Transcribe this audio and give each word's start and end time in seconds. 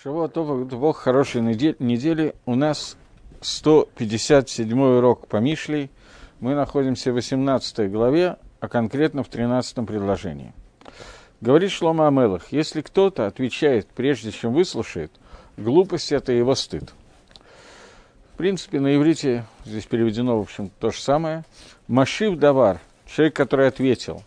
Шавуатова, 0.00 0.62
Бог 0.64 0.98
хорошей 0.98 1.40
недели. 1.40 2.36
У 2.46 2.54
нас 2.54 2.96
157 3.40 4.80
урок 4.80 5.26
по 5.26 5.38
Мишлей. 5.38 5.90
Мы 6.38 6.54
находимся 6.54 7.10
в 7.10 7.16
18 7.16 7.90
главе, 7.90 8.36
а 8.60 8.68
конкретно 8.68 9.24
в 9.24 9.28
13 9.28 9.84
предложении. 9.84 10.54
Говорит 11.40 11.72
Шлома 11.72 12.06
Амелах, 12.06 12.52
если 12.52 12.80
кто-то 12.80 13.26
отвечает, 13.26 13.88
прежде 13.88 14.30
чем 14.30 14.52
выслушает, 14.52 15.10
глупость– 15.56 16.12
это 16.12 16.30
его 16.30 16.54
стыд. 16.54 16.94
В 18.34 18.36
принципе, 18.36 18.78
на 18.78 18.94
иврите 18.94 19.46
здесь 19.64 19.86
переведено, 19.86 20.38
в 20.38 20.42
общем, 20.42 20.70
то 20.78 20.90
же 20.90 21.00
самое. 21.00 21.44
Машив 21.88 22.38
Давар, 22.38 22.80
человек, 23.04 23.34
который 23.34 23.66
ответил, 23.66 24.22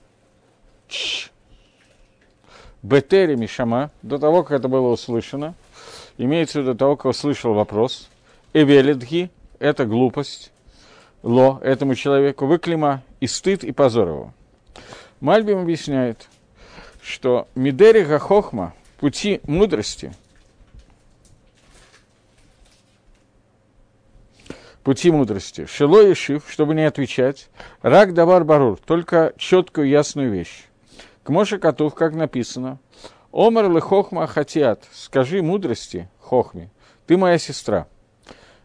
Бетери 2.84 3.36
Мишама, 3.36 3.91
до 4.02 4.18
того, 4.18 4.43
как 4.43 4.59
это 4.59 4.68
было 4.68 4.89
услышано, 4.89 5.54
имеется 6.18 6.59
в 6.59 6.63
виду 6.63 6.76
того, 6.76 6.95
кто 6.95 7.09
услышал 7.09 7.53
вопрос, 7.53 8.09
Эвелидги– 8.53 9.30
это 9.59 9.85
глупость, 9.85 10.52
Ло– 11.22 11.59
этому 11.63 11.94
человеку, 11.95 12.48
выклима 12.48 13.03
и 13.20 13.27
стыд, 13.27 13.63
и 13.63 13.72
позор 13.72 14.08
его. 14.08 14.34
Мальбим 15.20 15.59
объясняет, 15.59 16.27
что 17.03 17.48
Мидери 17.53 18.03
Гахохма, 18.03 18.73
пути 19.00 19.39
мудрости, 19.45 20.13
пути 24.84 25.11
мудрости, 25.11 25.67
Шило 25.67 26.02
и 26.08 26.16
Шив, 26.16 26.45
чтобы 26.50 26.73
не 26.73 26.88
отвечать, 26.88 27.50
Рак 27.84 28.16
Давар 28.16 28.44
Барур, 28.44 28.80
только 28.84 29.34
четкую 29.38 29.88
ясную 29.88 30.31
вещь. 30.31 30.66
К 31.23 31.30
Моше 31.30 31.59
Котов, 31.59 31.93
как 31.93 32.13
написано, 32.16 32.80
Омар 33.31 33.66
лы 33.66 33.80
хохма 33.80 34.27
хатиат, 34.27 34.84
скажи 34.91 35.41
мудрости, 35.41 36.09
хохме, 36.20 36.70
ты 37.07 37.16
моя 37.16 37.38
сестра. 37.38 37.88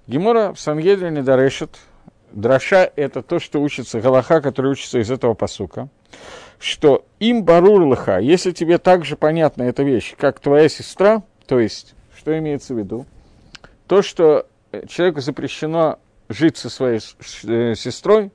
Гемора 0.07 0.53
в 0.53 0.61
Сангедрине 0.61 1.23
дарешет, 1.23 1.77
драша– 2.33 2.91
это 2.97 3.23
то, 3.23 3.39
что 3.39 3.61
учится, 3.61 4.01
галаха, 4.01 4.41
который 4.41 4.73
учится 4.73 4.99
из 4.99 5.11
этого 5.11 5.35
посука, 5.35 5.89
что 6.59 7.05
им 7.21 7.45
барур 7.45 7.83
лыха, 7.83 8.19
если 8.19 8.53
тебе 8.53 8.79
также 8.79 9.17
понятна 9.17 9.65
эта 9.65 9.83
вещь, 9.83 10.15
как 10.17 10.41
твоя 10.41 10.69
сестра, 10.69 11.23
то 11.47 11.61
есть, 11.61 11.95
что 12.17 12.37
имеется 12.39 12.75
в 12.75 12.79
виду, 12.79 13.07
то, 13.87 14.03
что 14.03 14.47
человеку 14.89 15.21
запрещено 15.21 15.99
жить 16.29 16.57
со 16.57 16.71
своей 16.71 17.01
э, 17.45 17.75
сестрой, 17.75 18.31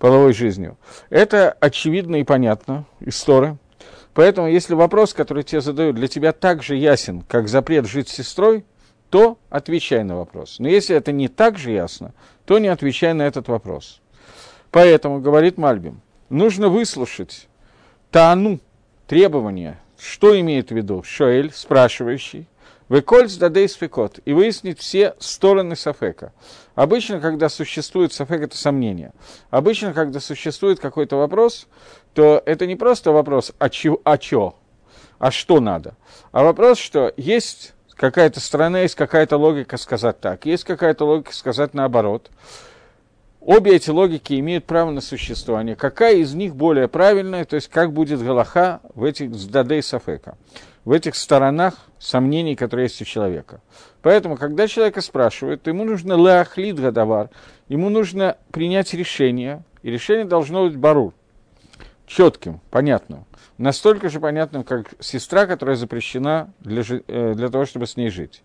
половой 0.00 0.32
жизнью. 0.32 0.76
Это 1.10 1.52
очевидно 1.60 2.16
и 2.16 2.24
понятно 2.24 2.86
из. 2.98 3.24
Поэтому, 4.14 4.48
если 4.48 4.74
вопрос, 4.74 5.14
который 5.14 5.44
тебе 5.44 5.60
задают, 5.60 5.94
для 5.94 6.08
тебя 6.08 6.32
так 6.32 6.64
же 6.64 6.74
ясен, 6.74 7.22
как 7.28 7.46
запрет 7.46 7.86
жить 7.86 8.08
с 8.08 8.14
сестрой, 8.14 8.64
то 9.10 9.38
отвечай 9.50 10.02
на 10.02 10.16
вопрос. 10.16 10.56
Но 10.58 10.68
если 10.68 10.96
это 10.96 11.12
не 11.12 11.28
так 11.28 11.58
же 11.58 11.70
ясно, 11.70 12.12
то 12.44 12.58
не 12.58 12.68
отвечай 12.68 13.12
на 13.12 13.22
этот 13.22 13.46
вопрос. 13.48 14.00
Поэтому, 14.72 15.20
говорит 15.20 15.58
Мальбим, 15.58 16.00
нужно 16.28 16.68
выслушать 16.68 17.48
Таану, 18.10 18.58
требования, 19.06 19.78
что 19.98 20.38
имеет 20.40 20.70
в 20.70 20.74
виду 20.74 21.02
Шоэль, 21.02 21.52
спрашивающий, 21.52 22.48
Векольц 22.90 23.36
дадейс 23.36 23.74
фекот. 23.74 24.18
И 24.24 24.32
выяснить 24.32 24.80
все 24.80 25.14
стороны 25.20 25.76
сафека. 25.76 26.32
Обычно, 26.74 27.20
когда 27.20 27.48
существует 27.48 28.12
сафек, 28.12 28.42
это 28.42 28.56
сомнение. 28.56 29.12
Обычно, 29.50 29.94
когда 29.94 30.18
существует 30.18 30.80
какой-то 30.80 31.16
вопрос, 31.16 31.68
то 32.14 32.42
это 32.44 32.66
не 32.66 32.74
просто 32.74 33.12
вопрос 33.12 33.52
«а 33.60 33.68
чё?», 33.70 34.00
а, 34.04 34.18
чё? 34.18 34.56
а 35.20 35.30
что 35.30 35.60
надо? 35.60 35.94
А 36.32 36.42
вопрос, 36.42 36.78
что 36.78 37.14
есть 37.16 37.74
какая-то 37.94 38.40
сторона, 38.40 38.80
есть 38.80 38.96
какая-то 38.96 39.36
логика 39.36 39.76
сказать 39.76 40.18
так, 40.18 40.44
есть 40.44 40.64
какая-то 40.64 41.04
логика 41.04 41.32
сказать 41.32 41.74
наоборот. 41.74 42.28
Обе 43.40 43.76
эти 43.76 43.90
логики 43.90 44.38
имеют 44.40 44.64
право 44.64 44.90
на 44.90 45.00
существование. 45.00 45.76
Какая 45.76 46.16
из 46.16 46.34
них 46.34 46.56
более 46.56 46.88
правильная, 46.88 47.44
то 47.44 47.56
есть 47.56 47.68
как 47.68 47.92
будет 47.92 48.22
Галаха 48.22 48.80
в 48.94 49.04
этих 49.04 49.30
Дадей 49.50 49.82
Сафека 49.82 50.36
в 50.84 50.92
этих 50.92 51.14
сторонах 51.14 51.74
сомнений, 51.98 52.56
которые 52.56 52.84
есть 52.84 53.00
у 53.02 53.04
человека. 53.04 53.60
Поэтому, 54.02 54.36
когда 54.36 54.66
человека 54.66 55.00
спрашивают, 55.00 55.66
ему 55.66 55.84
нужно 55.84 56.14
леахлид 56.14 56.80
гадавар, 56.80 57.30
ему 57.68 57.90
нужно 57.90 58.36
принять 58.50 58.94
решение, 58.94 59.62
и 59.82 59.90
решение 59.90 60.24
должно 60.24 60.64
быть 60.66 60.76
барур, 60.76 61.12
четким, 62.06 62.60
понятным. 62.70 63.26
Настолько 63.58 64.08
же 64.08 64.20
понятным, 64.20 64.64
как 64.64 64.94
сестра, 65.00 65.46
которая 65.46 65.76
запрещена 65.76 66.52
для, 66.60 66.82
э, 67.06 67.34
для 67.34 67.48
того, 67.50 67.66
чтобы 67.66 67.86
с 67.86 67.96
ней 67.96 68.08
жить. 68.08 68.42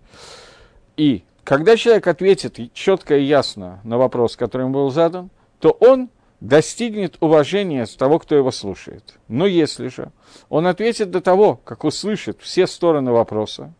И 0.98 1.24
когда 1.46 1.78
человек 1.78 2.08
ответит 2.08 2.74
четко 2.74 3.18
и 3.18 3.24
ясно 3.24 3.80
на 3.84 3.98
вопрос, 3.98 4.36
который 4.36 4.64
ему 4.64 4.74
был 4.74 4.92
задан, 4.92 5.30
то 5.60 5.72
он 5.72 6.10
достигнет 6.40 7.18
уважения 7.22 7.86
с 7.86 7.96
того, 7.96 8.20
кто 8.20 8.36
его 8.36 8.52
слушает. 8.52 9.16
Но 9.28 9.46
если 9.46 9.88
же 9.88 10.12
он 10.50 10.68
ответит 10.68 11.12
до 11.12 11.22
того, 11.22 11.60
как 11.64 11.84
услышит 11.84 12.42
все 12.42 12.68
стороны 12.68 13.12
вопроса, 13.12 13.74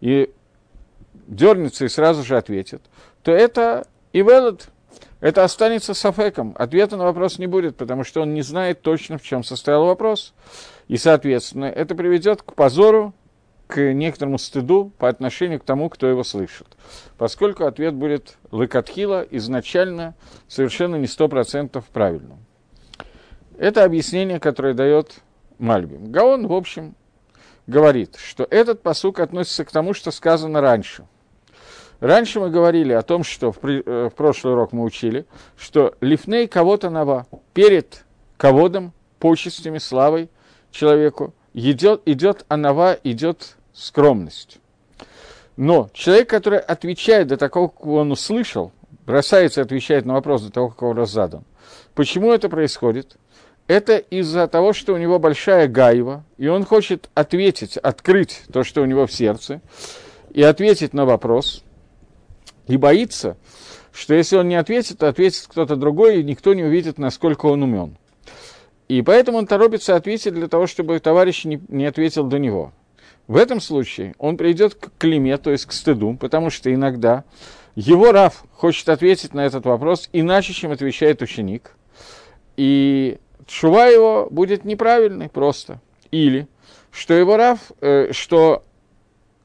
и 0.00 0.30
дернется 1.26 1.86
и 1.86 1.88
сразу 1.88 2.22
же 2.22 2.36
ответит, 2.36 2.82
то 3.22 3.32
это 3.32 3.86
и 4.12 4.20
велод, 4.20 4.68
это 5.20 5.42
останется 5.42 5.94
сафеком. 5.94 6.54
Ответа 6.58 6.96
на 6.96 7.04
вопрос 7.04 7.38
не 7.38 7.46
будет, 7.46 7.76
потому 7.76 8.04
что 8.04 8.20
он 8.20 8.34
не 8.34 8.42
знает 8.42 8.82
точно, 8.82 9.16
в 9.16 9.22
чем 9.22 9.42
состоял 9.42 9.86
вопрос. 9.86 10.34
И, 10.86 10.98
соответственно, 10.98 11.64
это 11.64 11.94
приведет 11.94 12.42
к 12.42 12.52
позору 12.52 13.14
к 13.66 13.92
некоторому 13.92 14.38
стыду 14.38 14.92
по 14.98 15.08
отношению 15.08 15.60
к 15.60 15.64
тому, 15.64 15.88
кто 15.88 16.06
его 16.06 16.22
слышит. 16.24 16.66
Поскольку 17.16 17.64
ответ 17.64 17.94
будет 17.94 18.36
лыкатхила 18.50 19.26
изначально 19.30 20.14
совершенно 20.48 20.96
не 20.96 21.06
сто 21.06 21.28
процентов 21.28 21.86
правильным. 21.86 22.38
Это 23.58 23.84
объяснение, 23.84 24.40
которое 24.40 24.74
дает 24.74 25.20
Мальбим. 25.58 26.10
Гаон, 26.10 26.46
в 26.46 26.52
общем, 26.52 26.94
говорит, 27.66 28.16
что 28.16 28.46
этот 28.50 28.82
посук 28.82 29.20
относится 29.20 29.64
к 29.64 29.70
тому, 29.70 29.94
что 29.94 30.10
сказано 30.10 30.60
раньше. 30.60 31.06
Раньше 32.00 32.40
мы 32.40 32.50
говорили 32.50 32.92
о 32.92 33.02
том, 33.02 33.22
что 33.22 33.52
в, 33.52 33.60
при, 33.60 33.82
э, 33.84 34.10
в 34.10 34.14
прошлый 34.14 34.54
урок 34.54 34.72
мы 34.72 34.82
учили, 34.82 35.26
что 35.56 35.94
лифней 36.00 36.48
кого-то 36.48 36.90
нова, 36.90 37.26
перед 37.54 38.04
ководом, 38.36 38.92
почестями, 39.20 39.78
славой 39.78 40.28
человеку– 40.70 41.32
идет, 41.54 42.02
идет 42.04 42.44
анава, 42.48 42.98
идет 43.04 43.56
скромность. 43.72 44.58
Но 45.56 45.88
человек, 45.94 46.28
который 46.28 46.58
отвечает 46.58 47.28
до 47.28 47.36
того, 47.36 47.68
как 47.68 47.86
он 47.86 48.12
услышал, 48.12 48.72
бросается 49.06 49.60
и 49.60 49.64
отвечает 49.64 50.04
на 50.04 50.14
вопрос 50.14 50.42
до 50.42 50.50
того, 50.50 50.68
как 50.68 50.82
он 50.82 51.06
задан. 51.06 51.44
Почему 51.94 52.32
это 52.32 52.48
происходит? 52.48 53.16
Это 53.66 53.96
из-за 53.96 54.46
того, 54.46 54.72
что 54.72 54.92
у 54.92 54.98
него 54.98 55.18
большая 55.18 55.68
гаева, 55.68 56.24
и 56.36 56.48
он 56.48 56.64
хочет 56.64 57.08
ответить, 57.14 57.78
открыть 57.78 58.42
то, 58.52 58.62
что 58.62 58.82
у 58.82 58.84
него 58.84 59.06
в 59.06 59.12
сердце, 59.12 59.62
и 60.30 60.42
ответить 60.42 60.92
на 60.92 61.06
вопрос, 61.06 61.62
и 62.66 62.76
боится, 62.76 63.36
что 63.92 64.12
если 64.14 64.36
он 64.36 64.48
не 64.48 64.56
ответит, 64.56 64.98
то 64.98 65.08
ответит 65.08 65.46
кто-то 65.48 65.76
другой, 65.76 66.20
и 66.20 66.24
никто 66.24 66.52
не 66.52 66.64
увидит, 66.64 66.98
насколько 66.98 67.46
он 67.46 67.62
умен. 67.62 67.96
И 68.88 69.02
поэтому 69.02 69.38
он 69.38 69.46
торопится 69.46 69.96
ответить 69.96 70.34
для 70.34 70.48
того, 70.48 70.66
чтобы 70.66 70.98
товарищ 71.00 71.44
не, 71.44 71.60
не 71.68 71.86
ответил 71.86 72.24
до 72.24 72.38
него. 72.38 72.72
В 73.26 73.36
этом 73.36 73.60
случае 73.60 74.14
он 74.18 74.36
придет 74.36 74.74
к 74.74 74.90
климе, 74.98 75.38
то 75.38 75.50
есть 75.50 75.64
к 75.66 75.72
стыду, 75.72 76.16
потому 76.20 76.50
что 76.50 76.72
иногда 76.72 77.24
его 77.74 78.12
Раф 78.12 78.44
хочет 78.52 78.88
ответить 78.88 79.32
на 79.34 79.46
этот 79.46 79.64
вопрос 79.64 80.08
иначе, 80.12 80.52
чем 80.52 80.72
отвечает 80.72 81.22
ученик. 81.22 81.72
И 82.56 83.18
шува 83.48 83.86
его 83.86 84.28
будет 84.30 84.64
неправильный 84.64 85.28
просто. 85.28 85.80
Или 86.10 86.46
что 86.90 87.14
его 87.14 87.36
Раф, 87.36 87.72
э, 87.80 88.12
что 88.12 88.62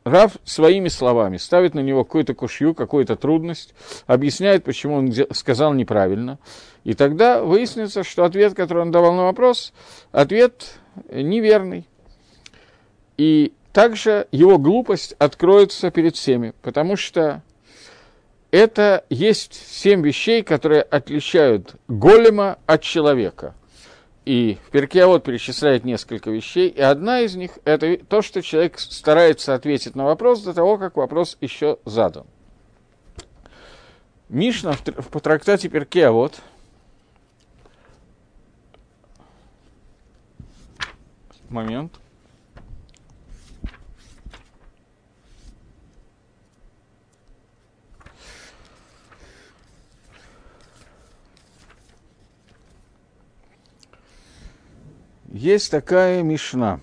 Рав 0.10 0.38
своими 0.44 0.88
словами 0.88 1.38
ставит 1.38 1.76
на 1.76 1.82
него 1.82 2.04
какую-то 2.04 2.34
кушью, 2.34 2.74
какую-то 2.74 3.16
трудность, 3.16 3.76
объясняет, 4.08 4.64
почему 4.64 4.96
он 4.96 5.14
сказал 5.32 5.74
неправильно. 5.74 6.40
И 6.84 6.96
тогда 6.96 7.44
выяснится, 7.44 8.04
что 8.04 8.24
ответ, 8.26 8.56
который 8.56 8.82
он 8.82 8.92
давал 8.92 9.14
на 9.14 9.24
вопрос, 9.26 9.72
ответ 10.12 10.80
неверный. 11.12 11.88
И 13.18 13.54
также 13.72 14.28
его 14.32 14.58
глупость 14.58 15.14
откроется 15.20 15.92
перед 15.92 16.16
всеми, 16.16 16.54
потому 16.64 16.96
что 16.96 17.44
это 18.50 19.06
есть 19.12 19.54
семь 19.54 20.02
вещей, 20.04 20.42
которые 20.42 20.82
отличают 20.82 21.76
голема 21.88 22.58
от 22.66 22.82
человека. 22.82 23.54
И 24.26 24.58
в 24.68 24.72
перке 24.72 25.06
вот 25.06 25.24
перечисляет 25.24 25.86
несколько 25.86 26.30
вещей, 26.30 26.70
и 26.70 26.82
одна 26.82 27.22
из 27.22 27.36
них– 27.36 27.58
это 27.66 27.98
то, 27.98 28.22
что 28.22 28.42
человек 28.42 28.78
старается 28.80 29.56
ответить 29.56 29.96
на 29.96 30.06
вопрос 30.06 30.42
до 30.44 30.54
того, 30.54 30.78
как 30.78 30.98
вопрос 30.98 31.38
еще 31.42 31.80
задан. 31.86 32.28
Мишна 34.28 34.74
в, 34.74 35.20
трактате 35.22 35.70
Перке, 35.70 36.10
вот 36.10 36.40
момент. 41.50 42.00
Есть 55.32 55.70
такая 55.70 56.24
мишна. 56.24 56.80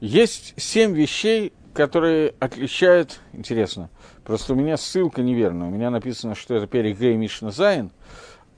Есть 0.00 0.54
семь 0.56 0.94
вещей, 0.94 1.52
которые 1.74 2.34
отличают, 2.38 3.20
интересно, 3.32 3.90
просто 4.24 4.54
у 4.54 4.56
меня 4.56 4.76
ссылка 4.76 5.22
неверная, 5.22 5.66
у 5.66 5.70
меня 5.70 5.90
написано, 5.90 6.34
что 6.34 6.54
это 6.54 6.66
перек 6.66 6.98
Гей 6.98 7.16
Мишна 7.16 7.50
Зайн, 7.50 7.90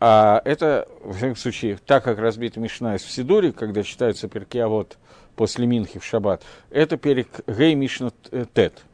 а 0.00 0.42
это, 0.44 0.86
в 1.02 1.16
всяком 1.16 1.36
случае, 1.36 1.78
так 1.84 2.04
как 2.04 2.18
разбита 2.18 2.60
Мишна 2.60 2.96
из 2.96 3.04
Сидури, 3.04 3.50
когда 3.52 3.82
читается 3.82 4.28
перки, 4.28 4.58
а 4.58 4.68
вот 4.68 4.98
после 5.34 5.66
Минхи 5.66 5.98
в 5.98 6.04
Шаббат, 6.04 6.42
это 6.70 6.98
перек 6.98 7.28
Гей 7.46 7.74
Мишна 7.74 8.12
Тет. 8.54 8.84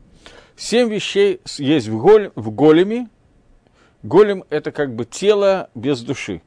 Семь 0.57 0.89
вещей 0.89 1.41
есть 1.59 1.89
в, 1.89 1.99
голь, 1.99 2.33
в 2.35 2.51
големе. 2.51 3.11
Голем– 4.03 4.45
это 4.51 4.73
как 4.73 4.95
бы 4.95 5.05
тело 5.05 5.69
без 5.75 6.01
души. 6.01 6.41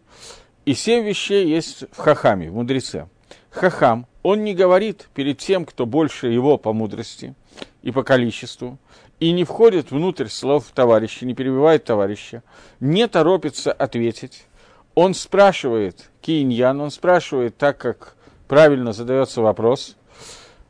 И 0.65 0.73
семь 0.73 1.05
вещей 1.05 1.47
есть 1.47 1.85
в 1.91 1.97
хахаме, 1.97 2.49
в 2.49 2.55
мудреце. 2.55 3.07
Хахам, 3.51 4.07
он 4.23 4.43
не 4.43 4.55
говорит 4.55 5.09
перед 5.13 5.37
тем, 5.37 5.63
кто 5.63 5.85
больше 5.85 6.27
его 6.27 6.57
по 6.57 6.73
мудрости 6.73 7.35
и 7.83 7.91
по 7.91 8.03
количеству, 8.03 8.79
и 9.19 9.31
не 9.31 9.43
входит 9.43 9.91
внутрь 9.91 10.27
слов 10.27 10.65
товарища, 10.73 11.27
не 11.27 11.35
перебивает 11.35 11.83
товарища, 11.83 12.41
не 12.79 13.07
торопится 13.07 13.71
ответить. 13.71 14.47
Он 14.95 15.13
спрашивает 15.13 16.09
Киньян, 16.21 16.81
он 16.81 16.89
спрашивает 16.89 17.57
так, 17.57 17.77
как 17.77 18.15
правильно 18.47 18.91
задается 18.91 19.41
вопрос, 19.41 19.97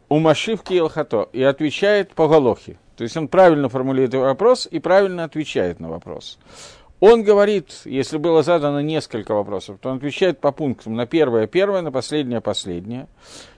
у 0.10 0.20
Машивки 0.20 0.74
Илхато, 0.74 1.30
и 1.32 1.42
отвечает 1.42 2.14
по 2.14 2.28
Галохе. 2.28 2.78
То 3.00 3.04
есть 3.04 3.16
он 3.16 3.30
правильно 3.30 3.70
формулирует 3.70 4.14
вопрос 4.14 4.68
и 4.70 4.80
правильно 4.80 5.24
отвечает 5.24 5.80
на 5.80 5.88
вопрос. 5.88 6.38
Он 7.00 7.24
говорит, 7.24 7.72
если 7.86 8.18
было 8.18 8.44
задано 8.44 8.82
несколько 8.82 9.34
вопросов, 9.34 9.78
то 9.82 9.90
он 9.90 10.00
отвечает 10.00 10.42
по 10.42 10.52
пунктам 10.52 10.96
на 10.96 11.06
первое– 11.06 11.48
первое, 11.48 11.82
на 11.82 11.94
последнее– 11.94 12.42
последнее. 12.42 13.08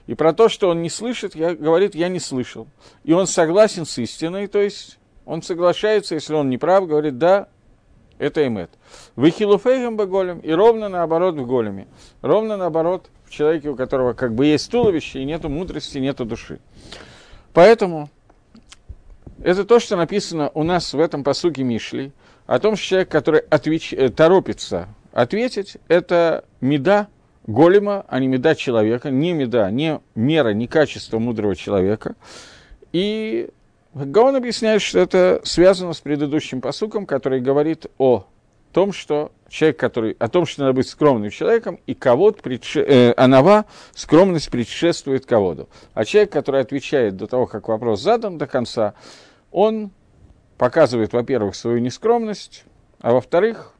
И 0.06 0.14
про 0.14 0.32
то, 0.32 0.48
что 0.48 0.68
он 0.68 0.80
не 0.80 0.88
слышит, 0.88 1.34
я, 1.34 1.56
говорит, 1.56 1.96
я 1.96 2.06
не 2.06 2.20
слышал. 2.20 2.68
И 3.02 3.12
он 3.14 3.26
согласен 3.26 3.84
с 3.84 3.98
истиной, 3.98 4.46
то 4.46 4.60
есть 4.60 5.00
он 5.26 5.42
соглашается, 5.42 6.14
если 6.14 6.34
он 6.34 6.48
не 6.48 6.56
прав, 6.56 6.86
говорит, 6.86 7.18
да, 7.18 7.48
это 8.18 8.46
эмет. 8.46 8.70
Бы 9.16 9.32
голем, 10.06 10.38
и 10.38 10.52
ровно 10.52 10.88
наоборот 10.88 11.34
в 11.34 11.44
големе. 11.44 11.88
Ровно 12.20 12.56
наоборот 12.56 13.10
в 13.24 13.30
человеке, 13.30 13.70
у 13.70 13.74
которого 13.74 14.12
как 14.12 14.36
бы 14.36 14.46
есть 14.46 14.70
туловище, 14.70 15.18
и 15.18 15.24
нету 15.24 15.48
мудрости, 15.48 15.98
нету 15.98 16.24
души. 16.24 16.60
Поэтому 17.52 18.08
это 19.44 19.64
то, 19.64 19.78
что 19.78 19.96
написано 19.96 20.50
у 20.54 20.62
нас 20.62 20.92
в 20.92 21.00
этом 21.00 21.24
посуке 21.24 21.62
Мишли, 21.62 22.12
о 22.46 22.58
том, 22.58 22.76
что 22.76 22.86
человек, 22.86 23.08
который 23.08 23.40
отвеч... 23.40 23.92
Э, 23.92 24.08
торопится 24.08 24.88
ответить, 25.12 25.76
это 25.88 26.44
меда 26.60 27.08
голема, 27.46 28.04
а 28.08 28.18
не 28.18 28.28
меда 28.28 28.54
человека, 28.54 29.10
не 29.10 29.32
меда, 29.32 29.70
не 29.70 30.00
мера, 30.14 30.50
не 30.50 30.66
качество 30.66 31.18
мудрого 31.18 31.54
человека. 31.54 32.14
И 32.92 33.48
Гаон 33.94 34.36
объясняет, 34.36 34.80
что 34.82 34.98
это 34.98 35.40
связано 35.44 35.92
с 35.92 36.00
предыдущим 36.00 36.60
посуком, 36.60 37.04
который 37.04 37.40
говорит 37.40 37.86
о 37.98 38.26
том, 38.72 38.92
что 38.92 39.32
человек, 39.50 39.78
который, 39.78 40.16
о 40.18 40.28
том, 40.28 40.46
что 40.46 40.62
надо 40.62 40.72
быть 40.72 40.88
скромным 40.88 41.30
человеком, 41.30 41.78
и 41.86 41.94
кого 41.94 42.32
предше, 42.32 42.80
э, 42.80 43.12
анава, 43.16 43.66
скромность 43.94 44.50
предшествует 44.50 45.26
кого-то. 45.26 45.68
А 45.92 46.06
человек, 46.06 46.32
который 46.32 46.62
отвечает 46.62 47.16
до 47.16 47.26
того, 47.26 47.46
как 47.46 47.68
вопрос 47.68 48.00
задан 48.00 48.38
до 48.38 48.46
конца, 48.46 48.94
он 49.52 49.90
показывает, 50.56 51.12
во-первых, 51.12 51.54
свою 51.54 51.78
нескромность, 51.78 52.64
а 53.00 53.12
во-вторых, 53.12 53.74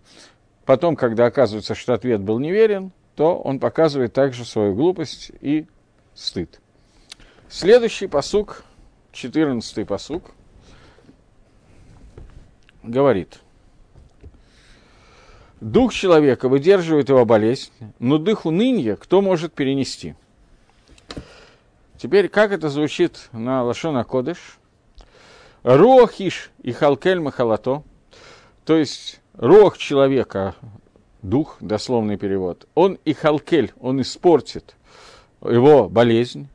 потом, 0.64 0.96
когда 0.96 1.26
оказывается, 1.26 1.74
что 1.74 1.94
ответ 1.94 2.20
был 2.20 2.38
неверен, 2.38 2.92
то 3.16 3.38
он 3.38 3.58
показывает 3.58 4.12
также 4.12 4.44
свою 4.44 4.74
глупость 4.74 5.32
и 5.40 5.66
стыд. 6.14 6.60
Следующий 7.48 8.06
посук, 8.06 8.64
14 9.12 9.86
посук, 9.86 10.30
говорит, 12.82 13.40
дух 15.60 15.92
человека 15.92 16.48
выдерживает 16.48 17.08
его 17.08 17.24
болезнь, 17.24 17.70
но 17.98 18.18
дух 18.18 18.46
уныния 18.46 18.96
кто 18.96 19.20
может 19.20 19.52
перенести? 19.52 20.14
Теперь, 21.98 22.28
как 22.28 22.50
это 22.50 22.68
звучит 22.68 23.28
на 23.32 23.62
Лашона 23.62 24.04
Кодыш– 24.04 24.58
Руахиш 25.62 26.50
и 26.62 26.72
халкель 26.72 27.20
махалато, 27.20 27.82
то 28.64 28.76
есть 28.76 29.20
руах 29.34 29.78
человека, 29.78 30.56
дух, 31.22 31.56
дословный 31.60 32.16
перевод, 32.16 32.66
он 32.74 32.98
и 33.04 33.12
халкель, 33.12 33.72
он 33.80 34.00
испортит 34.00 34.74
его 35.40 35.88
болезнь, 35.88 36.48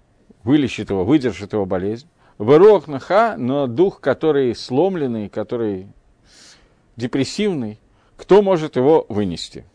вылечит 0.44 0.90
его, 0.90 1.06
выдержит 1.06 1.54
его 1.54 1.66
болезнь. 1.66 2.08
Вырох 2.38 2.88
наха, 2.88 3.36
но 3.38 3.66
дух, 3.66 4.00
который 4.00 4.54
сломленный, 4.56 5.28
который 5.28 5.88
депрессивный, 6.96 7.80
кто 8.16 8.42
может 8.42 8.76
его 8.76 9.06
вынести? 9.10 9.66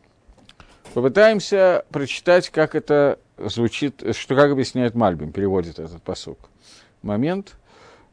Попытаемся 0.94 1.84
прочитать, 1.90 2.50
как 2.50 2.74
это 2.74 3.18
звучит, 3.38 4.02
что 4.14 4.36
как 4.36 4.50
объясняет 4.52 4.94
Мальбим, 4.94 5.32
переводит 5.32 5.78
этот 5.78 6.02
посук. 6.02 6.38
Момент. 7.02 7.56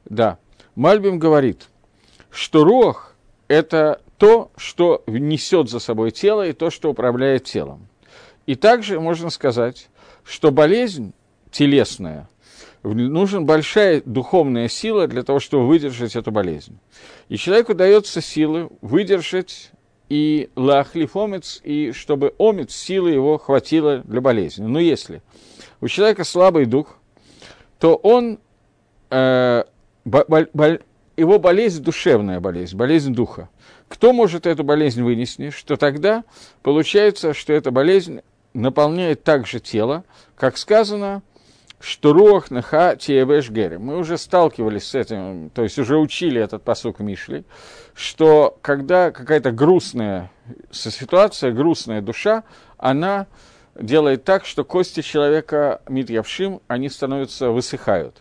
Да. 0.06 0.38
Мальбим 0.80 1.20
говорит, 1.20 1.68
что 2.32 2.64
рох– 2.64 3.14
это 3.50 4.02
то, 4.18 4.50
что 4.56 5.04
несет 5.08 5.70
за 5.70 5.80
собой 5.80 6.12
тело 6.12 6.48
и 6.48 6.54
то, 6.54 6.70
что 6.70 6.90
управляет 6.90 7.44
телом. 7.44 7.90
И 8.46 8.56
также 8.56 8.98
можно 9.02 9.30
сказать, 9.30 9.90
что 10.24 10.52
болезнь 10.52 11.12
телесная, 11.52 12.30
нужна 12.84 13.42
большая 13.42 14.02
духовная 14.06 14.70
сила 14.70 15.08
для 15.08 15.24
того, 15.24 15.42
чтобы 15.42 15.68
выдержать 15.68 16.16
эту 16.16 16.32
болезнь. 16.32 16.80
И 17.28 17.36
человеку 17.36 17.74
дается 17.74 18.22
силы 18.22 18.70
выдержать 18.80 19.72
и 20.08 20.50
лахлифомец, 20.56 21.60
и 21.62 21.92
чтобы 21.92 22.34
омец, 22.40 22.74
силы 22.74 23.12
его 23.12 23.38
хватило 23.38 23.98
для 24.06 24.22
болезни. 24.22 24.64
Но 24.64 24.80
если 24.80 25.24
у 25.82 25.90
человека 25.90 26.24
слабый 26.24 26.66
дух, 26.66 26.96
то 27.80 27.96
он 27.96 28.40
э, 29.10 29.66
его 31.18 31.40
болезнь 31.40 31.84
душевная 31.84 32.40
болезнь, 32.40 32.76
болезнь 32.76 33.14
духа. 33.14 33.50
Кто 33.88 34.14
может 34.14 34.46
эту 34.46 34.64
болезнь 34.64 35.02
вынести, 35.04 35.50
что 35.50 35.76
тогда 35.76 36.24
получается, 36.62 37.34
что 37.34 37.54
эта 37.54 37.72
болезнь 37.72 38.22
наполняет 38.54 39.24
также 39.24 39.60
тело, 39.60 40.04
как 40.36 40.58
сказано, 40.58 41.22
что 41.80 42.14
руах 42.14 42.52
наха 42.52 42.96
тиевеш 42.96 43.50
гери. 43.50 43.78
Мы 43.78 43.98
уже 43.98 44.18
сталкивались 44.18 44.88
с 44.88 44.96
этим, 44.96 45.50
то 45.50 45.64
есть 45.64 45.80
уже 45.80 45.98
учили 45.98 46.42
этот 46.42 46.64
посук 46.64 47.00
Мишли, 47.00 47.46
что 47.94 48.58
когда 48.62 49.12
какая-то 49.12 49.52
грустная 49.52 50.30
ситуация, 50.72 51.52
грустная 51.52 52.02
душа, 52.02 52.44
она 52.78 53.28
делает 53.80 54.26
так, 54.26 54.46
что 54.46 54.66
кости 54.66 55.02
человека 55.02 55.82
митьявшим, 55.88 56.62
они 56.68 56.90
становятся, 56.90 57.50
высыхают. 57.50 58.18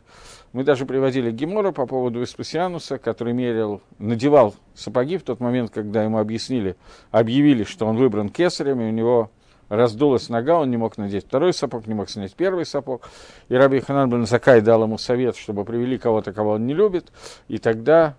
Мы 0.52 0.64
даже 0.64 0.86
приводили 0.86 1.30
Гемора 1.30 1.72
по 1.72 1.86
поводу 1.86 2.20
Веспасиануса, 2.20 2.98
который 2.98 3.34
мерил, 3.34 3.82
надевал 3.98 4.54
сапоги 4.74 5.18
в 5.18 5.22
тот 5.22 5.40
момент, 5.40 5.70
когда 5.70 6.02
ему 6.02 6.18
объяснили, 6.18 6.76
объявили, 7.10 7.64
что 7.64 7.86
он 7.86 7.96
выбран 7.96 8.30
кесарем, 8.30 8.80
и 8.80 8.86
у 8.86 8.90
него 8.90 9.30
раздулась 9.68 10.30
нога, 10.30 10.60
он 10.60 10.70
не 10.70 10.78
мог 10.78 10.96
надеть 10.96 11.26
второй 11.26 11.52
сапог, 11.52 11.86
не 11.86 11.92
мог 11.92 12.08
снять 12.08 12.34
первый 12.34 12.64
сапог. 12.64 13.10
И 13.50 13.54
Раби 13.54 13.80
Ханан 13.80 14.08
бен 14.08 14.26
Закай 14.26 14.62
дал 14.62 14.82
ему 14.82 14.96
совет, 14.96 15.36
чтобы 15.36 15.66
привели 15.66 15.98
кого-то, 15.98 16.32
кого 16.32 16.52
он 16.52 16.66
не 16.66 16.72
любит, 16.72 17.12
и 17.48 17.58
тогда 17.58 18.16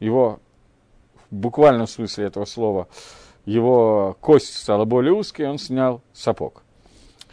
его, 0.00 0.40
в 1.30 1.36
буквальном 1.36 1.86
смысле 1.86 2.26
этого 2.26 2.44
слова, 2.44 2.88
его 3.44 4.16
кость 4.20 4.54
стала 4.56 4.84
более 4.84 5.12
узкой, 5.12 5.42
и 5.42 5.48
он 5.48 5.58
снял 5.58 6.02
сапог. 6.12 6.64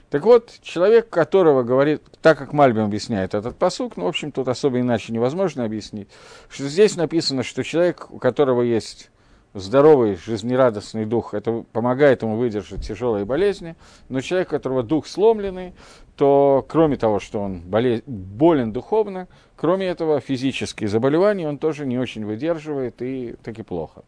Так 0.10 0.24
вот, 0.24 0.54
человек, 0.62 1.10
которого 1.10 1.64
говорит, 1.64 2.02
так 2.22 2.38
как 2.38 2.54
Мальбим 2.54 2.86
объясняет 2.86 3.34
этот 3.34 3.58
посук, 3.58 3.98
ну, 3.98 4.06
в 4.06 4.08
общем, 4.08 4.32
тут 4.32 4.48
особо 4.48 4.80
иначе 4.80 5.12
невозможно 5.12 5.66
объяснить, 5.66 6.08
что 6.50 6.68
здесь 6.68 6.96
написано, 6.96 7.44
что 7.44 7.64
человек, 7.64 8.08
у 8.12 8.20
которого 8.20 8.62
есть 8.62 9.10
здоровый, 9.56 10.16
жизнерадостный 10.16 11.06
дух, 11.06 11.34
это 11.34 11.64
помогает 11.72 12.22
ему 12.22 12.36
выдержать 12.36 12.86
тяжелые 12.86 13.26
болезни, 13.26 13.76
но 14.10 14.22
человек, 14.22 14.50
у 14.50 14.52
которого 14.52 14.84
дух 14.84 15.08
сломленный, 15.08 15.74
то 16.18 16.64
кроме 16.68 16.98
того, 16.98 17.20
что 17.20 17.40
он 17.40 17.62
болез... 17.62 18.02
болен 18.06 18.72
духовно, 18.74 19.28
кроме 19.56 19.88
этого 19.88 20.20
физические 20.20 20.88
заболевания 20.88 21.48
он 21.48 21.58
тоже 21.58 21.86
не 21.86 21.98
очень 21.98 22.26
выдерживает 22.26 23.02
и 23.02 23.36
таки 23.44 23.64
плохо. 23.64 24.04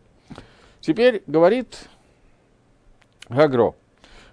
Теперь 0.82 1.24
говорит 1.25 1.89
Гагро– 3.30 3.74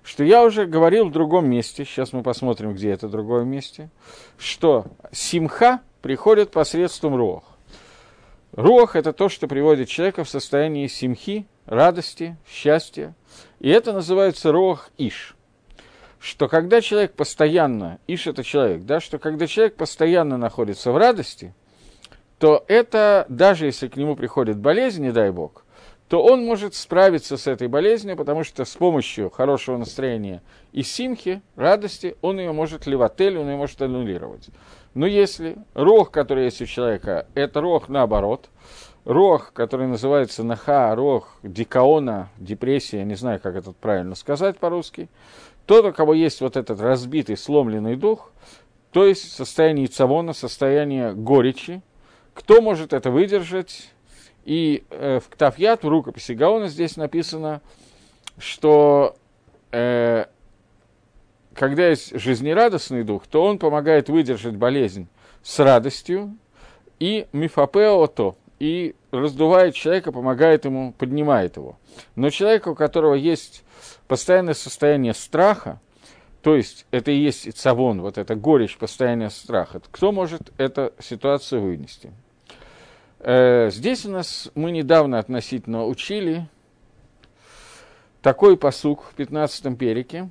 что 0.04 0.22
я 0.22 0.44
уже 0.44 0.66
говорил 0.66 1.08
в 1.08 1.12
другом 1.12 1.48
месте, 1.48 1.84
сейчас 1.84 2.12
мы 2.12 2.22
посмотрим, 2.22 2.74
где 2.74 2.90
это 2.90 3.08
другое 3.08 3.44
месте, 3.44 3.90
что 4.36 4.84
симха 5.10 5.80
приходит 6.02 6.50
посредством 6.50 7.16
рох. 7.16 7.44
Рух– 8.52 8.94
это 8.96 9.12
то, 9.14 9.28
что 9.28 9.48
приводит 9.48 9.88
человека 9.88 10.22
в 10.22 10.28
состояние 10.28 10.88
симхи, 10.88 11.46
радости, 11.64 12.36
счастья. 12.46 13.14
И 13.58 13.70
это 13.70 13.92
называется 13.92 14.52
рух 14.52 14.90
иш. 14.98 15.34
Что 16.20 16.48
когда 16.48 16.80
человек 16.80 17.14
постоянно, 17.14 17.98
иш– 18.06 18.26
это 18.28 18.44
человек, 18.44 18.82
да, 18.82 19.00
что 19.00 19.18
когда 19.18 19.46
человек 19.46 19.74
постоянно 19.74 20.36
находится 20.36 20.92
в 20.92 20.98
радости, 20.98 21.54
то 22.38 22.62
это, 22.68 23.24
даже 23.30 23.66
если 23.66 23.88
к 23.88 23.96
нему 23.96 24.16
приходит 24.16 24.58
болезнь, 24.58 25.02
не 25.02 25.12
дай 25.12 25.30
бог, 25.30 25.63
то 26.08 26.22
он 26.22 26.44
может 26.44 26.74
справиться 26.74 27.36
с 27.36 27.46
этой 27.46 27.66
болезнью, 27.68 28.16
потому 28.16 28.44
что 28.44 28.64
с 28.64 28.76
помощью 28.76 29.30
хорошего 29.30 29.76
настроения 29.76 30.42
и 30.72 30.82
симхи, 30.82 31.40
радости, 31.56 32.16
он 32.20 32.38
ее 32.38 32.52
может 32.52 32.86
левотель, 32.86 33.38
он 33.38 33.48
ее 33.48 33.56
может 33.56 33.80
аннулировать. 33.80 34.48
Но 34.92 35.06
если 35.06 35.56
рог, 35.74 36.10
который 36.10 36.44
есть 36.44 36.60
у 36.60 36.66
человека, 36.66 37.26
это 37.34 37.60
рог 37.60 37.88
наоборот, 37.88 38.50
рог, 39.04 39.52
который 39.52 39.86
называется 39.86 40.44
наха, 40.44 40.94
рог 40.94 41.28
дикаона, 41.42 42.28
депрессия, 42.38 43.04
не 43.04 43.14
знаю, 43.14 43.40
как 43.40 43.56
это 43.56 43.72
правильно 43.72 44.14
сказать 44.14 44.58
по-русски, 44.58 45.08
тот, 45.66 45.86
у 45.86 45.92
кого 45.92 46.12
есть 46.12 46.42
вот 46.42 46.56
этот 46.56 46.80
разбитый, 46.80 47.36
сломленный 47.36 47.96
дух, 47.96 48.30
то 48.92 49.06
есть 49.06 49.32
состояние 49.32 49.86
цавона, 49.86 50.34
состояние 50.34 51.14
горечи, 51.14 51.82
кто 52.34 52.60
может 52.60 52.92
это 52.92 53.10
выдержать, 53.10 53.93
и 54.44 54.84
э, 54.90 55.20
в 55.20 55.28
Ктафьят, 55.28 55.82
в 55.82 55.88
рукописи 55.88 56.32
Гаона, 56.32 56.68
здесь 56.68 56.96
написано, 56.96 57.60
что 58.38 59.16
э, 59.72 60.26
когда 61.54 61.88
есть 61.88 62.18
жизнерадостный 62.18 63.04
дух, 63.04 63.26
то 63.26 63.42
он 63.44 63.58
помогает 63.58 64.08
выдержать 64.08 64.56
болезнь 64.56 65.08
с 65.42 65.58
радостью, 65.58 66.36
и 67.00 67.26
мифапеото, 67.32 68.36
и 68.58 68.94
раздувает 69.10 69.74
человека, 69.74 70.12
помогает 70.12 70.64
ему, 70.64 70.92
поднимает 70.92 71.56
его. 71.56 71.76
Но 72.14 72.30
человек, 72.30 72.66
у 72.66 72.74
которого 72.74 73.14
есть 73.14 73.64
постоянное 74.06 74.54
состояние 74.54 75.14
страха, 75.14 75.80
то 76.42 76.54
есть 76.54 76.86
это 76.90 77.10
и 77.10 77.16
есть 77.16 77.56
цавон, 77.56 78.00
вот 78.00 78.18
это 78.18 78.34
горечь, 78.34 78.76
постоянное 78.76 79.30
страха, 79.30 79.80
кто 79.90 80.12
может 80.12 80.52
эту 80.58 80.92
ситуацию 80.98 81.62
вынести? 81.62 82.12
Э, 83.26 83.70
здесь 83.70 84.04
у 84.04 84.10
нас 84.10 84.50
мы 84.54 84.70
недавно 84.70 85.18
относительно 85.18 85.86
учили 85.86 86.46
такой 88.20 88.58
посук 88.58 89.04
в 89.04 89.14
15 89.14 89.78
перике 89.78 90.28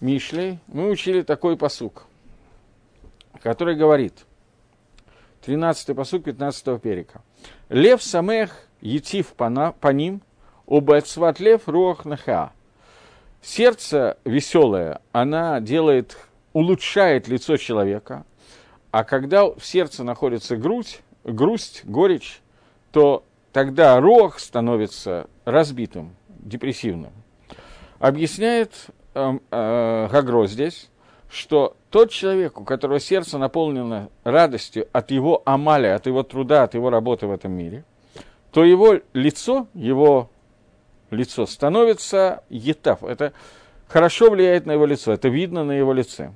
Мишлей. 0.00 0.58
Мы 0.66 0.90
учили 0.90 1.22
такой 1.22 1.56
посук, 1.56 2.04
который 3.42 3.74
говорит, 3.74 4.26
13 5.46 5.96
посук 5.96 6.24
15 6.24 6.78
перика. 6.78 7.22
Лев 7.70 8.02
самех 8.02 8.68
етив 8.82 9.32
по 9.32 9.92
ним, 9.92 10.20
убацват 10.66 11.40
лев 11.40 11.66
руах 11.66 12.04
наха. 12.04 12.52
Сердце 13.40 14.18
веселое, 14.26 15.00
она 15.12 15.60
делает, 15.60 16.18
улучшает 16.52 17.28
лицо 17.28 17.56
человека, 17.56 18.26
а 18.90 19.04
когда 19.04 19.46
в 19.46 19.64
сердце 19.64 20.04
находится 20.04 20.58
грудь, 20.58 21.00
грусть, 21.26 21.82
горечь, 21.84 22.40
то 22.92 23.24
тогда 23.52 24.00
рог 24.00 24.38
становится 24.38 25.28
разбитым, 25.44 26.16
депрессивным. 26.28 27.12
Объясняет 27.98 28.72
э, 29.14 29.38
э, 29.50 30.08
Гагро 30.10 30.46
здесь, 30.46 30.88
что 31.28 31.76
тот 31.90 32.10
человек, 32.10 32.60
у 32.60 32.64
которого 32.64 33.00
сердце 33.00 33.38
наполнено 33.38 34.10
радостью 34.24 34.88
от 34.92 35.10
его 35.10 35.42
амали, 35.44 35.88
от 35.88 36.06
его 36.06 36.22
труда, 36.22 36.64
от 36.64 36.74
его 36.74 36.90
работы 36.90 37.26
в 37.26 37.32
этом 37.32 37.52
мире, 37.52 37.84
то 38.52 38.64
его 38.64 39.00
лицо, 39.12 39.66
его 39.74 40.30
лицо 41.10 41.46
становится 41.46 42.44
етав. 42.48 43.02
Это 43.02 43.32
хорошо 43.88 44.30
влияет 44.30 44.66
на 44.66 44.72
его 44.72 44.86
лицо, 44.86 45.12
это 45.12 45.28
видно 45.28 45.64
на 45.64 45.72
его 45.72 45.92
лице. 45.92 46.32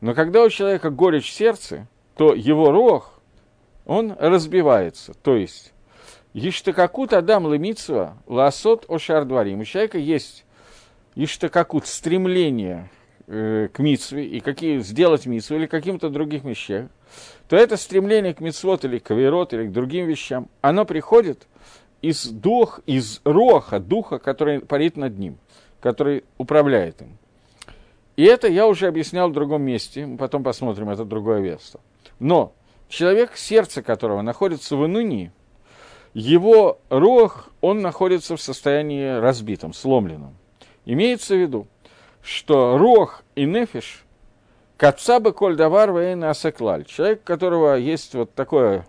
Но 0.00 0.14
когда 0.14 0.42
у 0.42 0.48
человека 0.48 0.90
горечь 0.90 1.28
в 1.28 1.32
сердце, 1.32 1.86
то 2.16 2.34
его 2.34 2.70
рог, 2.70 3.11
он 3.92 4.16
разбивается. 4.18 5.12
То 5.22 5.36
есть, 5.36 5.72
Ештакакут 6.32 7.12
Адам 7.12 7.52
Лемитсва 7.52 8.16
Ласот 8.26 8.86
Ошар 8.88 9.24
Дворим. 9.24 9.60
У 9.60 9.64
человека 9.64 9.98
есть 9.98 10.44
Ештакакут, 11.14 11.86
стремление 11.86 12.88
э, 13.26 13.68
к 13.70 13.78
митсве 13.80 14.26
и 14.26 14.40
какие, 14.40 14.78
сделать 14.78 15.26
митсву 15.26 15.56
или 15.56 15.66
каким-то 15.66 16.08
другим 16.08 16.48
вещам, 16.48 16.88
то 17.48 17.56
это 17.56 17.76
стремление 17.76 18.32
к 18.32 18.40
митсвот 18.40 18.86
или 18.86 18.98
к 18.98 19.10
авирот 19.10 19.52
или 19.52 19.66
к 19.66 19.72
другим 19.72 20.06
вещам, 20.06 20.48
оно 20.62 20.86
приходит 20.86 21.46
из 22.00 22.26
дух, 22.26 22.80
из 22.86 23.20
роха, 23.24 23.78
духа, 23.78 24.18
который 24.18 24.60
парит 24.60 24.96
над 24.96 25.18
ним, 25.18 25.36
который 25.80 26.24
управляет 26.38 27.02
им. 27.02 27.18
И 28.16 28.24
это 28.24 28.48
я 28.48 28.66
уже 28.66 28.86
объяснял 28.86 29.28
в 29.28 29.32
другом 29.34 29.62
месте, 29.62 30.06
мы 30.06 30.16
потом 30.16 30.42
посмотрим 30.42 30.88
это 30.88 31.04
другое 31.04 31.40
место. 31.40 31.80
Но 32.18 32.54
человек, 32.92 33.36
сердце 33.36 33.82
которого 33.82 34.20
находится 34.20 34.76
в 34.76 34.84
инунии, 34.84 35.32
его 36.12 36.78
рог, 36.90 37.48
он 37.62 37.80
находится 37.80 38.36
в 38.36 38.40
состоянии 38.40 39.18
разбитом, 39.18 39.72
сломленном. 39.72 40.36
Имеется 40.84 41.34
в 41.34 41.38
виду, 41.38 41.66
что 42.22 42.76
рог 42.76 43.24
и 43.34 43.46
нефиш, 43.46 44.04
кацаба 44.76 45.32
коль 45.32 45.56
давар 45.56 45.90
вейна 45.90 46.30
асеклаль, 46.30 46.84
человек, 46.84 47.22
у 47.22 47.26
которого 47.26 47.76
есть 47.76 48.14
вот 48.14 48.34
такое, 48.34 48.86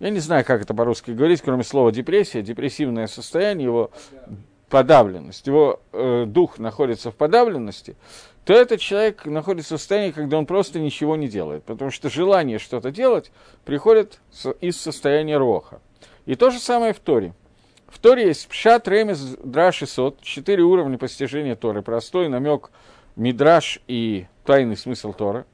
я 0.00 0.10
не 0.10 0.18
знаю, 0.18 0.44
как 0.44 0.62
это 0.62 0.74
по-русски 0.74 1.12
говорить, 1.12 1.40
кроме 1.40 1.62
слова 1.62 1.92
депрессия, 1.92 2.42
депрессивное 2.42 3.06
состояние, 3.06 3.66
его 3.66 3.92
подавленность, 4.68 5.46
его 5.46 5.80
э, 5.92 6.24
дух 6.26 6.58
находится 6.58 7.12
в 7.12 7.14
подавленности, 7.14 7.96
то 8.48 8.54
этот 8.54 8.80
человек 8.80 9.26
находится 9.26 9.76
в 9.76 9.78
состоянии, 9.78 10.10
когда 10.10 10.38
он 10.38 10.46
просто 10.46 10.80
ничего 10.80 11.16
не 11.16 11.28
делает, 11.28 11.64
потому 11.64 11.90
что 11.90 12.08
желание 12.08 12.58
что-то 12.58 12.90
делать 12.90 13.30
приходит 13.66 14.20
из 14.62 14.80
состояния 14.80 15.36
роха. 15.36 15.82
И 16.24 16.34
то 16.34 16.48
же 16.48 16.58
самое 16.58 16.94
в 16.94 16.98
Торе. 16.98 17.34
В 17.88 17.98
Торе 17.98 18.28
есть 18.28 18.48
Пшат, 18.48 18.88
Ремес, 18.88 19.36
Драш 19.44 19.82
и 19.82 19.86
Сот, 19.86 20.22
четыре 20.22 20.62
уровня 20.62 20.96
постижения 20.96 21.56
Торы, 21.56 21.82
простой 21.82 22.30
намек, 22.30 22.70
Мидраш 23.16 23.82
и 23.86 24.28
тайный 24.46 24.78
смысл 24.78 25.12
Тора. 25.12 25.44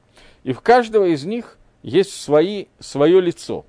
И 0.45 0.53
в 0.53 0.61
каждого 0.61 1.03
из 1.03 1.25
них 1.25 1.57
есть 1.83 2.13
свои, 2.13 2.67
свое 2.79 3.19
лицо. 3.19 3.65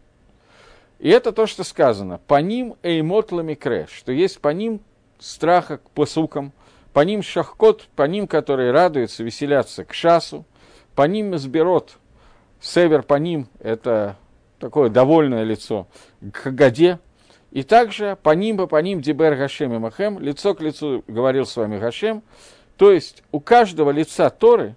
И 1.00 1.09
это 1.09 1.33
то, 1.33 1.49
что 1.49 1.64
сказано. 1.64 2.21
По 2.28 2.40
ним 2.40 2.76
эймот 2.85 3.33
ламикре, 3.33 3.88
что 3.92 4.12
есть 4.12 4.38
по 4.40 4.50
ним 4.50 4.80
страха 5.18 5.78
к 5.78 5.90
посукам, 5.90 6.52
по 6.96 7.00
ним 7.00 7.22
шахкот, 7.22 7.88
по 7.94 8.04
ним, 8.04 8.26
которые 8.26 8.70
радуются, 8.70 9.22
веселятся 9.22 9.84
к 9.84 9.92
шасу, 9.92 10.46
по 10.94 11.02
ним 11.02 11.36
сберот, 11.36 11.98
север 12.58 13.02
по 13.02 13.16
ним, 13.16 13.48
это 13.60 14.16
такое 14.58 14.88
довольное 14.88 15.44
лицо, 15.44 15.88
к 16.32 16.50
Гаде, 16.52 16.98
и 17.50 17.64
также 17.64 18.16
по 18.22 18.30
ним 18.30 18.66
по 18.66 18.80
ним 18.80 19.02
Дибер 19.02 19.36
Гашем 19.36 19.74
и 19.74 19.78
Махем, 19.78 20.18
лицо 20.18 20.54
к 20.54 20.62
лицу 20.62 21.04
говорил 21.06 21.44
с 21.44 21.54
вами 21.54 21.78
Гашем, 21.78 22.22
то 22.78 22.90
есть 22.90 23.22
у 23.30 23.40
каждого 23.40 23.90
лица 23.90 24.30
Торы 24.30 24.74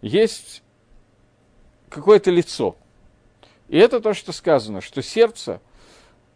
есть 0.00 0.62
какое-то 1.90 2.30
лицо. 2.30 2.74
И 3.68 3.76
это 3.76 4.00
то, 4.00 4.14
что 4.14 4.32
сказано, 4.32 4.80
что 4.80 5.02
сердце, 5.02 5.60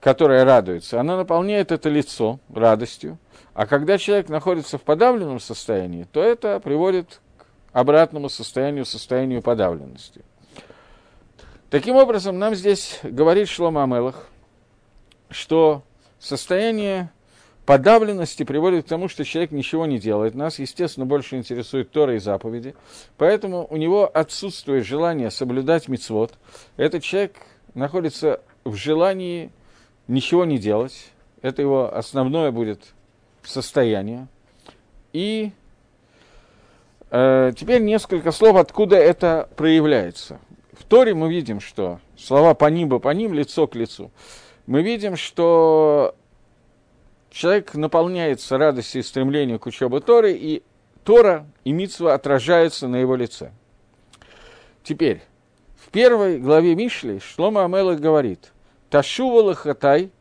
которое 0.04 0.44
радуется, 0.44 1.00
оно 1.00 1.16
наполняет 1.16 1.72
это 1.72 1.88
лицо 1.88 2.38
радостью, 2.52 3.16
а 3.54 3.66
когда 3.66 3.96
человек 3.96 4.28
находится 4.28 4.76
в 4.76 4.82
подавленном 4.82 5.40
состоянии, 5.40 6.06
то 6.12 6.22
это 6.22 6.60
приводит 6.60 7.22
к 7.38 7.46
обратному 7.72 8.28
состоянию, 8.28 8.84
состоянию 8.84 9.40
подавленности. 9.40 10.20
Таким 11.70 11.96
образом, 11.96 12.38
нам 12.38 12.54
здесь 12.54 13.00
говорит 13.02 13.48
Шлома 13.48 13.82
Амелах, 13.82 14.28
что 15.30 15.82
состояние 16.18 17.10
подавленности 17.64 18.42
приводит 18.42 18.84
к 18.84 18.88
тому, 18.88 19.08
что 19.08 19.24
человек 19.24 19.52
ничего 19.52 19.86
не 19.86 19.98
делает. 19.98 20.34
Нас, 20.34 20.58
естественно, 20.58 21.06
больше 21.06 21.36
интересует 21.36 21.90
Тора 21.92 22.16
и 22.16 22.18
заповеди. 22.18 22.74
Поэтому 23.16 23.66
у 23.70 23.78
него 23.78 24.06
отсутствует 24.12 24.84
желание 24.84 25.30
соблюдать 25.30 25.88
мицвод. 25.88 26.34
Этот 26.76 27.02
человек 27.02 27.36
находится 27.72 28.42
в 28.64 28.74
желании 28.74 29.50
ничего 30.08 30.44
не 30.44 30.58
делать. 30.58 31.10
Это 31.42 31.62
его 31.62 31.94
основное 31.94 32.50
будет 32.50 32.94
состояние. 33.42 34.28
И 35.12 35.52
э, 37.10 37.52
теперь 37.56 37.82
несколько 37.82 38.32
слов, 38.32 38.56
откуда 38.56 38.96
это 38.96 39.48
проявляется. 39.56 40.40
В 40.72 40.84
Торе 40.84 41.14
мы 41.14 41.30
видим, 41.30 41.60
что 41.60 42.00
слова 42.16 42.54
по 42.54 42.66
ним 42.66 43.00
по 43.00 43.10
ним, 43.10 43.32
лицо 43.32 43.66
к 43.66 43.74
лицу. 43.74 44.10
Мы 44.66 44.82
видим, 44.82 45.16
что 45.16 46.14
человек 47.30 47.74
наполняется 47.74 48.58
радостью 48.58 49.02
и 49.02 49.04
стремлением 49.04 49.58
к 49.58 49.66
учебе 49.66 50.00
Торы, 50.00 50.32
и 50.32 50.62
Тора 51.04 51.46
и 51.64 51.72
Митсва 51.72 52.14
отражаются 52.14 52.88
на 52.88 52.96
его 52.96 53.14
лице. 53.14 53.52
Теперь, 54.82 55.22
в 55.76 55.90
первой 55.90 56.38
главе 56.38 56.74
Мишли 56.74 57.20
Шлома 57.20 57.64
Амелах 57.64 58.00
говорит, 58.00 58.52
Ташува 58.94 59.42
лахатай, 59.42 60.12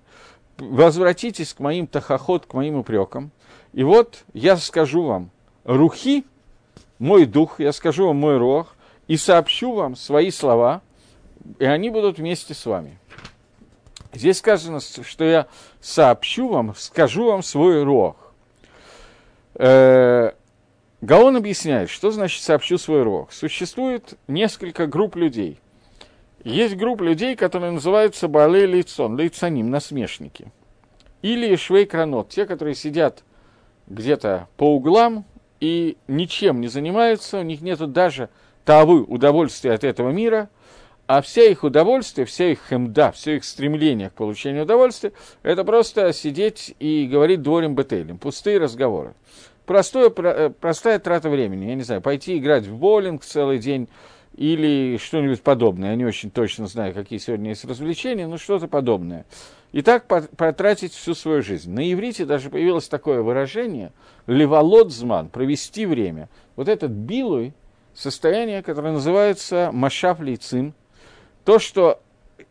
возвратитесь 0.58 1.54
к 1.54 1.60
моим 1.60 1.86
тахоход, 1.86 2.48
к 2.48 2.56
моим 2.56 2.78
упрекам. 2.78 3.30
И 3.72 3.84
вот 3.84 4.24
я 4.34 4.58
скажу 4.58 5.04
вам, 5.04 5.30
рухи, 5.64 6.26
мой 6.98 7.28
дух, 7.28 7.60
я 7.60 7.72
скажу 7.72 8.08
вам 8.08 8.16
мой 8.16 8.40
рог, 8.40 8.76
и 9.08 9.16
сообщу 9.16 9.74
вам 9.74 9.96
свои 9.96 10.32
слова, 10.32 10.82
и 11.60 11.66
они 11.66 11.92
будут 11.92 12.18
вместе 12.18 12.56
с 12.56 12.66
вами. 12.66 12.98
Здесь 14.12 14.40
сказано, 14.40 14.80
что 14.80 15.24
я 15.24 15.46
сообщу 15.80 16.48
вам, 16.48 16.74
скажу 16.76 17.28
вам 17.28 17.44
свой 17.44 17.84
рог. 17.84 18.18
Э, 19.54 20.32
Гаон 21.02 21.36
объясняет, 21.36 21.92
что 21.92 22.10
значит 22.10 22.42
сообщу 22.42 22.80
свой 22.80 23.04
рог. 23.04 23.34
Существует 23.34 24.18
несколько 24.28 24.88
групп 24.88 25.16
людей. 25.16 25.60
Есть 26.44 26.76
группа 26.76 27.04
людей, 27.04 27.36
которые 27.36 27.72
называются 27.72 28.28
Балей 28.28 28.66
Лейцон, 28.66 29.16
Лейцаним, 29.16 29.70
насмешники. 29.70 30.52
Или 31.22 31.56
Швейкранот, 31.56 32.30
те, 32.30 32.46
которые 32.46 32.76
сидят 32.76 33.24
где-то 33.88 34.50
по 34.58 34.76
углам 34.76 35.26
и 35.62 35.98
ничем 36.08 36.60
не 36.60 36.68
занимаются, 36.68 37.40
у 37.40 37.44
них 37.44 37.62
нет 37.62 37.80
даже 37.92 38.30
тавы 38.66 39.04
удовольствия 39.04 39.74
от 39.74 39.86
этого 39.86 40.10
мира, 40.10 40.50
а 41.08 41.22
вся 41.22 41.44
их 41.44 41.64
удовольствие, 41.64 42.26
вся 42.26 42.52
их 42.52 42.60
хемда, 42.70 43.12
все 43.12 43.38
их 43.38 43.46
стремление 43.46 44.10
к 44.10 44.14
получению 44.14 44.64
удовольствия, 44.64 45.14
это 45.44 45.64
просто 45.64 46.12
сидеть 46.12 46.76
и 46.80 47.08
говорить 47.12 47.42
дворим 47.42 47.76
бетелем, 47.76 48.18
пустые 48.18 48.58
разговоры. 48.58 49.14
Простое, 49.66 50.12
э, 50.16 50.50
простая 50.50 51.00
трата 51.00 51.30
времени, 51.30 51.66
я 51.66 51.76
не 51.76 51.84
знаю, 51.84 52.02
пойти 52.02 52.38
играть 52.38 52.66
в 52.66 52.76
боулинг 52.76 53.24
целый 53.24 53.60
день, 53.60 53.88
или 54.36 54.98
что-нибудь 54.98 55.42
подобное. 55.42 55.92
Я 55.92 55.96
не 55.96 56.06
очень 56.06 56.32
точно 56.32 56.68
знаю, 56.68 56.94
какие 56.94 57.20
сегодня 57.20 57.50
есть 57.50 57.66
развлечения, 57.66 58.28
но 58.28 58.38
что-то 58.38 58.68
подобное. 58.68 59.26
И 59.72 59.82
так 59.82 60.06
потратить 60.06 60.94
всю 60.94 61.16
свою 61.16 61.42
жизнь. 61.42 61.72
На 61.72 61.92
иврите 61.92 62.26
даже 62.26 62.50
появилось 62.50 62.88
такое 62.88 63.22
выражение 63.22 63.92
«леволодзман»– 64.28 65.30
провести 65.30 65.86
время. 65.86 66.30
Вот 66.56 66.68
этот 66.68 66.92
билуй– 66.92 67.54
состояние, 67.94 68.62
которое 68.62 68.94
называется 68.94 69.70
«машав 69.74 70.20
лейцин», 70.20 70.74
то, 71.44 71.60
что 71.60 72.00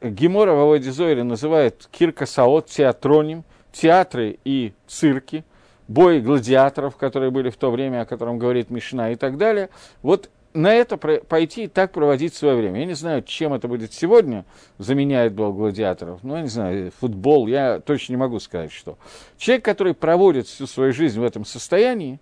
Гемора 0.00 0.52
в 0.52 0.60
Аводизойре 0.60 1.22
называет 1.22 1.88
киркасаот, 1.90 2.66
театроним, 2.66 3.44
театры 3.72 4.38
и 4.44 4.72
цирки, 4.86 5.44
бои 5.88 6.20
гладиаторов, 6.20 6.96
которые 6.96 7.30
были 7.30 7.50
в 7.50 7.56
то 7.56 7.70
время, 7.70 8.02
о 8.02 8.06
котором 8.06 8.38
говорит 8.38 8.70
Мишна 8.70 9.12
и 9.12 9.16
так 9.16 9.38
далее. 9.38 9.70
Вот 10.02 10.28
на 10.54 10.72
это 10.74 10.96
пойти 10.96 11.64
и 11.64 11.68
так 11.68 11.92
проводить 11.92 12.34
свое 12.34 12.56
время. 12.56 12.80
Я 12.80 12.86
не 12.86 12.94
знаю, 12.94 13.22
чем 13.22 13.54
это 13.54 13.68
будет 13.68 13.92
сегодня, 13.92 14.44
заменяет 14.78 15.34
был 15.34 15.52
гладиаторов. 15.52 16.20
Ну, 16.22 16.36
я 16.36 16.42
не 16.42 16.48
знаю, 16.48 16.92
футбол, 16.98 17.46
я 17.46 17.80
точно 17.80 18.12
не 18.12 18.16
могу 18.18 18.38
сказать, 18.38 18.72
что. 18.72 18.98
Человек, 19.38 19.64
который 19.64 19.94
проводит 19.94 20.46
всю 20.46 20.66
свою 20.66 20.92
жизнь 20.92 21.18
в 21.20 21.24
этом 21.24 21.44
состоянии, 21.44 22.20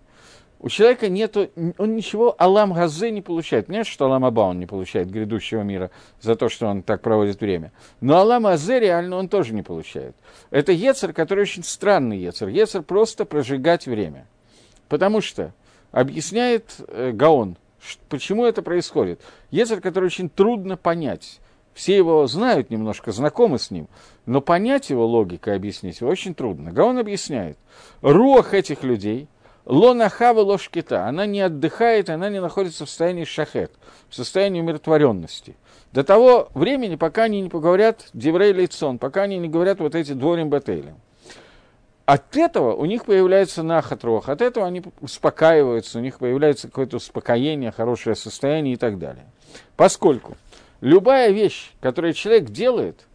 у 0.63 0.69
человека 0.69 1.09
нет, 1.09 1.35
он 1.35 1.95
ничего 1.95 2.35
Алам 2.37 2.73
Газе 2.73 3.09
не 3.09 3.23
получает. 3.23 3.65
Понятно, 3.65 3.91
что 3.91 4.05
Алам 4.05 4.25
Аба 4.25 4.41
он 4.41 4.59
не 4.59 4.67
получает 4.67 5.09
грядущего 5.09 5.61
мира 5.61 5.89
за 6.21 6.35
то, 6.35 6.49
что 6.49 6.67
он 6.67 6.83
так 6.83 7.01
проводит 7.01 7.41
время. 7.41 7.71
Но 7.99 8.17
Алам 8.17 8.45
Азе 8.45 8.79
реально 8.79 9.17
он 9.17 9.27
тоже 9.27 9.55
не 9.55 9.63
получает. 9.63 10.15
Это 10.51 10.71
Ецер, 10.71 11.13
который 11.13 11.41
очень 11.41 11.63
странный 11.63 12.19
Ецер. 12.19 12.47
Ецер 12.47 12.83
просто 12.83 13.25
прожигать 13.25 13.87
время. 13.87 14.27
Потому 14.87 15.21
что, 15.21 15.51
объясняет 15.91 16.75
э, 16.87 17.11
Гаон, 17.11 17.57
Почему 18.09 18.45
это 18.45 18.61
происходит? 18.61 19.21
Ецер, 19.49 19.81
который 19.81 20.05
очень 20.05 20.29
трудно 20.29 20.77
понять. 20.77 21.39
Все 21.73 21.95
его 21.95 22.27
знают 22.27 22.69
немножко, 22.69 23.11
знакомы 23.11 23.57
с 23.57 23.71
ним, 23.71 23.87
но 24.25 24.41
понять 24.41 24.89
его 24.89 25.05
логикой, 25.05 25.55
объяснить 25.55 26.01
его 26.01 26.09
очень 26.09 26.35
трудно. 26.35 26.71
Гаон 26.71 26.97
объясняет. 26.99 27.57
Рух 28.01 28.53
этих 28.53 28.83
людей, 28.83 29.29
лонахава 29.65 30.41
ложкита, 30.41 31.07
она 31.07 31.25
не 31.25 31.41
отдыхает, 31.41 32.09
она 32.09 32.29
не 32.29 32.41
находится 32.41 32.85
в 32.85 32.89
состоянии 32.89 33.23
шахет, 33.23 33.71
в 34.09 34.15
состоянии 34.15 34.59
умиротворенности. 34.59 35.55
До 35.93 36.03
того 36.03 36.49
времени, 36.53 36.95
пока 36.95 37.23
они 37.23 37.41
не 37.41 37.49
поговорят 37.49 38.09
Деврей 38.13 38.53
Лейцон, 38.53 38.97
пока 38.97 39.23
они 39.23 39.37
не 39.37 39.47
говорят 39.47 39.79
вот 39.79 39.95
эти 39.95 40.11
дворим 40.11 40.49
бетейлем. 40.49 40.97
От 42.05 42.35
этого 42.35 42.73
у 42.73 42.85
них 42.85 43.05
появляется 43.05 43.63
нахатрох, 43.63 44.27
от 44.27 44.41
этого 44.41 44.65
они 44.65 44.83
успокаиваются, 45.01 45.99
у 45.99 46.01
них 46.01 46.17
появляется 46.17 46.67
какое-то 46.67 46.97
успокоение, 46.97 47.71
хорошее 47.71 48.15
состояние 48.15 48.73
и 48.73 48.77
так 48.77 48.97
далее. 48.97 49.25
Поскольку 49.75 50.35
любая 50.81 51.31
вещь, 51.31 51.71
которую 51.79 52.13
человек 52.13 52.49
делает, 52.49 53.05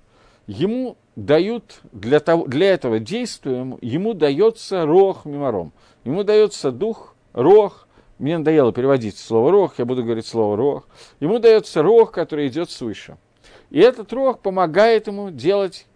ему 0.46 0.96
дают 1.16 1.80
для, 1.92 2.20
того, 2.20 2.46
для 2.46 2.72
этого 2.72 3.00
действия, 3.00 3.76
ему 3.80 4.14
дается 4.14 4.86
рох 4.86 5.24
мимором, 5.24 5.72
ему 6.04 6.22
дается 6.22 6.70
дух, 6.70 7.14
рох, 7.32 7.88
мне 8.18 8.38
надоело 8.38 8.72
переводить 8.72 9.18
слово 9.18 9.50
рох, 9.50 9.78
я 9.78 9.84
буду 9.84 10.04
говорить 10.04 10.26
слово 10.26 10.56
рох, 10.56 10.88
ему 11.20 11.38
дается 11.38 11.82
рох, 11.82 12.12
который 12.12 12.48
идет 12.48 12.70
свыше. 12.70 13.18
И 13.70 13.80
этот 13.80 14.12
рох 14.12 14.40
помогает 14.40 15.06
ему 15.08 15.30
делать 15.30 15.86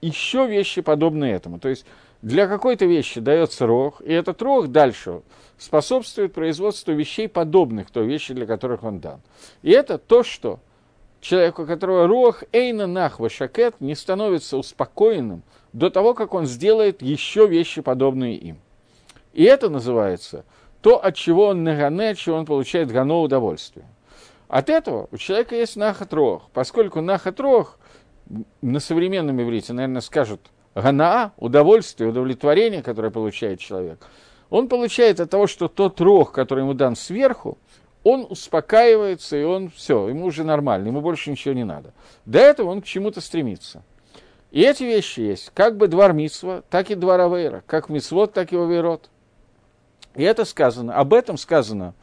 еще 0.00 0.46
вещи, 0.46 0.80
подобные 0.80 1.34
этому. 1.34 1.58
То 1.58 1.68
есть 1.68 1.84
для 2.26 2.48
какой-то 2.48 2.86
вещи 2.86 3.20
дается 3.20 3.68
рог, 3.68 4.00
и 4.00 4.12
этот 4.12 4.42
рог 4.42 4.72
дальше 4.72 5.22
способствует 5.58 6.34
производству 6.34 6.92
вещей, 6.92 7.28
подобных 7.28 7.92
той 7.92 8.04
вещи, 8.04 8.34
для 8.34 8.46
которых 8.46 8.82
он 8.82 8.98
дан. 8.98 9.20
И 9.62 9.70
это 9.70 9.96
то, 9.96 10.24
что 10.24 10.58
человек, 11.20 11.60
у 11.60 11.66
которого 11.66 12.08
рог 12.08 12.42
эйна 12.50 12.88
нахва 12.88 13.30
шакет 13.30 13.76
не 13.78 13.94
становится 13.94 14.56
успокоенным 14.56 15.44
до 15.72 15.88
того, 15.88 16.14
как 16.14 16.34
он 16.34 16.46
сделает 16.46 17.00
еще 17.00 17.46
вещи, 17.46 17.80
подобные 17.80 18.34
им. 18.34 18.58
И 19.32 19.44
это 19.44 19.68
называется 19.68 20.44
то, 20.82 20.96
от 20.96 21.14
чего 21.14 21.46
он 21.46 21.62
нагане, 21.62 22.10
от 22.10 22.18
чего 22.18 22.38
он 22.38 22.44
получает 22.44 22.90
гано 22.90 23.20
удовольствие. 23.20 23.86
От 24.48 24.68
этого 24.68 25.06
у 25.12 25.16
человека 25.16 25.54
есть 25.54 25.76
нахат 25.76 26.12
рог, 26.12 26.50
поскольку 26.52 27.00
нахат 27.00 27.38
рог 27.38 27.78
на 28.62 28.80
современном 28.80 29.40
иврите, 29.40 29.72
наверное, 29.72 30.00
скажут– 30.00 30.40
ганаа, 30.76 31.32
удовольствие, 31.38 32.10
удовлетворение, 32.10 32.82
которое 32.82 33.10
получает 33.10 33.58
человек, 33.58 34.06
он 34.50 34.68
получает 34.68 35.18
от 35.20 35.30
того, 35.30 35.46
что 35.46 35.68
тот 35.68 36.00
рог, 36.00 36.32
который 36.32 36.60
ему 36.60 36.74
дан 36.74 36.94
сверху, 36.94 37.58
он 38.04 38.26
успокаивается, 38.28 39.36
и 39.36 39.42
он 39.42 39.70
все, 39.70 40.08
ему 40.08 40.26
уже 40.26 40.44
нормально, 40.44 40.88
ему 40.88 41.00
больше 41.00 41.30
ничего 41.30 41.54
не 41.54 41.64
надо. 41.64 41.92
До 42.24 42.38
этого 42.38 42.70
он 42.70 42.82
к 42.82 42.84
чему-то 42.84 43.20
стремится. 43.20 43.82
И 44.52 44.60
эти 44.60 44.84
вещи 44.84 45.20
есть, 45.20 45.50
как 45.54 45.76
бы 45.76 45.88
двор 45.88 46.12
Митсва, 46.12 46.62
так 46.70 46.90
и 46.90 46.94
двор 46.94 47.20
Авейра, 47.20 47.64
как 47.66 47.88
Митсвот, 47.88 48.32
так 48.32 48.52
и 48.52 48.56
Аверот. 48.56 49.10
И 50.14 50.22
это 50.22 50.44
сказано, 50.44 50.94
об 50.94 51.12
этом 51.12 51.36
сказано 51.36 51.94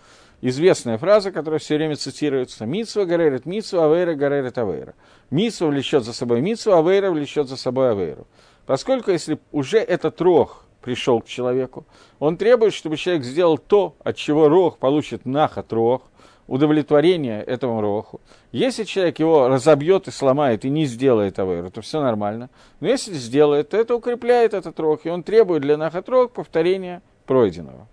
известная 0.42 0.98
фраза, 0.98 1.32
которая 1.32 1.60
все 1.60 1.78
время 1.78 1.96
цитируется. 1.96 2.66
Митсва 2.66 3.06
горерит 3.06 3.46
митсва, 3.46 3.86
авейра 3.86 4.14
горерит 4.14 4.58
авейра. 4.58 4.94
Митсва 5.32 5.68
влечет 5.68 6.04
за 6.04 6.12
собой 6.12 6.42
митсва, 6.42 6.80
авейра 6.80 7.10
влечет 7.12 7.48
за 7.48 7.56
собой 7.56 7.92
авейру. 7.92 8.28
Поскольку 8.66 9.12
если 9.12 9.40
уже 9.52 9.78
этот 9.78 10.20
рог 10.22 10.66
пришел 10.82 11.22
к 11.22 11.28
человеку, 11.28 11.86
он 12.20 12.38
требует, 12.38 12.74
чтобы 12.74 12.98
человек 12.98 13.24
сделал 13.24 13.58
то, 13.58 13.96
от 14.04 14.16
чего 14.16 14.50
рог 14.50 14.78
получит 14.78 15.26
нахат 15.26 15.72
рог, 15.74 16.04
удовлетворение 16.48 17.42
этому 17.42 17.82
роху. 17.82 18.22
Если 18.52 18.84
человек 18.84 19.20
его 19.20 19.48
разобьет 19.48 20.08
и 20.08 20.12
сломает 20.12 20.66
и 20.66 20.70
не 20.70 20.86
сделает 20.86 21.40
авейру, 21.40 21.72
то 21.72 21.82
все 21.82 22.02
нормально. 22.02 22.50
Но 22.80 22.88
если 22.88 23.14
сделает, 23.14 23.70
то 23.70 23.78
это 23.78 23.96
укрепляет 23.96 24.54
этот 24.54 24.80
рог, 24.80 25.06
и 25.06 25.10
он 25.10 25.24
требует 25.24 25.62
для 25.62 25.78
нахат 25.78 26.10
рог 26.10 26.34
повторения 26.34 27.02
пройденного. 27.26 27.88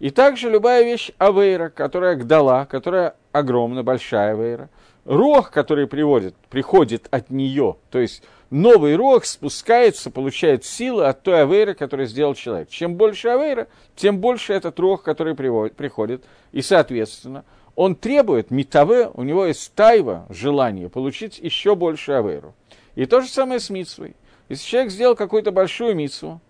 И 0.00 0.10
также 0.10 0.50
любая 0.50 0.84
вещь 0.84 1.12
авейра, 1.18 1.68
которая 1.68 2.16
гдала, 2.16 2.66
которая 2.66 3.16
огромная, 3.32 3.82
большая 3.82 4.32
авейра, 4.32 4.70
рог, 5.04 5.50
который 5.50 5.86
приводит, 5.86 6.34
приходит 6.50 7.06
от 7.10 7.30
нее, 7.30 7.76
то 7.90 7.98
есть 7.98 8.22
новый 8.50 8.96
рог 8.96 9.24
спускается, 9.24 10.10
получает 10.10 10.64
силы 10.64 11.06
от 11.06 11.22
той 11.22 11.42
авейры, 11.42 11.74
которую 11.74 12.06
сделал 12.06 12.34
человек. 12.34 12.68
Чем 12.68 12.94
больше 12.94 13.28
авейра, 13.28 13.68
тем 13.96 14.18
больше 14.18 14.52
этот 14.52 14.78
рог, 14.78 15.02
который 15.02 15.34
приводит, 15.34 15.76
приходит. 15.76 16.24
И, 16.52 16.62
соответственно, 16.62 17.44
он 17.74 17.96
требует 17.96 18.50
митаве, 18.50 19.10
у 19.14 19.22
него 19.22 19.46
есть 19.46 19.72
тайва, 19.74 20.26
желание 20.30 20.88
получить 20.88 21.38
еще 21.38 21.74
больше 21.74 22.12
авейру. 22.12 22.54
И 22.94 23.06
то 23.06 23.20
же 23.20 23.28
самое 23.28 23.60
с 23.60 23.70
митсвой. 23.70 24.14
Если 24.48 24.66
человек 24.66 24.92
сделал 24.92 25.16
какую-то 25.16 25.50
большую 25.50 25.96
митсву, 25.96 26.40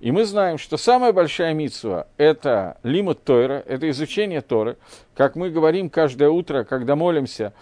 и 0.00 0.12
мы 0.12 0.24
знаем, 0.24 0.56
что 0.56 0.78
самая 0.78 1.12
большая 1.12 1.52
митсва– 1.52 2.06
это 2.16 2.78
лимут 2.82 3.22
Тойра, 3.22 3.62
это 3.66 3.90
изучение 3.90 4.40
Торы. 4.40 4.78
Как 5.14 5.36
мы 5.36 5.50
говорим 5.50 5.90
каждое 5.90 6.30
утро, 6.30 6.64
когда 6.64 6.96
молимся, 6.96 7.52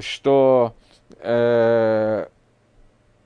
что 0.00 0.74
э, 1.20 2.26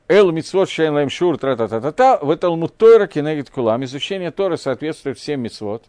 Эл 0.08 0.32
митцвот 0.32 0.70
шейн 0.70 0.94
лайм 0.94 1.10
шур 1.10 1.36
тра 1.36 1.54
та 1.54 1.68
та 1.68 1.80
та 1.80 1.92
та 1.92 2.18
в 2.22 2.34
Талмуд 2.34 2.74
Тойра 2.78 3.06
кенегит 3.06 3.50
кулам. 3.50 3.84
Изучение 3.84 4.30
Торы 4.30 4.56
соответствует 4.56 5.18
всем 5.18 5.42
митцвот. 5.42 5.84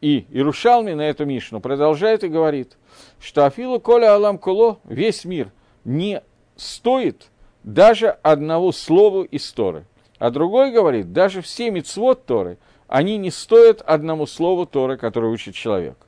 И 0.00 0.24
Ирушалми 0.30 0.94
на 0.94 1.02
эту 1.02 1.26
Мишну 1.26 1.60
продолжает 1.60 2.24
и 2.24 2.28
говорит, 2.28 2.78
что 3.20 3.44
Афилу 3.44 3.78
Коля 3.78 4.14
Алам 4.14 4.38
Куло, 4.38 4.78
весь 4.84 5.26
мир, 5.26 5.52
не 5.84 6.22
стоит 6.56 7.26
даже 7.62 8.08
одного 8.22 8.72
слова 8.72 9.24
из 9.24 9.52
Торы. 9.52 9.84
А 10.18 10.30
другой 10.30 10.72
говорит, 10.72 11.12
даже 11.12 11.42
все 11.42 11.70
мицвод 11.70 12.24
Торы, 12.24 12.56
они 12.88 13.18
не 13.18 13.30
стоят 13.30 13.82
одному 13.82 14.26
слову 14.26 14.64
Торы, 14.64 14.96
который 14.96 15.30
учит 15.30 15.54
человек. 15.54 15.98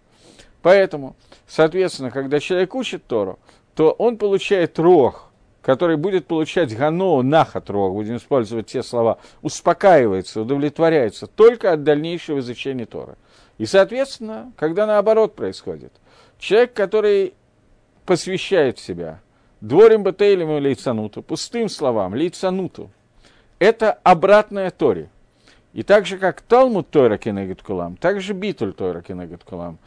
Поэтому, 0.62 1.16
соответственно, 1.46 2.10
когда 2.10 2.40
человек 2.40 2.74
учит 2.74 3.06
Тору, 3.06 3.38
то 3.74 3.90
он 3.90 4.16
получает 4.16 4.78
рог, 4.78 5.31
который 5.62 5.96
будет 5.96 6.26
получать 6.26 6.76
гано, 6.76 7.22
нахат 7.22 7.70
рог, 7.70 7.94
будем 7.94 8.16
использовать 8.16 8.66
те 8.66 8.82
слова, 8.82 9.18
успокаивается, 9.40 10.42
удовлетворяется 10.42 11.26
только 11.26 11.72
от 11.72 11.84
дальнейшего 11.84 12.40
изучения 12.40 12.84
Торы. 12.84 13.16
И, 13.58 13.66
соответственно, 13.66 14.52
когда 14.56 14.86
наоборот 14.86 15.34
происходит, 15.36 15.92
человек, 16.38 16.72
который 16.74 17.34
посвящает 18.04 18.78
себя 18.78 19.20
дворим 19.60 20.02
бетейлем 20.02 20.50
и 20.56 20.60
лейцануту, 20.60 21.22
пустым 21.22 21.68
словам, 21.68 22.14
лейцануту, 22.14 22.90
это 23.60 23.92
обратная 24.02 24.70
Торе. 24.70 25.08
И 25.72 25.84
так 25.84 26.04
же, 26.04 26.18
как 26.18 26.42
Талмуд 26.42 26.90
Тора 26.90 27.16
кенегет 27.16 27.62
кулам, 27.62 27.96
так 27.96 28.20
же 28.20 28.34
Битуль 28.34 28.74
Тора 28.74 29.00
кенегет 29.00 29.44
кулам. 29.44 29.78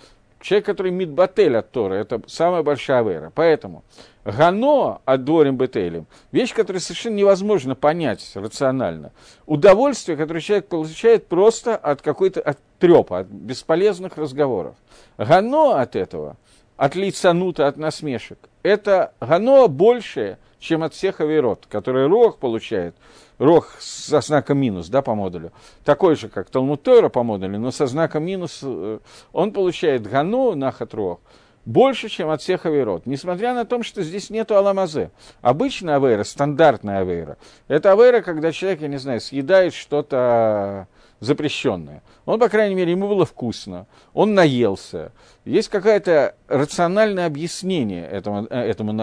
Человек, 0.45 0.67
который 0.67 0.91
мидбатель 0.91 1.57
от 1.57 1.71
Тора, 1.71 1.95
это 1.95 2.21
самая 2.27 2.61
большая 2.61 3.01
вера. 3.03 3.31
Поэтому 3.33 3.83
Гано 4.23 5.01
от 5.03 5.23
дворим 5.23 5.57
бетелем, 5.57 6.05
вещь, 6.31 6.53
которую 6.53 6.81
совершенно 6.81 7.15
невозможно 7.15 7.73
понять 7.73 8.31
рационально. 8.35 9.11
Удовольствие, 9.47 10.15
которое 10.15 10.41
человек 10.41 10.67
получает 10.67 11.25
просто 11.25 11.75
от 11.75 12.03
какой-то 12.03 12.41
от 12.41 12.59
трепа, 12.77 13.19
от 13.21 13.27
бесполезных 13.27 14.17
разговоров. 14.17 14.75
Гано 15.17 15.81
от 15.81 15.95
этого, 15.95 16.37
от 16.77 16.93
лицанута, 16.93 17.65
от 17.65 17.77
насмешек, 17.77 18.37
это 18.61 19.13
гано 19.19 19.67
большее, 19.67 20.37
чем 20.65 20.83
от 20.83 20.93
всех 20.93 21.21
аверот, 21.21 21.65
которые 21.69 22.07
Рох 22.07 22.37
получает, 22.37 22.95
Рох 23.37 23.75
со 23.79 24.21
знаком 24.21 24.57
минус, 24.57 24.89
да, 24.89 25.01
по 25.01 25.13
модулю, 25.13 25.51
такой 25.83 26.15
же, 26.15 26.27
как 26.27 26.49
Талмутойра 26.49 27.09
по 27.09 27.23
модулю, 27.23 27.59
но 27.59 27.71
со 27.71 27.85
знаком 27.85 28.23
минус, 28.23 28.59
э, 28.63 28.99
он 29.31 29.51
получает 29.51 30.07
Гану, 30.07 30.55
Нахат 30.55 30.93
Рох, 30.93 31.19
больше, 31.65 32.09
чем 32.09 32.29
от 32.29 32.41
всех 32.41 32.65
аверот. 32.65 33.05
Несмотря 33.05 33.53
на 33.53 33.65
то, 33.65 33.81
что 33.83 34.03
здесь 34.03 34.29
нету 34.29 34.55
аламазе. 34.55 35.11
Обычная 35.41 35.95
авейра, 35.95 36.23
стандартная 36.23 36.99
авейра, 36.99 37.37
это 37.67 37.91
авейра, 37.91 38.21
когда 38.21 38.51
человек, 38.51 38.81
я 38.81 38.87
не 38.87 38.97
знаю, 38.97 39.19
съедает 39.19 39.73
что-то 39.73 40.87
запрещенное. 41.19 42.03
Он, 42.25 42.39
по 42.39 42.49
крайней 42.49 42.75
мере, 42.75 42.91
ему 42.91 43.07
было 43.07 43.25
вкусно, 43.25 43.87
он 44.13 44.33
наелся. 44.33 45.11
Есть 45.43 45.69
какое-то 45.69 46.35
рациональное 46.47 47.25
объяснение 47.25 48.07
этому, 48.07 48.47
э, 48.49 48.59
этому 48.59 48.93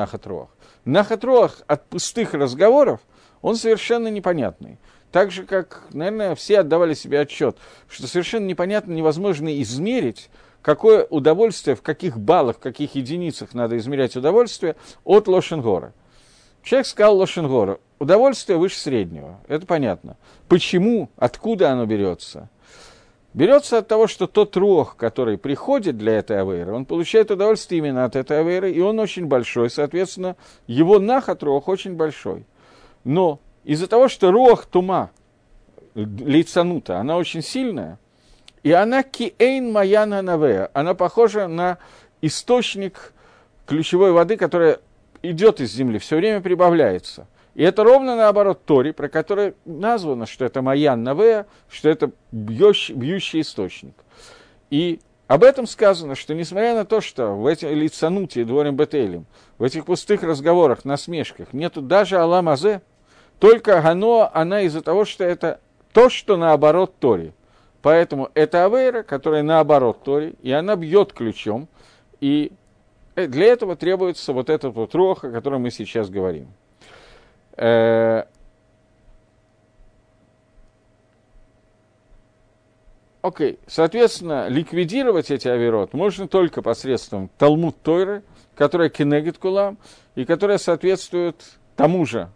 нахатруах. 0.85 1.53
Нахатруах 1.53 1.62
от 1.66 1.88
пустых 1.88 2.35
разговоров, 2.35 3.01
он 3.40 3.57
совершенно 3.57 4.09
непонятный. 4.09 4.79
Так 5.11 5.31
же, 5.31 5.45
как, 5.45 5.83
наверное, 5.92 6.35
все 6.35 6.61
отдавали 6.61 6.95
себе 6.95 7.21
отчет, 7.21 7.59
что 7.88 8.07
совершенно 8.07 8.47
непонятно, 8.47 8.92
невозможно 8.92 9.61
измерить, 9.61 10.31
какое 10.62 11.05
удовольствие, 11.05 11.77
в 11.77 11.83
каких 11.83 12.18
баллах, 12.18 12.57
в 12.57 12.61
каких 12.61 12.95
единицах 12.95 13.53
надо 13.53 13.77
измерять 13.77 14.16
удовольствие 14.16 14.77
от 15.05 15.29
Лошенгора. 15.29 15.92
Человек 16.62 16.87
сказал 16.87 17.18
Лошенгора, 17.18 17.79
удовольствие 17.99 18.57
выше 18.57 18.79
среднего, 18.79 19.40
это 19.49 19.66
понятно. 19.66 20.16
Почему, 20.49 21.11
откуда 21.16 21.71
оно 21.71 21.85
берется? 21.85 22.49
Берется 23.35 23.79
от 23.79 23.88
того, 23.88 24.07
что 24.09 24.27
тот 24.27 24.57
рог, 24.57 24.97
который 24.97 25.38
приходит 25.38 25.97
для 25.97 26.18
этой 26.18 26.40
авейры, 26.40 26.73
он 26.73 26.85
получает 26.85 27.31
удовольствие 27.31 27.79
именно 27.79 28.05
от 28.05 28.14
этой 28.14 28.40
авейры, 28.40 28.71
и 28.71 28.81
он 28.81 28.99
очень 28.99 29.25
большой, 29.25 29.71
соответственно, 29.71 30.37
его 30.66 30.99
нахат 30.99 31.42
рог 31.42 31.68
очень 31.68 31.95
большой. 31.95 32.45
Но 33.05 33.40
из-за 33.64 33.87
того, 33.87 34.09
что 34.09 34.31
рог 34.31 34.66
тума, 34.66 35.11
лицанута, 35.95 36.99
она 36.99 37.16
очень 37.16 37.42
сильная, 37.42 37.99
и 38.62 38.73
она 38.73 39.03
киэйн 39.03 39.73
маяна 39.73 40.21
навея, 40.21 40.71
она 40.75 40.95
похожа 40.95 41.49
на 41.49 41.79
источник 42.21 43.14
ключевой 43.66 44.12
воды, 44.12 44.37
которая 44.37 44.79
идет 45.23 45.61
из 45.61 45.73
земли, 45.73 45.99
все 45.99 46.16
время 46.16 46.42
прибавляется. 46.42 47.27
И 47.55 47.62
это 47.62 47.85
ровно 47.85 48.17
наоборот 48.17 48.65
Тори, 48.65 48.93
про 48.93 49.09
который 49.09 49.55
названо, 49.65 50.27
что 50.27 50.45
это 50.45 50.62
Маян 50.62 51.03
Навея, 51.03 51.47
что 51.69 51.88
это 51.88 52.11
бьющий, 52.31 52.95
бьющий 52.95 53.43
источник. 53.43 53.95
И 54.71 55.01
об 55.27 55.45
этом 55.45 55.67
сказано, 55.67 56.15
что 56.15 56.35
несмотря 56.35 56.75
на 56.75 56.85
то, 56.85 57.01
что 57.01 57.35
в 57.35 57.47
этих 57.47 57.71
лицануте 57.71 58.41
и 58.41 58.45
дворем 58.45 58.77
Бетелем, 58.77 59.27
в 59.59 59.65
этих 59.65 59.85
пустых 59.85 60.23
разговорах, 60.23 60.85
насмешках, 60.85 61.53
нету 61.53 61.83
даже 61.83 62.17
Аламазе, 62.19 62.81
только 63.38 63.81
Гано, 63.83 64.31
она 64.33 64.62
из-за 64.62 64.81
того, 64.81 65.05
что 65.05 65.25
это 65.25 65.61
то, 65.93 66.09
что 66.09 66.37
наоборот 66.37 66.95
Тори. 66.99 67.33
Поэтому 67.83 68.31
это 68.35 68.65
Авейра, 68.65 69.03
которая 69.03 69.43
наоборот 69.43 70.05
Тори, 70.05 70.35
и 70.41 70.53
она 70.53 70.77
бьет 70.77 71.12
ключом, 71.12 71.69
и 72.21 72.53
для 73.17 73.47
этого 73.47 73.77
требуется 73.77 74.33
вот 74.33 74.49
этот 74.49 74.75
вот 74.75 74.95
рох, 74.95 75.25
о 75.25 75.31
котором 75.31 75.62
мы 75.62 75.71
сейчас 75.71 76.09
говорим. 76.09 76.49
Э, 77.57 78.25
окей, 83.21 83.53
okay. 83.53 83.59
соответственно, 83.67 84.49
ликвидировать 84.49 85.31
эти 85.31 85.49
авирот 85.49 85.93
можно 85.93 86.29
только 86.29 86.62
посредством 86.62 87.31
Талмуд 87.38 87.77
Тойры, 87.83 88.23
которая 88.55 88.88
кенегит 88.88 89.38
кулам, 89.38 89.79
и 90.15 90.25
которая 90.25 90.59
соответствует 90.59 91.37
тому 91.77 92.07
же, 92.07 92.31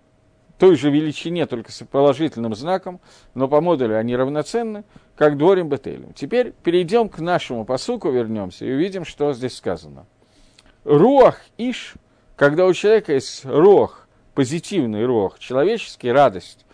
той 0.58 0.76
же 0.76 0.90
величине, 0.90 1.46
только 1.46 1.70
с 1.70 1.84
положительным 1.84 2.54
знаком, 2.54 3.00
но 3.34 3.48
по 3.48 3.60
модулю 3.60 3.98
они 3.98 4.16
равноценны, 4.16 4.84
как 5.14 5.36
дворим 5.36 5.68
бетелем. 5.68 6.12
Теперь 6.14 6.52
перейдем 6.62 7.08
к 7.08 7.18
нашему 7.18 7.64
посуку, 7.64 8.10
вернемся 8.10 8.64
и 8.64 8.72
увидим, 8.72 9.04
что 9.04 9.32
здесь 9.32 9.56
сказано. 9.56 10.06
Руах 10.84 11.40
иш, 11.58 11.94
когда 12.36 12.66
у 12.66 12.72
человека 12.72 13.12
есть 13.12 13.44
руах, 13.44 14.05
позитивный 14.36 15.06
рух, 15.06 15.40
человеческий 15.40 16.12
радость. 16.12 16.64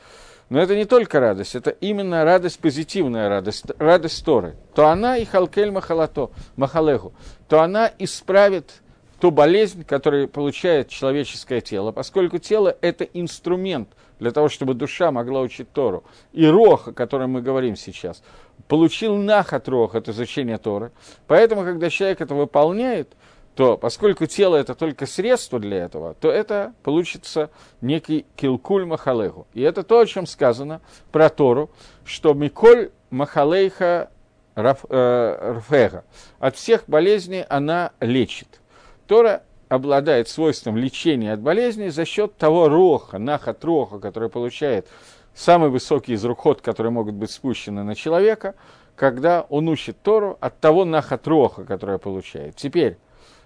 Но 0.51 0.61
это 0.61 0.77
не 0.77 0.85
только 0.85 1.21
радость, 1.21 1.55
это 1.55 1.71
именно 1.71 2.25
радость, 2.25 2.59
позитивная 2.59 3.31
радость, 3.31 3.65
радость 3.79 4.23
Торы. 4.23 4.57
То 4.75 4.89
она 4.89 5.17
и 5.17 5.25
халкель 5.25 5.71
махалато, 5.71 6.31
махалеху, 6.57 7.15
то 7.49 7.63
она 7.63 7.91
исправит 7.99 8.83
ту 9.21 9.31
болезнь, 9.31 9.85
которую 9.85 10.29
получает 10.29 10.89
человеческое 10.89 11.61
тело, 11.61 11.93
поскольку 11.93 12.39
тело– 12.39 12.77
это 12.83 13.05
инструмент 13.05 13.89
для 14.19 14.33
того, 14.33 14.49
чтобы 14.49 14.75
душа 14.75 15.13
могла 15.13 15.41
учить 15.41 15.71
Тору. 15.73 16.03
И 16.33 16.45
рох, 16.45 16.89
о 16.89 16.93
котором 16.93 17.31
мы 17.31 17.43
говорим 17.43 17.77
сейчас, 17.77 18.23
получил 18.67 19.17
нахат 19.17 19.69
рох 19.69 19.95
от 19.95 20.09
изучения 20.09 20.59
Торы. 20.59 20.91
Поэтому, 21.29 21.63
когда 21.63 21.89
человек 21.89 22.21
это 22.21 22.35
выполняет– 22.35 23.13
то 23.55 23.77
поскольку 23.77 24.27
тело 24.27 24.57
это 24.57 24.75
только 24.75 25.07
средство 25.07 25.59
для 25.59 25.85
этого, 25.85 26.15
то 26.15 26.31
это 26.31 26.75
получится 26.83 27.51
некий 27.81 28.25
килкуль 28.37 28.87
махалеху. 28.87 29.47
И 29.53 29.61
это 29.61 29.83
то, 29.83 30.01
о 30.01 30.07
чем 30.07 30.27
сказано 30.27 30.81
про 31.11 31.29
Тору, 31.29 31.71
что 32.05 32.33
Миколь 32.33 32.91
махалейха 33.11 34.11
э, 34.57 35.55
рфега. 35.59 36.05
От 36.39 36.57
всех 36.57 36.85
болезней 36.87 37.45
она 37.49 37.93
лечит. 38.01 38.61
Тора 39.07 39.43
обладает 39.69 40.29
свойством 40.29 40.77
лечения 40.77 41.33
от 41.33 41.41
болезней 41.41 41.91
за 41.91 42.05
счет 42.05 42.37
того 42.37 42.69
роха, 42.69 43.19
нахат 43.19 43.65
роха, 43.65 43.99
который 43.99 44.29
получает 44.29 44.87
самый 45.35 45.71
высокий 45.71 46.13
из 46.13 46.25
рухот, 46.25 46.61
которые 46.61 46.93
могут 46.93 47.15
быть 47.15 47.31
спущены 47.31 47.83
на 47.83 47.95
человека, 47.95 48.55
когда 48.97 49.47
он 49.49 49.69
учит 49.69 49.97
Тору 50.03 50.37
от 50.41 50.59
того 50.61 50.85
нахат 50.85 51.27
роха, 51.27 51.65
который 51.65 51.99
получает. 51.99 52.57
Теперь, 52.57 52.99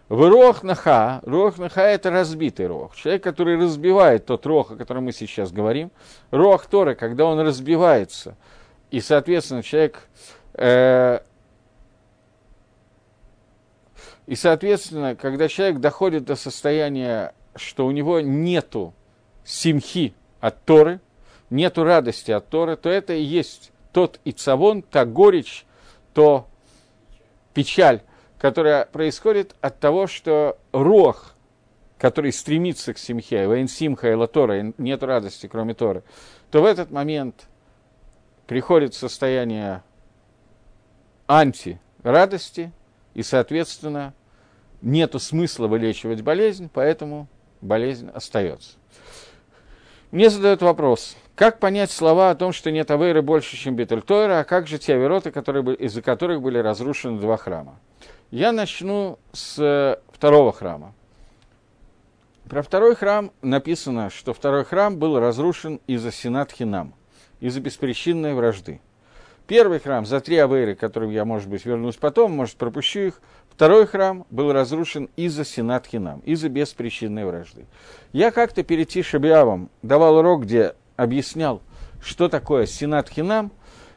в 0.08 0.28
рох 0.28 0.62
наха, 0.62 1.20
рох 1.24 1.58
наха 1.58 1.82
это 1.82 2.10
разбитый 2.10 2.66
рох. 2.68 2.94
Человек, 2.94 3.24
который 3.24 3.56
разбивает 3.56 4.26
тот 4.26 4.46
рох, 4.46 4.70
о 4.70 4.76
котором 4.76 5.04
мы 5.04 5.12
сейчас 5.12 5.50
говорим. 5.50 5.90
Рох 6.30 6.66
Торы, 6.66 6.94
когда 6.94 7.24
он 7.26 7.40
разбивается. 7.40 8.36
И, 8.90 9.00
соответственно, 9.00 9.64
человек... 9.64 10.08
Э, 10.54 11.20
и, 14.26 14.36
соответственно, 14.36 15.16
когда 15.16 15.48
человек 15.48 15.80
доходит 15.80 16.24
до 16.24 16.36
состояния, 16.36 17.32
что 17.56 17.86
у 17.86 17.90
него 17.90 18.20
нету 18.20 18.94
симхи 19.44 20.14
от 20.40 20.64
Торы, 20.64 21.00
нету 21.50 21.82
радости 21.82 22.30
от 22.30 22.48
Торы, 22.48 22.76
то 22.76 22.88
это 22.88 23.12
и 23.12 23.22
есть 23.22 23.72
тот 23.92 24.20
ицавон, 24.24 24.82
та 24.82 25.04
горечь, 25.04 25.64
то 26.14 26.46
печаль, 27.54 28.02
которая 28.46 28.84
происходит 28.84 29.56
от 29.60 29.80
того, 29.80 30.06
что 30.06 30.56
рох, 30.70 31.34
который 31.98 32.32
стремится 32.32 32.94
к 32.94 32.98
симхе, 32.98 33.44
вейн 33.46 33.66
симха 33.66 34.08
и 34.08 34.14
латора, 34.14 34.72
нет 34.78 35.02
радости, 35.02 35.48
кроме 35.48 35.74
Торы, 35.74 36.04
то 36.52 36.62
в 36.62 36.64
этот 36.64 36.92
момент 36.92 37.48
приходит 38.46 38.94
состояние 38.94 39.82
антирадости, 41.26 42.70
и, 43.14 43.24
соответственно, 43.24 44.14
нет 44.80 45.20
смысла 45.20 45.66
вылечивать 45.66 46.20
болезнь, 46.20 46.70
поэтому 46.72 47.26
болезнь 47.60 48.08
остается. 48.14 48.74
Мне 50.12 50.30
задают 50.30 50.62
вопрос, 50.62 51.16
как 51.34 51.58
понять 51.58 51.90
слова 51.90 52.30
о 52.30 52.36
том, 52.36 52.52
что 52.52 52.70
нет 52.70 52.92
Авейры 52.92 53.22
больше, 53.22 53.56
чем 53.56 53.74
Бетельтойра, 53.74 54.38
а 54.38 54.44
как 54.44 54.68
же 54.68 54.78
те 54.78 54.94
Авероты, 54.94 55.32
которые, 55.32 55.74
из-за 55.74 56.00
которых 56.00 56.40
были 56.42 56.58
разрушены 56.58 57.18
два 57.20 57.36
храма? 57.36 57.80
Я 58.32 58.50
начну 58.50 59.20
с 59.32 59.56
э, 59.58 59.96
второго 60.12 60.52
храма. 60.52 60.94
Про 62.48 62.62
второй 62.62 62.96
храм 62.96 63.30
написано, 63.40 64.10
что 64.10 64.34
второй 64.34 64.64
храм 64.64 64.96
был 64.98 65.18
разрушен 65.20 65.80
из-за 65.86 66.10
Сенат 66.10 66.50
Хинам, 66.50 66.94
из-за 67.38 67.60
беспричинной 67.60 68.34
вражды. 68.34 68.80
Первый 69.46 69.78
храм 69.78 70.04
за 70.04 70.20
три 70.20 70.38
авейры, 70.38 70.74
которые 70.74 71.14
я, 71.14 71.24
может 71.24 71.48
быть, 71.48 71.64
вернусь 71.64 71.94
потом, 71.94 72.32
может, 72.32 72.56
пропущу 72.56 73.00
их. 73.00 73.20
Второй 73.48 73.86
храм 73.86 74.26
был 74.30 74.52
разрушен 74.52 75.08
из-за 75.14 75.44
Сенат 75.44 75.86
Хинам, 75.86 76.18
из-за 76.20 76.48
беспричинной 76.48 77.24
вражды. 77.24 77.66
Я 78.12 78.32
как-то 78.32 78.64
перед 78.64 78.88
Тишебиавом 78.88 79.70
давал 79.82 80.16
урок, 80.16 80.42
где 80.42 80.74
объяснял, 80.96 81.62
что 82.02 82.28
такое 82.28 82.66
Сенат 82.66 83.08
Хинам, 83.08 83.52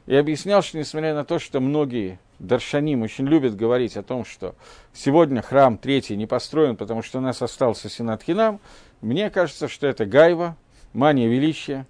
и 0.06 0.16
объяснял, 0.16 0.62
что 0.62 0.78
несмотря 0.78 1.16
на 1.16 1.26
то, 1.26 1.40
что 1.40 1.60
многие 1.60 2.20
Даршаним 2.40 3.02
очень 3.02 3.28
любят 3.28 3.56
говорить 3.56 3.98
о 3.98 4.04
том, 4.04 4.26
что 4.26 4.56
сегодня 4.94 5.42
храм 5.42 5.78
третий 5.78 6.16
не 6.16 6.26
построен, 6.26 6.76
потому 6.76 7.02
что 7.04 7.20
у 7.20 7.22
нас 7.22 7.42
остался 7.42 7.90
Сенат 7.90 8.24
Хинам, 8.24 8.60
мне 9.02 9.30
кажется, 9.30 9.68
что 9.68 9.88
это 9.88 10.06
гайва, 10.06 10.58
мания 10.94 11.28
величия. 11.28 11.86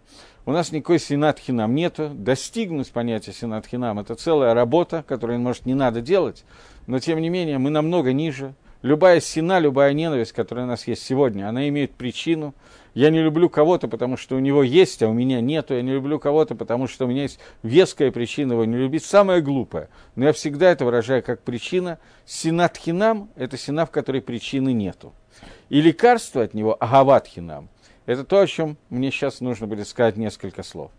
У 0.46 0.52
нас 0.52 0.72
никакой 0.72 1.00
Сенат 1.00 1.40
Хинам 1.40 1.76
нету. 1.76 2.10
Достигнуть 2.14 2.92
понятия 2.92 3.32
Сенат 3.32 3.68
Хинам– 3.68 4.00
это 4.02 4.16
целая 4.16 4.54
работа, 4.54 5.04
которую, 5.08 5.40
может, 5.40 5.66
не 5.66 5.76
надо 5.76 6.02
делать, 6.02 6.44
но, 6.88 7.00
тем 7.00 7.20
не 7.20 7.30
менее, 7.30 7.60
мы 7.60 7.70
намного 7.70 8.14
ниже. 8.14 8.56
Любая 8.82 9.20
сина, 9.20 9.60
любая 9.60 9.94
ненависть, 9.94 10.32
которая 10.32 10.66
у 10.66 10.68
нас 10.70 10.88
есть 10.88 11.04
сегодня, 11.04 11.48
она 11.48 11.68
имеет 11.70 11.92
причину– 11.96 12.56
я 12.94 13.10
не 13.10 13.22
люблю 13.22 13.50
кого-то, 13.50 13.88
потому 13.88 14.18
что 14.18 14.36
у 14.36 14.40
него 14.40 14.64
есть, 14.64 15.02
а 15.04 15.08
у 15.08 15.14
меня 15.14 15.42
нету. 15.42 15.74
Я 15.74 15.82
не 15.82 15.92
люблю 15.92 16.20
кого-то, 16.20 16.56
потому 16.56 16.88
что 16.88 17.06
у 17.06 17.08
меня 17.08 17.24
есть 17.24 17.40
веская 17.64 18.12
причина 18.12 18.54
его 18.54 18.66
не 18.66 18.78
любить. 18.78 19.04
Самое 19.04 19.42
глупое. 19.42 19.90
Но 20.16 20.26
я 20.26 20.34
всегда 20.34 20.72
это 20.72 20.86
выражаю 20.86 21.24
как 21.24 21.42
причина. 21.42 22.00
Синатхинам– 22.26 23.30
это 23.36 23.58
сина, 23.58 23.86
в 23.86 23.92
которой 23.92 24.22
причины 24.22 24.74
нету. 24.74 25.14
И 25.70 25.82
лекарство 25.82 26.44
от 26.44 26.54
него– 26.54 26.76
агаватхинам. 26.80 27.70
Это 28.06 28.24
то, 28.24 28.40
о 28.40 28.48
чем 28.48 28.78
мне 28.90 29.12
сейчас 29.12 29.40
нужно 29.40 29.68
будет 29.68 29.88
сказать 29.88 30.18
несколько 30.18 30.64
слов. 30.64 30.92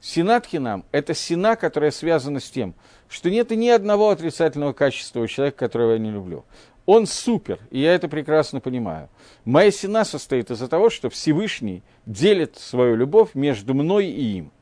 Синатхинам– 0.00 0.84
это 0.92 1.14
сина, 1.14 1.56
которая 1.56 1.90
связана 1.90 2.40
с 2.40 2.50
тем, 2.50 2.74
что 3.08 3.30
нет 3.30 3.50
ни 3.50 3.68
одного 3.68 4.10
отрицательного 4.10 4.72
качества 4.72 5.20
у 5.20 5.26
человека, 5.26 5.58
которого 5.58 5.92
я 5.92 5.98
не 5.98 6.10
люблю. 6.10 6.44
Он 6.88 7.04
супер, 7.04 7.58
и 7.70 7.80
я 7.80 7.94
это 7.94 8.08
прекрасно 8.08 8.60
понимаю. 8.60 9.10
Моя 9.44 9.70
сина 9.70 10.06
состоит 10.06 10.50
из-за 10.50 10.68
того, 10.68 10.88
что 10.88 11.10
Всевышний 11.10 11.82
делит 12.06 12.56
свою 12.56 12.96
любовь 12.96 13.34
между 13.34 13.74
мной 13.74 14.06
и 14.06 14.38
им. 14.38 14.52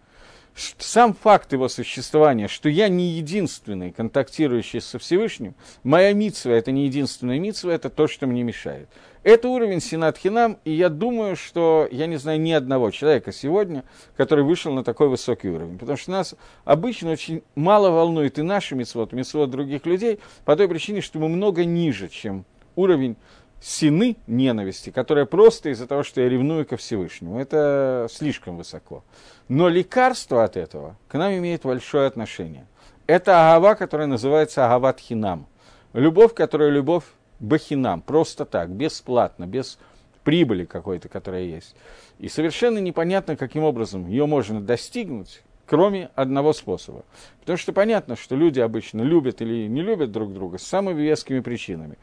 Сам 0.56 1.12
факт 1.12 1.52
его 1.52 1.68
существования, 1.68 2.48
что 2.48 2.70
я 2.70 2.88
не 2.88 3.10
единственный, 3.10 3.92
контактирующий 3.92 4.80
со 4.80 4.98
Всевышним, 4.98 5.54
моя 5.82 6.14
митсва– 6.14 6.50
это 6.52 6.72
не 6.72 6.86
единственная 6.86 7.38
митсва, 7.38 7.74
это 7.74 7.90
то, 7.90 8.06
что 8.06 8.26
мне 8.26 8.42
мешает. 8.42 8.88
Это 9.22 9.48
уровень 9.48 9.82
Синат 9.82 10.16
Хинам, 10.16 10.58
и 10.64 10.72
я 10.72 10.88
думаю, 10.88 11.36
что 11.36 11.86
я 11.90 12.06
не 12.06 12.16
знаю 12.16 12.40
ни 12.40 12.52
одного 12.52 12.90
человека 12.90 13.32
сегодня, 13.32 13.84
который 14.16 14.44
вышел 14.44 14.72
на 14.72 14.82
такой 14.82 15.08
высокий 15.08 15.50
уровень. 15.50 15.78
Потому 15.78 15.98
что 15.98 16.12
нас 16.12 16.34
обычно 16.64 17.10
очень 17.10 17.42
мало 17.54 17.90
волнует 17.90 18.38
и 18.38 18.42
наши 18.42 18.74
митцвот, 18.76 19.12
митцвот 19.12 19.50
других 19.50 19.84
людей, 19.84 20.20
по 20.46 20.56
той 20.56 20.68
причине, 20.68 21.02
что 21.02 21.18
мы 21.18 21.28
много 21.28 21.66
ниже, 21.66 22.08
чем 22.08 22.46
уровень 22.76 23.16
сины 23.60 24.16
ненависти, 24.26 24.90
которая 24.90 25.24
просто 25.24 25.70
из-за 25.70 25.86
того, 25.86 26.02
что 26.02 26.20
я 26.20 26.28
ревную 26.28 26.66
ко 26.66 26.76
Всевышнему. 26.76 27.40
Это 27.40 28.06
слишком 28.10 28.56
высоко. 28.56 29.04
Но 29.48 29.68
лекарство 29.68 30.44
от 30.44 30.56
этого 30.56 30.96
к 31.08 31.14
нам 31.14 31.32
имеет 31.36 31.62
большое 31.62 32.06
отношение. 32.06 32.66
Это 33.06 33.54
агава, 33.54 33.74
которая 33.74 34.06
называется 34.06 34.66
агават 34.66 35.00
хинам. 35.00 35.46
Любовь, 35.92 36.34
которая 36.34 36.70
любовь 36.70 37.04
бахинам, 37.40 38.02
просто 38.02 38.44
так, 38.44 38.70
бесплатно, 38.70 39.46
без 39.46 39.78
прибыли 40.24 40.64
какой-то, 40.64 41.08
которая 41.08 41.44
есть. 41.44 41.76
И 42.18 42.28
совершенно 42.28 42.78
непонятно, 42.78 43.36
каким 43.36 43.62
образом 43.62 44.08
ее 44.08 44.26
можно 44.26 44.60
достигнуть, 44.60 45.42
кроме 45.66 46.10
одного 46.14 46.52
способа. 46.52 47.04
Потому 47.40 47.56
что 47.56 47.72
понятно, 47.72 48.16
что 48.16 48.34
люди 48.34 48.58
обычно 48.58 49.02
любят 49.02 49.40
или 49.40 49.68
не 49.68 49.82
любят 49.82 50.10
друг 50.10 50.32
друга 50.32 50.58
с 50.58 50.62
самыми 50.62 51.00
вескими 51.00 51.40
причинами. 51.40 51.96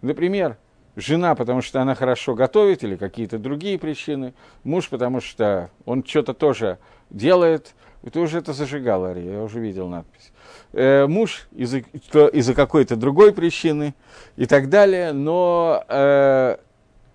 Например, 0.00 0.56
жена, 0.96 1.34
потому 1.34 1.62
что 1.62 1.80
она 1.80 1.94
хорошо 1.94 2.34
готовит, 2.34 2.82
или 2.82 2.96
какие-то 2.96 3.38
другие 3.38 3.78
причины, 3.78 4.34
муж, 4.64 4.88
потому 4.88 5.20
что 5.20 5.70
он 5.84 6.04
что-то 6.04 6.34
тоже 6.34 6.78
делает. 7.10 7.74
Ты 8.10 8.20
уже 8.20 8.38
это 8.38 8.52
зажигал, 8.52 9.04
Ария, 9.04 9.34
я 9.34 9.42
уже 9.42 9.60
видел 9.60 9.88
надпись 9.88 10.32
э, 10.72 11.06
муж 11.06 11.48
из-за, 11.52 11.78
из 11.78 12.54
какой-то 12.54 12.96
другой 12.96 13.32
причины 13.32 13.94
и 14.36 14.46
так 14.46 14.68
далее, 14.68 15.12
но 15.12 15.84
э, 15.88 16.56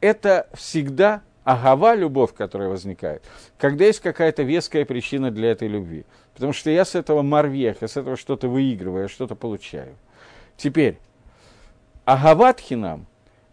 это 0.02 0.48
всегда 0.54 1.22
агава, 1.44 1.96
любовь, 1.96 2.34
которая 2.34 2.70
возникает, 2.70 3.24
когда 3.58 3.86
есть 3.86 4.00
какая-то 4.00 4.44
веская 4.44 4.86
причина 4.86 5.32
для 5.32 5.52
этой 5.52 5.68
любви. 5.68 6.06
Потому 6.34 6.54
что 6.54 6.70
я 6.70 6.86
с 6.86 6.96
этого 6.96 7.22
марвех, 7.22 7.78
я 7.82 7.88
с 7.88 7.98
этого 7.98 8.16
что-то 8.16 8.48
выигрываю, 8.48 9.04
я 9.04 9.10
что-то 9.10 9.36
получаю. 9.36 9.96
Теперь, 10.58 10.98
агаватхинам– 12.06 13.06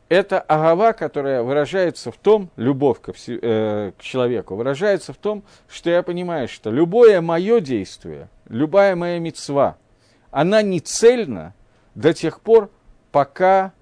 это 0.09 0.41
агава, 0.41 0.93
которая 0.93 1.43
выражается 1.43 2.11
в 2.11 2.17
том, 2.17 2.51
любовь 2.57 3.01
к, 3.01 3.11
э, 3.11 3.93
к 3.97 4.03
человеку, 4.03 4.57
выражается 4.57 5.13
в 5.13 5.17
том, 5.17 5.43
что 5.69 5.91
я 5.91 6.03
понимаю, 6.03 6.49
что 6.49 6.71
любое 6.71 7.21
мое 7.21 7.61
действие, 7.61 8.29
любая 8.49 8.97
моя 8.97 9.19
мецва– 9.19 9.77
она 10.31 10.63
не 10.63 10.81
цельна 10.81 11.55
до 11.95 12.13
тех 12.13 12.41
пор, 12.41 12.71
пока 13.11 13.73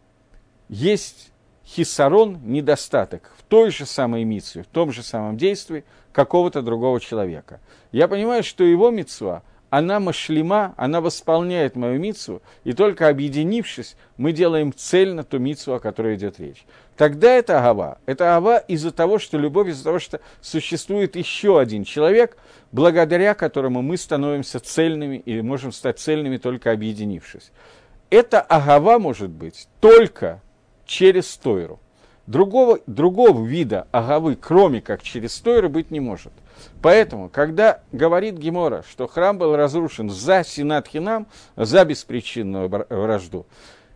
есть 0.68 1.32
хисарон, 1.64 2.40
недостаток 2.44 3.32
в 3.36 3.42
той 3.42 3.70
же 3.70 3.86
самой 3.86 4.24
митсве, 4.24 4.62
в 4.62 4.66
том 4.66 4.92
же 4.92 5.02
самом 5.02 5.36
действии 5.36 5.84
какого-то 6.12 6.62
другого 6.62 7.00
человека. 7.00 7.60
Я 7.92 8.08
понимаю, 8.08 8.42
что 8.44 8.64
его 8.64 8.90
митсва, 8.90 9.42
она 9.70 10.00
машлима, 10.00 10.74
она 10.76 11.00
восполняет 11.00 11.76
мою 11.76 11.98
митсву, 11.98 12.42
и 12.64 12.72
только 12.72 13.08
объединившись, 13.08 13.96
мы 14.16 14.32
делаем 14.32 14.72
цельно 14.74 15.24
ту 15.24 15.38
митсву, 15.38 15.74
о 15.74 15.80
которой 15.80 16.16
идет 16.16 16.38
речь. 16.38 16.64
Тогда 16.96 17.32
это 17.32 17.58
агава. 17.58 17.98
Это 18.06 18.36
агава 18.36 18.58
из-за 18.58 18.90
того, 18.90 19.18
что 19.18 19.36
любовь, 19.38 19.68
из-за 19.68 19.84
того, 19.84 19.98
что 19.98 20.20
существует 20.40 21.16
еще 21.16 21.60
один 21.60 21.84
человек, 21.84 22.38
благодаря 22.72 23.34
которому 23.34 23.82
мы 23.82 23.96
становимся 23.96 24.60
цельными 24.60 25.16
и 25.16 25.42
можем 25.42 25.72
стать 25.72 25.98
цельными 25.98 26.38
только 26.38 26.72
объединившись. 26.72 27.50
Это 28.08 28.40
агава 28.40 28.98
может 28.98 29.30
быть 29.30 29.68
только 29.80 30.40
через 30.86 31.36
Тойру. 31.36 31.80
Другого, 32.26 32.80
другого 32.86 33.44
вида 33.44 33.86
агавы, 33.92 34.36
кроме 34.36 34.80
как 34.80 35.02
через 35.02 35.38
Тойру, 35.40 35.68
быть 35.68 35.90
не 35.90 36.00
может. 36.00 36.32
Поэтому, 36.82 37.28
когда 37.28 37.80
говорит 37.92 38.36
Гемора, 38.36 38.84
что 38.88 39.06
храм 39.06 39.38
был 39.38 39.56
разрушен 39.56 40.10
за 40.10 40.44
Синат 40.44 40.88
Хинам, 40.88 41.26
за 41.56 41.84
беспричинную 41.84 42.68
вражду, 42.68 43.46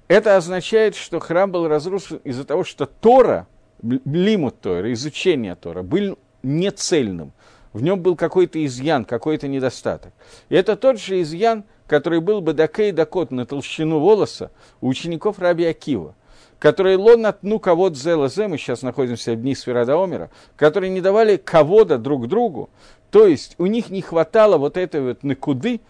это 0.09 0.37
означает, 0.37 0.96
что 0.96 1.20
храм 1.20 1.53
был 1.53 1.68
разрушен 1.68 2.20
из-за 2.25 2.44
того, 2.44 2.64
что 2.64 2.87
Тора, 2.87 3.46
лимут 3.83 4.61
Тора, 4.61 4.92
изучение 4.92 5.55
Тора, 5.55 5.83
был 5.83 6.18
нецельным. 6.42 7.33
В 7.73 7.83
нем 7.83 8.01
был 8.01 8.16
какой-то 8.16 8.64
изъян, 8.64 9.05
какой-то 9.05 9.46
недостаток. 9.46 10.12
И 10.49 10.57
это 10.57 10.75
тот 10.75 10.99
же 10.99 11.23
изъян, 11.23 11.62
который 11.87 12.20
был 12.20 12.40
бы 12.40 12.53
дакей 12.53 12.90
дакот 12.92 13.31
на 13.31 13.46
толщину 13.46 14.01
волоса 14.01 14.51
у 14.81 14.88
учеников 14.88 15.38
Раби 15.38 15.64
Акива, 15.64 16.14
которые 16.61 16.99
лон 16.99 17.27
отну 17.27 17.59
кого 17.59 17.92
зелазе, 17.92 18.46
мы 18.46 18.59
сейчас 18.59 18.83
находимся 18.83 19.33
в 19.33 19.40
дни 19.40 19.57
Сферада 19.57 19.96
которые 20.57 20.90
не 20.90 21.01
давали 21.01 21.37
кого-то 21.37 21.99
друг 21.99 22.29
другу, 22.29 22.70
то 23.11 23.27
есть 23.27 23.57
у 23.59 23.66
них 23.66 23.90
не 23.90 24.03
хватало 24.03 24.59
вот 24.59 24.77
этой 24.77 25.01
вот 25.01 25.25
накуды, 25.25 25.81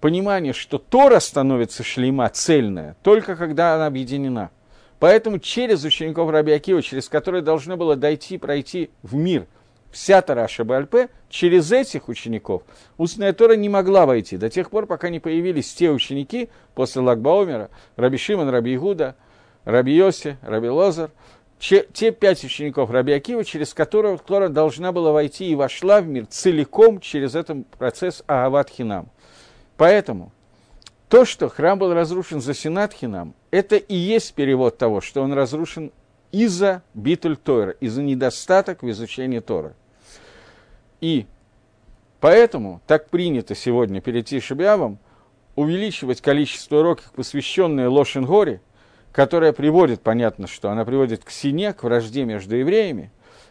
понимание, 0.00 0.54
что 0.54 0.78
Тора 0.78 1.20
становится 1.20 1.82
шлейма, 1.82 2.30
цельная, 2.30 2.96
только 3.02 3.36
когда 3.36 3.74
она 3.74 3.86
объединена. 3.86 4.50
Поэтому 4.98 5.40
через 5.40 5.84
учеников 5.84 6.30
Раби 6.30 6.52
Акива, 6.52 6.80
через 6.80 7.08
которые 7.08 7.42
должно 7.42 7.76
было 7.76 7.96
дойти, 7.96 8.38
пройти 8.38 8.90
в 9.02 9.14
мир 9.16 9.46
вся 9.90 10.22
Тора 10.22 10.46
Шабальпе, 10.46 11.08
через 11.28 11.72
этих 11.72 12.08
учеников 12.08 12.62
устная 12.96 13.32
Тора 13.32 13.54
не 13.54 13.68
могла 13.68 14.06
войти 14.06 14.36
до 14.36 14.48
тех 14.48 14.70
пор, 14.70 14.86
пока 14.86 15.08
не 15.08 15.18
появились 15.18 15.74
те 15.74 15.90
ученики 15.90 16.50
после 16.74 17.02
Лагбаумера, 17.02 17.70
Раби 17.96 18.16
Шимон, 18.16 18.48
Раби 18.48 18.74
Игуда, 18.74 19.16
Раби 19.64 19.92
Йоси, 19.92 20.38
Раби 20.42 20.68
Лозар, 20.68 21.10
те 21.58 22.10
пять 22.10 22.42
учеников 22.44 22.90
Раби 22.90 23.12
Акива, 23.12 23.44
через 23.44 23.74
которых 23.74 24.22
Тора 24.22 24.48
должна 24.48 24.92
была 24.92 25.12
войти 25.12 25.50
и 25.50 25.54
вошла 25.54 26.00
в 26.00 26.06
мир 26.06 26.26
целиком 26.26 27.00
через 27.00 27.34
этот 27.34 27.66
процесс 27.68 28.22
Агават 28.26 28.70
Хинам. 28.70 29.10
Поэтому 29.76 30.32
то, 31.08 31.24
что 31.24 31.48
храм 31.48 31.78
был 31.78 31.92
разрушен 31.92 32.40
за 32.40 32.54
Синатхинам, 32.54 33.34
это 33.50 33.76
и 33.76 33.94
есть 33.94 34.34
перевод 34.34 34.78
того, 34.78 35.00
что 35.00 35.22
он 35.22 35.32
разрушен 35.32 35.92
из-за 36.32 36.82
битуль 36.94 37.36
Тора, 37.36 37.72
из-за 37.80 38.02
недостаток 38.02 38.82
в 38.82 38.90
изучении 38.90 39.40
Тора. 39.40 39.74
И 41.00 41.26
поэтому 42.20 42.80
так 42.86 43.10
принято 43.10 43.54
сегодня 43.54 44.00
перед 44.00 44.26
Тишебиавом 44.26 44.98
увеличивать 45.56 46.20
количество 46.20 46.78
уроков, 46.78 47.10
посвященные 47.12 47.88
Лошенгоре, 47.88 48.60
которая 49.12 49.52
приводит, 49.52 50.00
понятно, 50.00 50.46
что 50.46 50.70
она 50.70 50.84
приводит 50.84 51.24
к 51.24 51.30
сине, 51.30 51.72
к 51.72 51.82
вражде 51.82 52.24
между 52.24 52.56
евреями, 52.56 53.10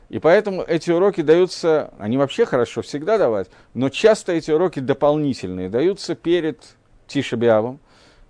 и 0.09 0.17
поэтому 0.17 0.63
эти 0.63 0.89
уроки 0.89 1.21
даются, 1.21 1.93
они 1.99 2.17
вообще 2.17 2.45
хорошо 2.45 2.81
всегда 2.81 3.17
давать, 3.17 3.47
но 3.73 3.89
часто 3.89 4.31
эти 4.31 4.51
уроки 4.51 4.79
дополнительные 4.79 5.69
даются 5.69 6.15
перед 6.15 6.63
Тишебиавом, 7.07 7.79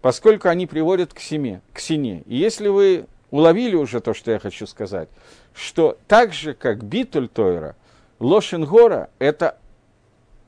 поскольку 0.02 0.50
они 0.50 0.68
приводят 0.68 1.14
к, 1.14 1.20
семе, 1.20 1.62
к 1.74 1.80
сине. 1.80 2.24
И 2.26 2.36
если 2.36 2.68
вы 2.68 3.06
уловили 3.32 3.76
уже 3.76 4.02
то, 4.02 4.14
что 4.14 4.32
я 4.32 4.40
хочу 4.40 4.68
сказать, 4.68 5.10
что 5.54 5.98
так 6.08 6.34
же, 6.34 6.54
как 6.54 6.84
Битуль 6.84 7.30
Тойра, 7.30 7.76
Лошенгора– 8.20 9.10
это 9.20 9.58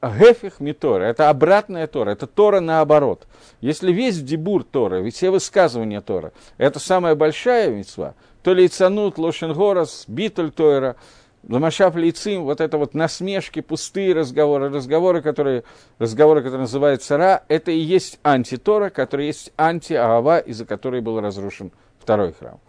Гефих 0.02 0.60
Митора, 0.60 1.04
это 1.04 1.30
обратная 1.30 1.86
Тора, 1.88 2.12
это 2.12 2.26
Тора 2.26 2.60
наоборот. 2.60 3.28
Если 3.62 3.92
весь 3.92 4.22
дебур 4.22 4.64
Тора, 4.64 5.08
все 5.12 5.30
высказывания 5.30 6.02
Тора, 6.02 6.34
это 6.58 6.80
самая 6.80 7.16
большая 7.16 7.70
мецва, 7.70 8.16
то 8.42 8.54
лейцанут, 8.54 9.20
лошенгорас, 9.20 10.06
битуль 10.08 10.52
Тора, 10.52 10.96
ламашав 11.48 11.96
лейцим, 11.96 12.44
вот 12.44 12.62
это 12.62 12.78
вот 12.78 12.96
насмешки, 12.96 13.62
пустые 13.62 14.14
разговоры, 14.14 14.70
разговоры, 14.70 15.22
которые, 15.22 15.64
разговоры, 16.00 16.42
которые 16.42 16.62
называются 16.62 17.18
Ра, 17.18 17.44
это 17.48 17.72
и 17.72 17.78
есть 17.78 18.20
антитора, 18.24 18.90
который 18.90 19.28
есть 19.28 19.52
анти-Аава, 19.58 20.40
из-за 20.40 20.66
которой 20.66 21.02
был 21.02 21.20
разрушен 21.20 21.72
второй 22.00 22.34
храм. 22.34 22.60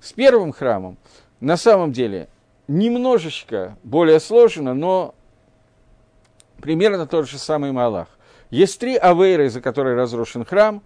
С 0.00 0.12
первым 0.12 0.52
храмом, 0.52 0.98
на 1.40 1.56
самом 1.56 1.92
деле, 1.92 2.28
немножечко 2.68 3.76
более 3.82 4.20
сложно, 4.20 4.74
но 4.74 5.14
примерно 6.62 7.06
тот 7.06 7.28
же 7.28 7.36
самый 7.36 7.72
Малах. 7.72 8.08
Есть 8.50 8.80
три 8.80 8.96
авейры, 8.96 9.50
за 9.50 9.60
которые 9.60 9.96
разрушен 9.96 10.44
храм. 10.44 10.82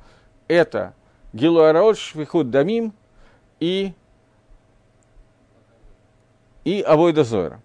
Это 0.48 0.94
Гилуараот, 1.32 1.98
Швихуд 1.98 2.50
Дамим 2.50 2.92
и, 3.60 3.92
и 6.64 6.80
Авойда 6.80 7.22
Зойра. 7.22 7.60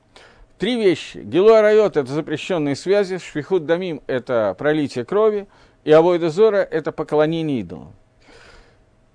Три 0.60 0.76
вещи. 0.76 1.20
Гилуарайот– 1.20 1.98
это 1.98 2.12
запрещенные 2.12 2.76
связи, 2.76 3.18
Швихуд 3.18 3.66
Дамим– 3.66 4.02
это 4.08 4.56
пролитие 4.60 5.06
крови, 5.06 5.48
и 5.84 5.92
Авойда 5.92 6.30
Зора– 6.30 6.58
это 6.72 6.92
поклонение 6.92 7.62
идолам. 7.62 7.94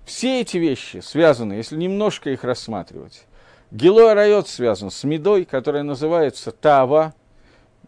Все 0.05 0.41
эти 0.41 0.57
вещи 0.57 0.99
связаны, 0.99 1.53
если 1.53 1.77
немножко 1.77 2.29
их 2.31 2.43
рассматривать. 2.43 3.25
Гилуарайот 3.71 4.47
связан 4.47 4.91
с 4.91 5.03
медой, 5.03 5.45
которая 5.45 5.83
называется 5.83 6.51
Тава, 6.51 7.13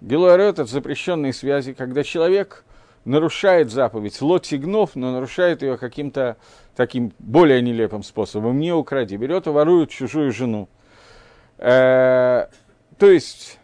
Гилуарет– 0.01 0.53
это 0.59 0.65
запрещенные 0.65 1.33
связи, 1.33 1.73
когда 1.73 2.03
человек 2.03 2.63
нарушает 3.05 3.71
заповедь 3.71 4.21
лотигнов, 4.21 4.91
но 4.95 5.11
нарушает 5.11 5.61
ее 5.61 5.77
каким-то 5.77 6.37
таким 6.75 7.13
более 7.19 7.61
нелепым 7.61 8.03
способом. 8.03 8.59
Не 8.59 8.71
укради, 8.71 9.17
берет 9.17 9.47
и 9.47 9.49
ворует 9.49 9.89
чужую 9.89 10.31
жену. 10.31 10.69
Э, 11.57 12.47
то 12.97 13.09
есть, 13.09 13.59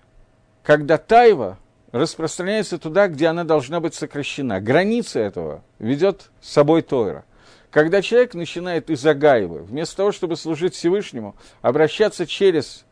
когда 0.63 0.97
тайва 0.97 1.57
распространяется 1.95 2.77
туда, 2.77 3.07
где 3.07 3.27
она 3.27 3.45
должна 3.45 3.79
быть 3.79 3.95
сокращена. 3.95 4.59
Граница 4.59 5.19
этого 5.21 5.63
ведет 5.79 6.29
с 6.41 6.51
собой 6.51 6.81
Тойра. 6.81 7.23
Когда 7.71 8.01
человек 8.01 8.33
начинает 8.33 8.89
из 8.89 9.05
Агаева, 9.05 9.59
вместо 9.59 9.97
того, 9.97 10.11
чтобы 10.11 10.35
служить 10.35 10.75
Всевышнему, 10.75 11.35
обращаться 11.61 12.27
через 12.27 12.85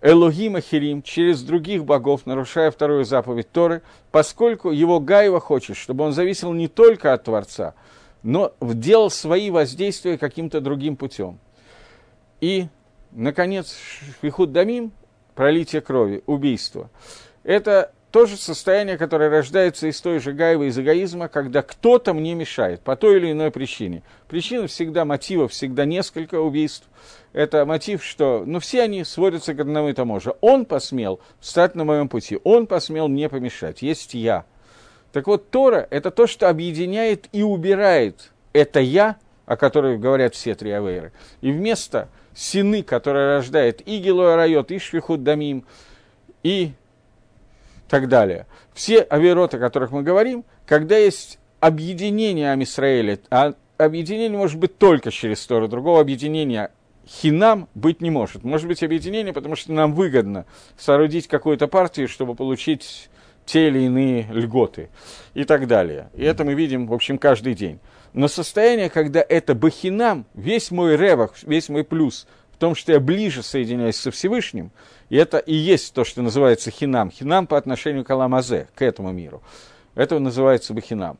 Элогим 0.00 0.56
Ахирим 0.56 1.02
через 1.02 1.42
других 1.42 1.84
богов, 1.84 2.24
нарушая 2.24 2.70
вторую 2.70 3.04
заповедь 3.04 3.50
Торы, 3.50 3.82
поскольку 4.12 4.70
его 4.70 5.00
Гаева 5.00 5.40
хочет, 5.40 5.76
чтобы 5.76 6.04
он 6.04 6.12
зависел 6.12 6.52
не 6.52 6.68
только 6.68 7.12
от 7.12 7.24
Творца, 7.24 7.74
но 8.22 8.52
делал 8.60 9.10
свои 9.10 9.50
воздействия 9.50 10.16
каким-то 10.16 10.60
другим 10.60 10.96
путем. 10.96 11.38
И, 12.40 12.68
наконец, 13.10 13.76
Швихуд 14.20 14.52
Дамим, 14.52 14.92
пролитие 15.34 15.80
крови, 15.80 16.22
убийство. 16.26 16.90
Это 17.42 17.92
то 18.10 18.26
же 18.26 18.36
состояние, 18.36 18.96
которое 18.96 19.28
рождается 19.28 19.86
из 19.86 20.00
той 20.00 20.18
же 20.18 20.32
гаевы, 20.32 20.68
из 20.68 20.78
эгоизма, 20.78 21.28
когда 21.28 21.62
кто-то 21.62 22.14
мне 22.14 22.34
мешает 22.34 22.80
по 22.80 22.96
той 22.96 23.18
или 23.18 23.32
иной 23.32 23.50
причине. 23.50 24.02
Причина 24.28 24.66
всегда, 24.66 25.04
мотива 25.04 25.46
всегда 25.48 25.84
несколько 25.84 26.40
убийств. 26.40 26.88
Это 27.32 27.66
мотив, 27.66 28.02
что, 28.02 28.44
ну, 28.46 28.60
все 28.60 28.82
они 28.82 29.04
сводятся 29.04 29.54
к 29.54 29.60
одному 29.60 29.90
и 29.90 29.92
тому 29.92 30.20
же. 30.20 30.34
Он 30.40 30.64
посмел 30.64 31.20
встать 31.40 31.74
на 31.74 31.84
моем 31.84 32.08
пути, 32.08 32.38
он 32.44 32.66
посмел 32.66 33.08
мне 33.08 33.28
помешать, 33.28 33.82
есть 33.82 34.14
я. 34.14 34.44
Так 35.12 35.26
вот, 35.26 35.50
Тора– 35.50 35.86
это 35.90 36.10
то, 36.10 36.26
что 36.26 36.48
объединяет 36.48 37.28
и 37.32 37.42
убирает 37.42 38.32
это 38.52 38.80
«я», 38.80 39.16
о 39.46 39.56
которой 39.56 39.98
говорят 39.98 40.34
все 40.34 40.54
три 40.54 40.70
авейры. 40.70 41.12
И 41.40 41.50
вместо 41.50 42.08
сины, 42.34 42.82
которая 42.82 43.36
рождает 43.36 43.86
и 43.86 43.98
Гилуа 43.98 44.36
Райот, 44.36 44.70
и 44.70 44.78
Швихуд 44.78 45.22
Дамим, 45.22 45.64
и 46.42 46.72
так 47.88 48.08
далее. 48.08 48.46
Все 48.74 49.06
авироты, 49.10 49.56
о 49.56 49.60
которых 49.60 49.90
мы 49.90 50.02
говорим, 50.02 50.44
когда 50.66 50.96
есть 50.96 51.38
объединение 51.60 52.52
Амисраэля, 52.52 53.18
а 53.30 53.54
объединение 53.78 54.38
может 54.38 54.58
быть 54.58 54.78
только 54.78 55.10
через 55.10 55.44
Тору, 55.46 55.68
другого 55.68 56.00
объединения 56.00 56.70
хинам 57.06 57.68
быть 57.74 58.00
не 58.00 58.10
может. 58.10 58.44
Может 58.44 58.68
быть 58.68 58.82
объединение, 58.82 59.32
потому 59.32 59.56
что 59.56 59.72
нам 59.72 59.94
выгодно 59.94 60.44
соорудить 60.76 61.26
какую-то 61.26 61.66
партию, 61.66 62.08
чтобы 62.08 62.34
получить 62.34 63.08
те 63.46 63.68
или 63.68 63.80
иные 63.80 64.26
льготы 64.30 64.90
и 65.32 65.44
так 65.44 65.66
далее. 65.66 66.10
И 66.14 66.22
это 66.22 66.44
мы 66.44 66.54
видим, 66.54 66.86
в 66.86 66.92
общем, 66.92 67.16
каждый 67.16 67.54
день. 67.54 67.80
Но 68.12 68.28
состояние, 68.28 68.90
когда 68.90 69.24
это 69.26 69.54
бахинам, 69.54 70.26
весь 70.34 70.70
мой 70.70 70.96
ревах, 70.96 71.32
весь 71.42 71.68
мой 71.68 71.84
плюс 71.84 72.26
в 72.52 72.58
том, 72.58 72.74
что 72.74 72.92
я 72.92 73.00
ближе 73.00 73.42
соединяюсь 73.42 73.96
со 73.96 74.10
Всевышним, 74.10 74.70
и 75.08 75.16
это 75.16 75.38
и 75.38 75.54
есть 75.54 75.94
то, 75.94 76.04
что 76.04 76.22
называется 76.22 76.70
хинам. 76.70 77.10
Хинам 77.10 77.46
по 77.46 77.56
отношению 77.56 78.04
к 78.04 78.10
Аламазе, 78.10 78.68
к 78.74 78.82
этому 78.82 79.12
миру. 79.12 79.42
Это 79.94 80.18
называется 80.18 80.74
бахинам. 80.74 81.18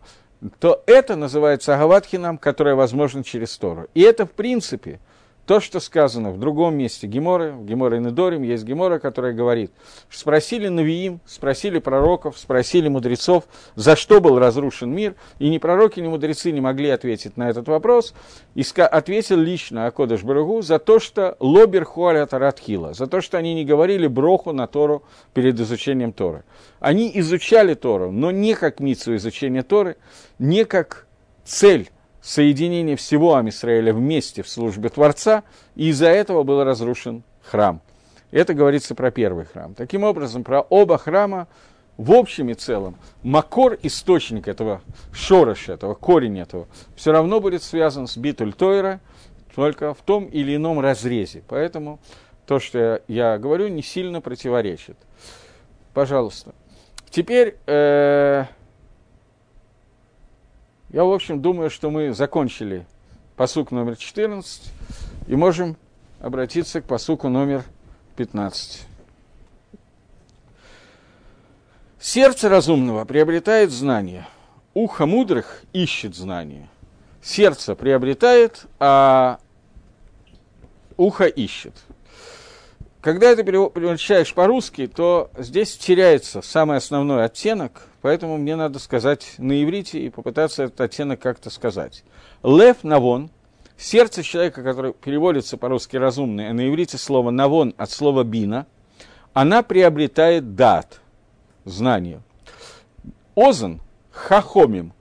То 0.61 0.83
это 0.87 1.17
называется 1.17 1.75
агават 1.75 2.07
хинам, 2.07 2.39
которое 2.39 2.75
возможно 2.75 3.25
через 3.25 3.57
Тору. 3.57 3.89
И 3.95 4.03
это, 4.03 4.25
в 4.27 4.31
принципе, 4.31 5.01
то, 5.49 5.61
что 5.61 5.81
сказано 5.81 6.31
в 6.31 6.39
другом 6.39 6.77
месте 6.77 7.07
Геморы, 7.07 7.53
в 7.53 7.65
Геморе 7.65 8.01
Недорим, 8.01 8.43
есть 8.43 8.65
Гемора, 8.65 8.99
которая 8.99 9.33
говорит, 9.33 9.73
что 10.11 10.21
спросили 10.21 10.69
Навиим, 10.69 11.21
спросили 11.25 11.79
пророков, 11.79 12.39
спросили 12.39 12.89
мудрецов, 12.89 13.45
за 13.75 13.97
что 13.97 14.21
был 14.21 14.39
разрушен 14.39 14.91
мир, 14.91 15.15
и 15.39 15.49
ни 15.49 15.57
пророки, 15.57 16.01
ни 16.01 16.07
мудрецы 16.07 16.53
не 16.53 16.61
могли 16.61 16.91
ответить 16.91 17.39
на 17.39 17.49
этот 17.49 17.67
вопрос, 17.67 18.13
и 18.55 18.63
ответил 18.77 19.39
лично 19.39 19.87
Акодыш 19.87 20.23
Барагу 20.23 20.61
за 20.61 20.79
то, 20.79 20.99
что 20.99 21.35
лобер 21.41 21.87
хуаля 21.87 22.27
таратхила, 22.27 22.93
за 22.93 23.07
то, 23.07 23.23
что 23.23 23.39
они 23.39 23.55
не 23.55 23.65
говорили 23.65 24.07
броху 24.07 24.53
на 24.53 24.67
Тору 24.67 25.03
перед 25.33 25.59
изучением 25.59 26.13
Торы. 26.13 26.45
Они 26.79 27.11
изучали 27.15 27.73
Тору, 27.73 28.13
но 28.13 28.31
не 28.31 28.55
как 28.55 28.81
мицу 28.81 29.17
изучения 29.17 29.63
Торы, 29.63 29.97
не 30.39 30.67
как 30.67 31.07
цель 31.43 31.89
соединение 32.21 32.97
всего 32.97 33.37
Амисраэля 33.37 33.93
вместе 33.93 34.43
в 34.43 34.49
службе 34.49 34.89
Творца, 34.89 35.45
и 35.75 35.89
из-за 35.89 36.09
этого 36.09 36.43
был 36.43 36.65
разрушен 36.65 37.23
храм. 37.43 37.81
Это 38.31 38.55
говорится 38.55 38.95
про 38.95 39.11
первый 39.11 39.47
храм. 39.47 39.75
Таким 39.75 40.05
образом, 40.05 40.45
про 40.45 40.61
оба 40.61 40.99
храма 40.99 41.49
в 41.97 42.13
общем 42.13 42.49
и 42.49 42.55
целом, 42.55 42.97
макор, 43.25 43.77
источник 43.83 44.47
этого, 44.47 44.83
шорош 45.13 45.69
этого, 45.69 45.95
корень 45.95 46.39
этого, 46.39 46.69
все 46.95 47.11
равно 47.11 47.41
будет 47.41 47.63
связан 47.65 48.07
с 48.07 48.17
битуль 48.17 48.53
Тойра, 48.53 49.01
только 49.55 49.95
в 49.95 49.99
том 50.03 50.27
или 50.27 50.55
ином 50.55 50.79
разрезе. 50.79 51.43
Поэтому 51.49 51.99
то, 52.47 52.61
что 52.61 53.03
я 53.09 53.37
говорю, 53.39 53.67
не 53.67 53.83
сильно 53.83 54.21
противоречит. 54.21 54.97
Пожалуйста. 55.93 56.55
Теперь 57.11 57.57
э, 57.67 58.45
я, 60.91 61.05
в 61.05 61.13
общем, 61.13 61.43
думаю, 61.43 61.71
что 61.71 61.91
мы 61.91 62.15
закончили 62.15 62.87
посук 63.37 63.71
номер 63.71 63.97
14 63.97 64.73
и 65.27 65.37
можем 65.37 65.77
обратиться 66.21 66.81
к 66.81 66.85
посуку 66.85 67.29
номер 67.29 67.65
15. 68.17 68.87
Сердце 72.01 72.49
разумного 72.49 73.05
приобретает 73.05 73.71
знание, 73.71 74.27
ухо 74.73 75.05
мудрых 75.05 75.63
ищет 75.73 76.15
знание. 76.15 76.69
Сердце 77.21 77.75
приобретает, 77.75 78.65
а 78.79 79.41
ухо 80.97 81.27
ищет. 81.27 81.75
Когда 83.01 83.31
это 83.31 83.43
переводишь 83.43 84.35
по-русски, 84.35 84.87
то 84.87 85.31
здесь 85.37 85.77
теряется 85.77 86.41
самый 86.41 86.79
основной 86.79 87.25
оттенок, 87.25 87.88
поэтому 88.03 88.39
мне 88.39 88.57
надо 88.57 88.79
сказать 88.79 89.35
на 89.39 89.63
иврите 89.63 90.01
и 90.01 90.11
попытаться 90.11 90.65
этот 90.65 90.81
оттенок 90.81 91.21
как-то 91.21 91.51
сказать. 91.51 92.05
Лев 92.43 92.85
навон, 92.85 93.31
сердце 93.77 94.23
человека, 94.23 94.63
который 94.63 94.93
переводится 94.93 95.57
по-русски 95.57 95.97
разумный, 95.97 96.51
а 96.51 96.53
на 96.53 96.69
иврите 96.69 96.99
слово 96.99 97.31
навон 97.31 97.75
от 97.77 97.91
слова 97.91 98.25
бина, 98.25 98.67
она 99.33 99.63
приобретает 99.63 100.55
дат, 100.55 101.01
знание. 101.65 102.21
Озан 103.37 103.81
хахомим. 104.11 104.93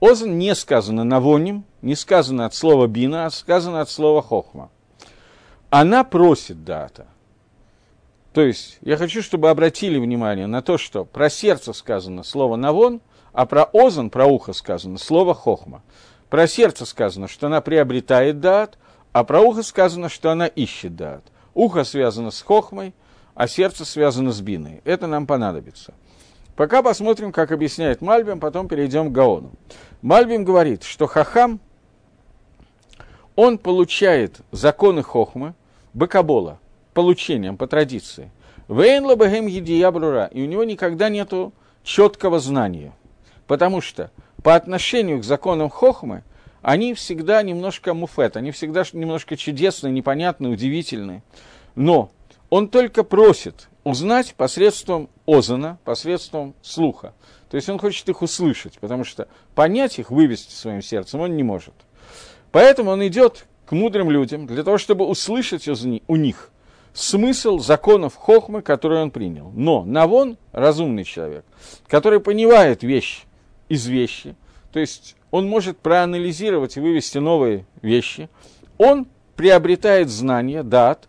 Озан 0.00 0.38
не 0.38 0.54
сказано 0.54 1.04
навоним, 1.04 1.64
не 1.82 1.94
сказано 1.94 2.46
от 2.46 2.54
слова 2.54 2.86
бина, 2.86 3.26
а 3.26 3.30
сказано 3.30 3.80
от 3.80 3.88
слова 3.88 4.22
хохма. 4.22 4.70
Она 5.70 6.04
просит 6.04 6.64
дата. 6.64 7.06
То 8.36 8.42
есть 8.42 8.76
я 8.82 8.98
хочу, 8.98 9.22
чтобы 9.22 9.48
обратили 9.48 9.98
внимание 9.98 10.46
на 10.46 10.60
то, 10.60 10.76
что 10.76 11.06
про 11.06 11.30
сердце 11.30 11.72
сказано 11.72 12.22
слово 12.22 12.56
навон, 12.56 13.00
а 13.32 13.46
про 13.46 13.64
озан, 13.72 14.10
про 14.10 14.26
ухо 14.26 14.52
сказано 14.52 14.98
слово 14.98 15.32
хохма. 15.32 15.82
Про 16.28 16.46
сердце 16.46 16.84
сказано, 16.84 17.28
что 17.28 17.46
она 17.46 17.62
приобретает 17.62 18.40
дат, 18.40 18.76
а 19.14 19.24
про 19.24 19.40
ухо 19.40 19.62
сказано, 19.62 20.10
что 20.10 20.30
она 20.30 20.48
ищет 20.48 20.96
дат. 20.96 21.24
Ухо 21.54 21.82
связано 21.84 22.30
с 22.30 22.42
хохмой, 22.42 22.92
а 23.34 23.48
сердце 23.48 23.86
связано 23.86 24.32
с 24.32 24.42
биной. 24.42 24.82
Это 24.84 25.06
нам 25.06 25.26
понадобится. 25.26 25.94
Пока 26.56 26.82
посмотрим, 26.82 27.32
как 27.32 27.52
объясняет 27.52 28.02
Мальбим, 28.02 28.38
потом 28.38 28.68
перейдем 28.68 29.08
к 29.08 29.12
Гаону. 29.12 29.52
Мальбим 30.02 30.44
говорит, 30.44 30.82
что 30.82 31.06
Хахам, 31.06 31.58
он 33.34 33.56
получает 33.56 34.42
законы 34.50 35.02
Хохмы, 35.02 35.54
Бакабола, 35.94 36.58
получением, 36.96 37.58
по 37.58 37.66
традиции. 37.66 38.30
Вейнла 38.68 39.16
Бахем 39.16 39.46
Едиябрура, 39.46 40.30
и 40.32 40.42
у 40.42 40.46
него 40.46 40.64
никогда 40.64 41.10
нету 41.10 41.52
четкого 41.84 42.40
знания. 42.40 42.94
Потому 43.46 43.82
что 43.82 44.10
по 44.42 44.54
отношению 44.54 45.20
к 45.20 45.24
законам 45.24 45.68
Хохмы, 45.68 46.24
они 46.62 46.94
всегда 46.94 47.42
немножко 47.42 47.92
муфет, 47.92 48.38
они 48.38 48.50
всегда 48.50 48.82
немножко 48.94 49.36
чудесные, 49.36 49.92
непонятные, 49.92 50.50
удивительные. 50.50 51.22
Но 51.74 52.10
он 52.48 52.68
только 52.68 53.04
просит 53.04 53.68
узнать 53.84 54.34
посредством 54.34 55.10
озана, 55.26 55.78
посредством 55.84 56.54
слуха. 56.62 57.12
То 57.50 57.56
есть 57.56 57.68
он 57.68 57.78
хочет 57.78 58.08
их 58.08 58.22
услышать, 58.22 58.78
потому 58.80 59.04
что 59.04 59.28
понять 59.54 59.98
их, 59.98 60.10
вывести 60.10 60.54
своим 60.54 60.80
сердцем 60.80 61.20
он 61.20 61.36
не 61.36 61.42
может. 61.42 61.74
Поэтому 62.52 62.92
он 62.92 63.06
идет 63.06 63.44
к 63.66 63.72
мудрым 63.72 64.10
людям 64.10 64.46
для 64.46 64.64
того, 64.64 64.78
чтобы 64.78 65.06
услышать 65.06 65.68
у 65.68 66.16
них 66.16 66.50
смысл 66.96 67.58
законов 67.58 68.14
хохмы, 68.16 68.62
которые 68.62 69.02
он 69.02 69.10
принял. 69.10 69.52
Но 69.54 69.84
Навон, 69.84 70.38
разумный 70.52 71.04
человек, 71.04 71.44
который 71.86 72.20
понимает 72.20 72.82
вещь 72.82 73.24
из 73.68 73.86
вещи, 73.86 74.34
то 74.72 74.80
есть 74.80 75.14
он 75.30 75.48
может 75.48 75.78
проанализировать 75.78 76.76
и 76.76 76.80
вывести 76.80 77.18
новые 77.18 77.66
вещи, 77.82 78.28
он 78.78 79.06
приобретает 79.36 80.08
знания, 80.08 80.62
дат, 80.62 81.08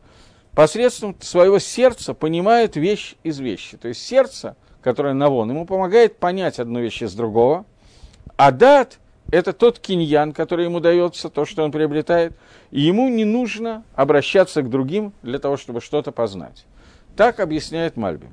посредством 0.53 1.15
своего 1.21 1.59
сердца 1.59 2.13
понимает 2.13 2.75
вещь 2.75 3.15
из 3.23 3.39
вещи. 3.39 3.77
То 3.77 3.87
есть 3.87 4.05
сердце, 4.05 4.57
которое 4.81 5.13
Навон, 5.13 5.49
ему 5.49 5.65
помогает 5.65 6.17
понять 6.17 6.59
одну 6.59 6.81
вещь 6.81 7.01
из 7.01 7.13
другого, 7.13 7.65
а 8.35 8.51
дат– 8.51 8.99
это 9.31 9.53
тот 9.53 9.79
киньян, 9.79 10.33
который 10.33 10.65
ему 10.65 10.79
дается, 10.79 11.29
то, 11.29 11.45
что 11.45 11.63
он 11.63 11.71
приобретает, 11.71 12.33
и 12.71 12.81
ему 12.81 13.09
не 13.09 13.25
нужно 13.25 13.83
обращаться 13.95 14.61
к 14.61 14.69
другим 14.69 15.13
для 15.21 15.39
того, 15.39 15.57
чтобы 15.57 15.81
что-то 15.81 16.11
познать. 16.11 16.65
Так 17.15 17.39
объясняет 17.39 17.97
Мальбим. 17.97 18.31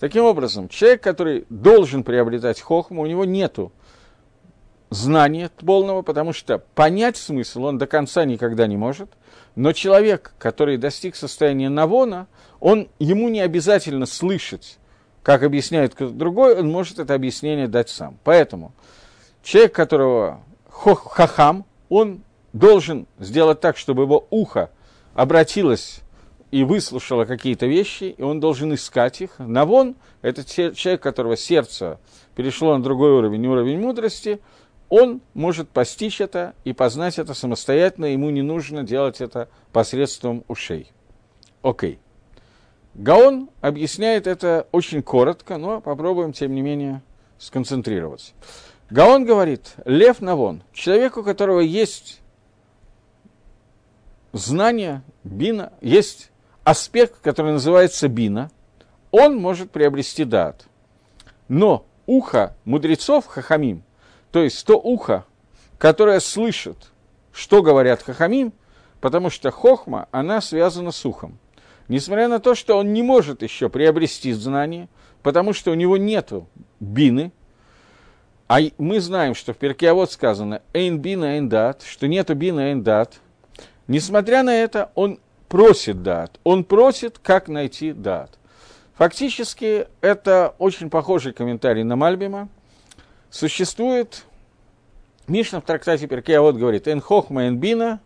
Таким 0.00 0.24
образом, 0.24 0.68
человек, 0.68 1.02
который 1.02 1.44
должен 1.48 2.04
приобретать 2.04 2.60
хохму, 2.60 3.02
у 3.02 3.06
него 3.06 3.24
нету 3.24 3.72
знания 4.90 5.50
полного, 5.56 6.02
потому 6.02 6.32
что 6.32 6.58
понять 6.58 7.16
смысл 7.16 7.64
он 7.64 7.78
до 7.78 7.86
конца 7.86 8.24
никогда 8.24 8.66
не 8.66 8.76
может– 8.76 9.10
но 9.58 9.72
человек, 9.72 10.34
который 10.38 10.76
достиг 10.76 11.16
состояния 11.16 11.68
навона, 11.68 12.28
он, 12.60 12.86
ему 13.00 13.28
не 13.28 13.40
обязательно 13.40 14.06
слышать, 14.06 14.78
как 15.24 15.42
объясняет 15.42 15.96
кто-то 15.96 16.14
другой, 16.14 16.56
он 16.56 16.70
может 16.70 17.00
это 17.00 17.12
объяснение 17.14 17.66
дать 17.66 17.88
сам. 17.88 18.18
Поэтому 18.22 18.72
человек, 19.42 19.74
которого 19.74 20.42
хахам, 20.68 21.64
он 21.88 22.22
должен 22.52 23.06
сделать 23.18 23.60
так, 23.60 23.76
чтобы 23.76 24.02
его 24.02 24.26
ухо 24.30 24.70
обратилось 25.14 26.00
и 26.50 26.64
выслушало 26.64 27.24
какие-то 27.24 27.66
вещи, 27.66 28.04
и 28.16 28.22
он 28.22 28.40
должен 28.40 28.74
искать 28.74 29.20
их. 29.20 29.38
Навон– 29.38 29.96
это 30.22 30.44
человек, 30.44 31.02
которого 31.02 31.36
сердце 31.36 31.98
перешло 32.34 32.76
на 32.76 32.82
другой 32.82 33.12
уровень, 33.12 33.46
уровень 33.46 33.80
мудрости– 33.80 34.40
он 34.88 35.20
может 35.34 35.68
постичь 35.68 36.20
это 36.20 36.54
и 36.64 36.72
познать 36.72 37.18
это 37.18 37.34
самостоятельно, 37.34 38.06
ему 38.06 38.30
не 38.30 38.42
нужно 38.42 38.82
делать 38.82 39.20
это 39.20 39.48
посредством 39.72 40.44
ушей. 40.48 40.90
Окей. 41.62 41.98
Гаон 42.94 43.50
объясняет 43.60 44.26
это 44.26 44.66
очень 44.72 45.02
коротко, 45.02 45.58
но 45.58 45.80
попробуем, 45.80 46.32
тем 46.32 46.54
не 46.54 46.62
менее, 46.62 47.02
сконцентрироваться. 47.38 48.32
Гаон 48.90 49.26
говорит, 49.26 49.74
лев 49.84 50.20
навон, 50.20 50.62
человек, 50.72 51.18
у 51.18 51.22
которого 51.22 51.60
есть 51.60 52.20
знание, 54.32 55.02
бина, 55.24 55.72
есть 55.82 56.30
аспект, 56.64 57.20
который 57.20 57.52
называется 57.52 58.08
бина, 58.08 58.50
он 59.10 59.36
может 59.36 59.70
приобрести 59.70 60.24
дат. 60.24 60.66
Но 61.48 61.84
ухо 62.06 62.56
мудрецов, 62.64 63.26
хахамим, 63.26 63.82
то 64.32 64.42
есть 64.42 64.64
то 64.66 64.78
ухо, 64.78 65.24
которое 65.76 66.20
слышит, 66.20 66.90
что 67.32 67.62
говорят 67.62 68.02
хахамим, 68.02 68.54
потому 69.00 69.28
что 69.28 69.50
хохма, 69.50 70.08
она 70.12 70.40
связана 70.40 70.92
с 70.92 71.04
ухом. 71.04 71.38
Несмотря 71.88 72.28
на 72.28 72.40
то, 72.40 72.54
что 72.54 72.76
он 72.76 72.92
не 72.92 73.02
может 73.02 73.42
еще 73.42 73.68
приобрести 73.68 74.32
знание, 74.32 74.88
потому 75.22 75.52
что 75.52 75.70
у 75.70 75.74
него 75.74 75.96
нет 75.96 76.32
бины, 76.80 77.32
а 78.48 78.60
мы 78.78 79.00
знаем, 79.00 79.34
что 79.34 79.52
в 79.52 79.58
Перкиавод 79.58 80.10
сказано 80.10 80.62
«эйн 80.72 80.98
бина 80.98 81.36
эйн 81.36 81.50
дат», 81.50 81.82
что 81.82 82.08
нету 82.08 82.34
бина 82.34 82.70
эйн 82.70 82.82
дат. 82.82 83.20
Несмотря 83.86 84.42
на 84.42 84.56
это, 84.56 84.90
он 84.94 85.20
просит 85.50 86.02
дат, 86.02 86.40
он 86.44 86.64
просит, 86.64 87.18
как 87.18 87.48
найти 87.48 87.92
дат. 87.92 88.38
Фактически, 88.96 89.86
это 90.00 90.54
очень 90.58 90.88
похожий 90.88 91.32
комментарий 91.32 91.84
на 91.84 91.94
Мальбима, 91.94 92.48
Существует, 93.30 94.24
Мишна 95.26 95.60
в 95.60 95.64
трактате 95.64 96.06
Перкея 96.06 96.40
вот 96.40 96.56
говорит, 96.56 96.88
«Эн 96.88 97.02
хохма, 97.02 97.46
эн 97.46 97.58
бина, 97.58 98.00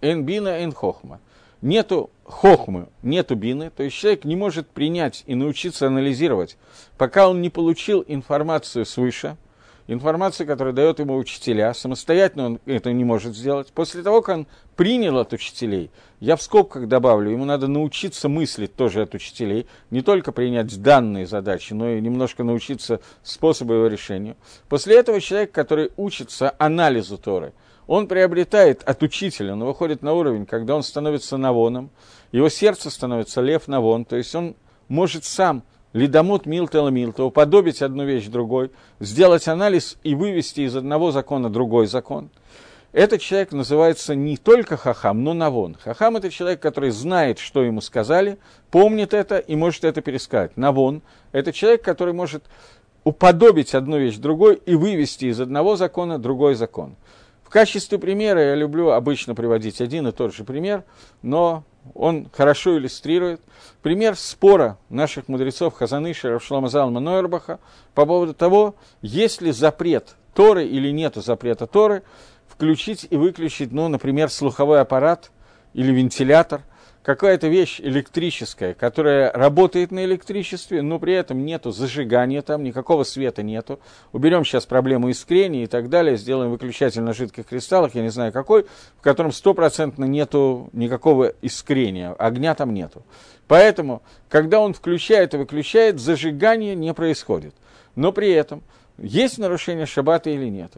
эн 0.00 0.24
бина, 0.24 0.62
эн 0.62 0.72
хохма». 0.72 1.20
Нету 1.60 2.08
хохмы, 2.24 2.88
нету 3.02 3.34
бины, 3.34 3.68
то 3.68 3.82
есть 3.82 3.96
человек 3.96 4.24
не 4.24 4.36
может 4.36 4.68
принять 4.68 5.22
и 5.26 5.34
научиться 5.34 5.86
анализировать, 5.86 6.56
пока 6.96 7.28
он 7.28 7.42
не 7.42 7.50
получил 7.50 8.02
информацию 8.08 8.86
свыше– 8.86 9.36
информацию, 9.86 10.46
которую 10.46 10.74
дает 10.74 10.98
ему 10.98 11.16
учителя, 11.16 11.72
самостоятельно 11.74 12.46
он 12.46 12.60
это 12.66 12.92
не 12.92 13.04
может 13.04 13.36
сделать. 13.36 13.72
После 13.72 14.02
того, 14.02 14.22
как 14.22 14.36
он 14.36 14.46
принял 14.74 15.18
от 15.18 15.32
учителей, 15.32 15.90
я 16.20 16.36
в 16.36 16.42
скобках 16.42 16.88
добавлю, 16.88 17.30
ему 17.30 17.44
надо 17.44 17.68
научиться 17.68 18.28
мыслить 18.28 18.74
тоже 18.74 19.02
от 19.02 19.14
учителей, 19.14 19.66
не 19.90 20.02
только 20.02 20.32
принять 20.32 20.82
данные 20.82 21.26
задачи, 21.26 21.72
но 21.72 21.90
и 21.90 22.00
немножко 22.00 22.42
научиться 22.42 23.00
способу 23.22 23.74
его 23.74 23.86
решения. 23.86 24.36
После 24.68 24.96
этого 24.96 25.20
человек, 25.20 25.52
который 25.52 25.90
учится 25.96 26.54
анализу 26.58 27.18
Торы, 27.18 27.52
он 27.86 28.08
приобретает 28.08 28.82
от 28.82 29.02
учителя, 29.02 29.52
он 29.52 29.64
выходит 29.64 30.02
на 30.02 30.12
уровень, 30.12 30.46
когда 30.46 30.74
он 30.74 30.82
становится 30.82 31.36
навоном, 31.36 31.90
его 32.32 32.48
сердце 32.48 32.90
становится 32.90 33.40
лев 33.40 33.68
навон, 33.68 34.04
то 34.04 34.16
есть 34.16 34.34
он 34.34 34.56
может 34.88 35.24
сам 35.24 35.62
лидомут 35.96 36.44
милтела 36.44 36.90
милта, 36.90 37.24
уподобить 37.24 37.80
одну 37.80 38.04
вещь 38.04 38.26
другой, 38.26 38.70
сделать 39.00 39.48
анализ 39.48 39.96
и 40.02 40.14
вывести 40.14 40.60
из 40.60 40.76
одного 40.76 41.10
закона 41.10 41.48
другой 41.48 41.86
закон. 41.86 42.30
Этот 42.92 43.20
человек 43.20 43.52
называется 43.52 44.14
не 44.14 44.36
только 44.36 44.76
хахам, 44.76 45.24
но 45.24 45.32
навон. 45.34 45.76
Хахам– 45.82 46.16
это 46.18 46.30
человек, 46.30 46.60
который 46.60 46.90
знает, 46.90 47.38
что 47.38 47.62
ему 47.62 47.80
сказали, 47.80 48.38
помнит 48.70 49.14
это 49.14 49.38
и 49.38 49.56
может 49.56 49.84
это 49.84 50.02
пересказать. 50.02 50.56
Навон– 50.56 51.02
это 51.32 51.52
человек, 51.52 51.82
который 51.82 52.12
может 52.14 52.44
уподобить 53.04 53.74
одну 53.74 53.98
вещь 53.98 54.16
другой 54.16 54.56
и 54.66 54.74
вывести 54.74 55.26
из 55.26 55.40
одного 55.40 55.76
закона 55.76 56.18
другой 56.18 56.54
закон. 56.56 56.96
В 57.46 57.48
качестве 57.48 57.96
примера 57.98 58.42
я 58.42 58.54
люблю 58.56 58.90
обычно 58.90 59.36
приводить 59.36 59.80
один 59.80 60.08
и 60.08 60.12
тот 60.12 60.34
же 60.34 60.42
пример, 60.42 60.82
но 61.22 61.62
он 61.94 62.28
хорошо 62.32 62.76
иллюстрирует. 62.76 63.40
Пример 63.82 64.16
спора 64.16 64.78
наших 64.88 65.28
мудрецов 65.28 65.74
Хазаныша, 65.74 66.28
Равшлама 66.30 66.68
Залма 66.68 66.98
Нойербаха 66.98 67.60
по 67.94 68.04
поводу 68.04 68.34
того, 68.34 68.74
есть 69.00 69.42
ли 69.42 69.52
запрет 69.52 70.16
Торы 70.34 70.66
или 70.66 70.90
нет 70.90 71.14
запрета 71.14 71.68
Торы 71.68 72.02
включить 72.48 73.06
и 73.10 73.16
выключить, 73.16 73.70
ну, 73.70 73.86
например, 73.86 74.28
слуховой 74.28 74.80
аппарат 74.80 75.30
или 75.72 75.92
вентилятор, 75.92 76.62
какая-то 77.06 77.46
вещь 77.46 77.80
электрическая, 77.80 78.74
которая 78.74 79.30
работает 79.30 79.92
на 79.92 80.04
электричестве, 80.04 80.82
но 80.82 80.98
при 80.98 81.14
этом 81.14 81.46
нету 81.46 81.70
зажигания 81.70 82.42
там, 82.42 82.64
никакого 82.64 83.04
света 83.04 83.44
нету. 83.44 83.78
Уберем 84.10 84.44
сейчас 84.44 84.66
проблему 84.66 85.08
искрения 85.12 85.62
и 85.62 85.66
так 85.68 85.88
далее, 85.88 86.16
сделаем 86.16 86.50
выключатель 86.50 87.02
на 87.02 87.12
жидких 87.12 87.46
кристаллах, 87.46 87.94
я 87.94 88.02
не 88.02 88.08
знаю 88.08 88.32
какой, 88.32 88.66
в 88.98 89.02
котором 89.02 89.30
стопроцентно 89.30 90.04
нету 90.04 90.68
никакого 90.72 91.32
искрения, 91.42 92.10
огня 92.10 92.56
там 92.56 92.74
нету. 92.74 93.04
Поэтому, 93.46 94.02
когда 94.28 94.58
он 94.58 94.74
включает 94.74 95.32
и 95.32 95.36
выключает, 95.36 96.00
зажигание 96.00 96.74
не 96.74 96.92
происходит. 96.92 97.54
Но 97.94 98.10
при 98.10 98.32
этом 98.32 98.64
есть 98.98 99.38
нарушение 99.38 99.86
шаббата 99.86 100.30
или 100.30 100.48
нет. 100.48 100.72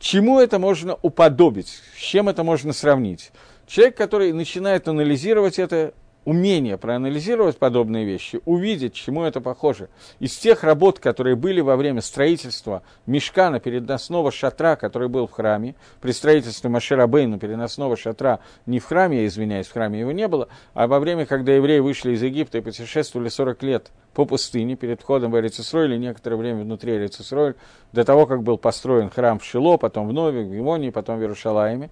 Чему 0.00 0.40
это 0.40 0.58
можно 0.58 0.98
уподобить? 1.00 1.80
С 1.94 2.00
чем 2.00 2.28
это 2.28 2.42
можно 2.42 2.72
сравнить? 2.72 3.30
Человек, 3.70 3.96
который 3.96 4.32
начинает 4.32 4.88
анализировать 4.88 5.60
это, 5.60 5.94
умение 6.24 6.76
проанализировать 6.76 7.56
подобные 7.56 8.04
вещи, 8.04 8.40
увидеть, 8.44 8.94
чему 8.94 9.22
это 9.22 9.40
похоже. 9.40 9.90
Из 10.18 10.36
тех 10.36 10.64
работ, 10.64 10.98
которые 10.98 11.36
были 11.36 11.60
во 11.60 11.76
время 11.76 12.00
строительства 12.00 12.82
мешкана 13.06 13.60
переносного 13.60 14.32
шатра, 14.32 14.74
который 14.74 15.08
был 15.08 15.28
в 15.28 15.30
храме, 15.30 15.76
при 16.00 16.10
строительстве 16.10 16.68
Машера 16.68 17.06
Бейна 17.06 17.38
переносного 17.38 17.96
шатра 17.96 18.40
не 18.66 18.80
в 18.80 18.86
храме, 18.86 19.20
я 19.20 19.26
извиняюсь, 19.26 19.68
в 19.68 19.72
храме 19.72 20.00
его 20.00 20.10
не 20.10 20.26
было, 20.26 20.48
а 20.74 20.88
во 20.88 20.98
время, 20.98 21.24
когда 21.24 21.52
евреи 21.52 21.78
вышли 21.78 22.10
из 22.10 22.22
Египта 22.24 22.58
и 22.58 22.62
путешествовали 22.62 23.28
40 23.28 23.62
лет 23.62 23.92
по 24.14 24.24
пустыне 24.24 24.74
перед 24.74 25.00
входом 25.00 25.30
в 25.30 25.38
Эрицисроль 25.38 25.94
и 25.94 25.98
некоторое 25.98 26.34
время 26.34 26.62
внутри 26.62 26.96
Эрицисроль, 26.96 27.54
до 27.92 28.04
того, 28.04 28.26
как 28.26 28.42
был 28.42 28.58
построен 28.58 29.10
храм 29.10 29.38
в 29.38 29.44
Шило, 29.44 29.76
потом 29.76 30.08
в 30.08 30.12
Нове, 30.12 30.42
в 30.42 30.52
Гимонии, 30.52 30.90
потом 30.90 31.18
в 31.18 31.20
Иерушалайме. 31.20 31.90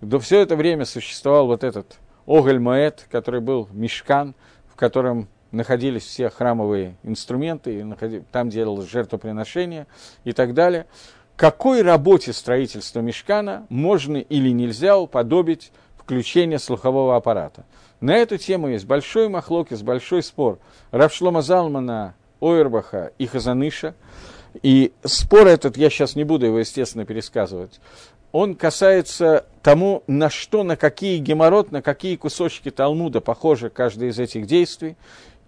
До 0.00 0.18
все 0.18 0.40
это 0.40 0.56
время 0.56 0.84
существовал 0.84 1.46
вот 1.46 1.62
этот 1.62 1.98
Оголь 2.26 2.58
Моэт, 2.58 3.06
который 3.10 3.40
был 3.40 3.68
мешкан, 3.72 4.34
в 4.66 4.76
котором 4.76 5.28
находились 5.50 6.04
все 6.04 6.30
храмовые 6.30 6.96
инструменты, 7.02 7.80
и 7.80 8.22
там 8.32 8.48
делалось 8.50 8.88
жертвоприношение 8.88 9.86
и 10.24 10.32
так 10.32 10.54
далее. 10.54 10.86
Какой 11.36 11.82
работе 11.82 12.32
строительства 12.32 13.00
мешкана 13.00 13.66
можно 13.68 14.18
или 14.18 14.50
нельзя 14.50 14.98
уподобить 14.98 15.72
включение 15.96 16.58
слухового 16.58 17.16
аппарата? 17.16 17.64
На 18.00 18.16
эту 18.16 18.38
тему 18.38 18.68
есть 18.68 18.86
большой 18.86 19.28
махлокис, 19.28 19.82
большой 19.82 20.22
спор 20.22 20.58
Равшлома 20.90 21.42
Залмана, 21.42 22.14
Ойербаха 22.40 23.12
и 23.18 23.26
Хазаныша. 23.26 23.94
И 24.62 24.92
спор 25.04 25.46
этот, 25.46 25.76
я 25.76 25.90
сейчас 25.90 26.16
не 26.16 26.24
буду 26.24 26.46
его, 26.46 26.58
естественно, 26.58 27.04
пересказывать, 27.04 27.80
он 28.32 28.54
касается 28.54 29.46
тому, 29.62 30.02
на 30.06 30.30
что, 30.30 30.62
на 30.62 30.76
какие 30.76 31.18
геморрот, 31.18 31.72
на 31.72 31.82
какие 31.82 32.16
кусочки 32.16 32.70
Талмуда 32.70 33.20
похожи 33.20 33.70
каждое 33.70 34.10
из 34.10 34.18
этих 34.18 34.46
действий. 34.46 34.96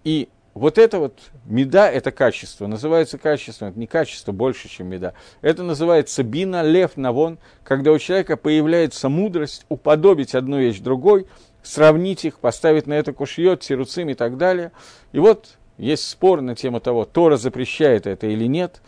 И 0.03 0.29
вот 0.53 0.77
это 0.77 0.99
вот 0.99 1.17
меда, 1.45 1.89
это 1.89 2.11
качество, 2.11 2.67
называется 2.67 3.17
качеством, 3.17 3.69
это 3.69 3.79
не 3.79 3.87
качество 3.87 4.31
больше, 4.31 4.69
чем 4.69 4.87
меда. 4.87 5.13
Это 5.41 5.63
называется 5.63 6.23
бина, 6.23 6.61
лев, 6.61 6.95
навон, 6.95 7.39
когда 7.63 7.91
у 7.91 7.97
человека 7.97 8.37
появляется 8.37 9.09
мудрость 9.09 9.65
уподобить 9.69 10.35
одну 10.35 10.59
вещь 10.59 10.79
другой, 10.79 11.25
сравнить 11.63 12.25
их, 12.25 12.39
поставить 12.39 12.85
на 12.85 12.93
это 12.93 13.13
кушьет, 13.13 13.61
тируцим 13.61 14.09
и 14.09 14.13
так 14.13 14.37
далее. 14.37 14.71
И 15.11 15.19
вот 15.19 15.57
есть 15.77 16.07
спор 16.07 16.41
на 16.41 16.55
тему 16.55 16.79
того, 16.79 17.05
Тора 17.05 17.37
запрещает 17.37 18.05
это 18.05 18.27
или 18.27 18.45
нет. 18.45 18.81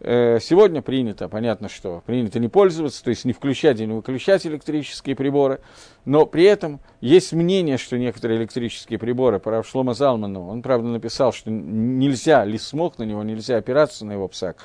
Э, 0.00 0.38
сегодня 0.42 0.82
принято, 0.82 1.28
понятно, 1.28 1.70
что 1.70 2.02
принято 2.04 2.38
не 2.38 2.48
пользоваться, 2.48 3.02
то 3.02 3.08
есть 3.08 3.24
не 3.24 3.32
включать 3.32 3.80
и 3.80 3.86
не 3.86 3.94
выключать 3.94 4.46
электрические 4.46 5.16
приборы, 5.16 5.60
но 6.04 6.26
при 6.26 6.44
этом 6.44 6.80
есть 7.00 7.32
мнение, 7.32 7.78
что 7.78 7.96
некоторые 7.96 8.38
электрические 8.38 8.98
приборы, 8.98 9.38
по 9.38 9.62
Шлома 9.62 9.94
Залману, 9.94 10.48
он, 10.48 10.60
правда, 10.60 10.88
написал, 10.88 11.32
что 11.32 11.50
нельзя, 11.50 12.44
ли 12.44 12.58
смог 12.58 12.98
на 12.98 13.04
него, 13.04 13.22
нельзя 13.22 13.56
опираться 13.56 14.04
на 14.04 14.12
его 14.12 14.28
псак, 14.28 14.58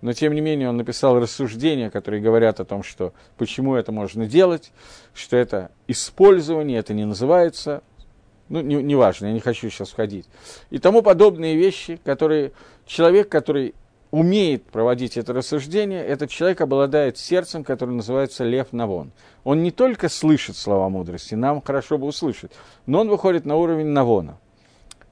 но 0.00 0.14
тем 0.14 0.32
не 0.32 0.40
менее 0.40 0.70
он 0.70 0.78
написал 0.78 1.20
рассуждения, 1.20 1.90
которые 1.90 2.22
говорят 2.22 2.58
о 2.58 2.64
том, 2.64 2.82
что 2.82 3.12
почему 3.36 3.74
это 3.74 3.92
можно 3.92 4.26
делать, 4.26 4.72
что 5.12 5.36
это 5.36 5.70
использование, 5.86 6.78
это 6.78 6.94
не 6.94 7.04
называется, 7.04 7.82
ну, 8.48 8.62
неважно, 8.62 8.86
не, 8.86 8.94
важно, 8.94 9.26
я 9.26 9.32
не 9.34 9.40
хочу 9.40 9.68
сейчас 9.68 9.90
входить, 9.90 10.24
и 10.70 10.78
тому 10.78 11.02
подобные 11.02 11.56
вещи, 11.56 12.00
которые 12.02 12.52
человек, 12.86 13.28
который 13.28 13.74
умеет 14.10 14.64
проводить 14.64 15.16
это 15.16 15.32
рассуждение, 15.32 16.04
этот 16.04 16.30
человек 16.30 16.60
обладает 16.60 17.18
сердцем, 17.18 17.64
которое 17.64 17.92
называется 17.92 18.44
лев 18.44 18.72
навон. 18.72 19.12
Он 19.44 19.62
не 19.62 19.70
только 19.70 20.08
слышит 20.08 20.56
слова 20.56 20.88
мудрости, 20.88 21.34
нам 21.34 21.60
хорошо 21.60 21.98
бы 21.98 22.06
услышать, 22.06 22.52
но 22.86 23.00
он 23.00 23.08
выходит 23.08 23.44
на 23.44 23.56
уровень 23.56 23.86
навона. 23.86 24.38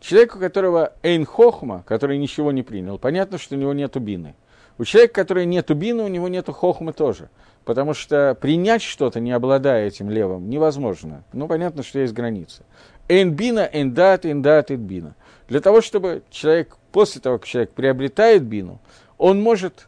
Человек, 0.01 0.37
у 0.37 0.39
которого 0.39 0.93
эйн 1.03 1.25
хохма, 1.25 1.83
который 1.87 2.19
ничего 2.19 2.53
не 2.53 2.63
принял, 2.63 2.99
понятно, 2.99 3.39
что 3.39 3.55
у 3.55 3.59
него 3.59 3.73
нет 3.73 3.97
бины. 3.97 4.35
У 4.79 4.85
человека, 4.85 5.15
который 5.15 5.47
нет 5.47 5.71
бины, 5.75 6.05
у 6.05 6.09
него 6.09 6.29
нет 6.29 6.49
хохмы 6.49 6.93
тоже. 6.93 7.31
Потому 7.65 7.95
что 7.95 8.37
принять 8.41 8.83
что-то, 8.83 9.21
не 9.21 9.33
обладая 9.33 9.89
этим 9.89 10.11
левым, 10.11 10.49
невозможно. 10.49 11.25
Ну, 11.33 11.49
понятно, 11.49 11.83
что 11.83 11.99
есть 11.99 12.13
граница. 12.13 12.63
Эйн 13.09 13.33
бина, 13.33 13.69
эйн 13.73 13.93
дат, 13.93 14.25
эйн 14.27 14.43
дат, 14.43 14.71
эйн 14.71 14.81
бина. 14.81 15.17
Для 15.49 15.61
того, 15.61 15.81
чтобы 15.81 16.23
человек, 16.31 16.77
после 16.97 17.21
того, 17.21 17.37
как 17.37 17.47
человек 17.47 17.73
приобретает 17.73 18.43
бину, 18.43 18.81
он 19.19 19.43
может 19.43 19.87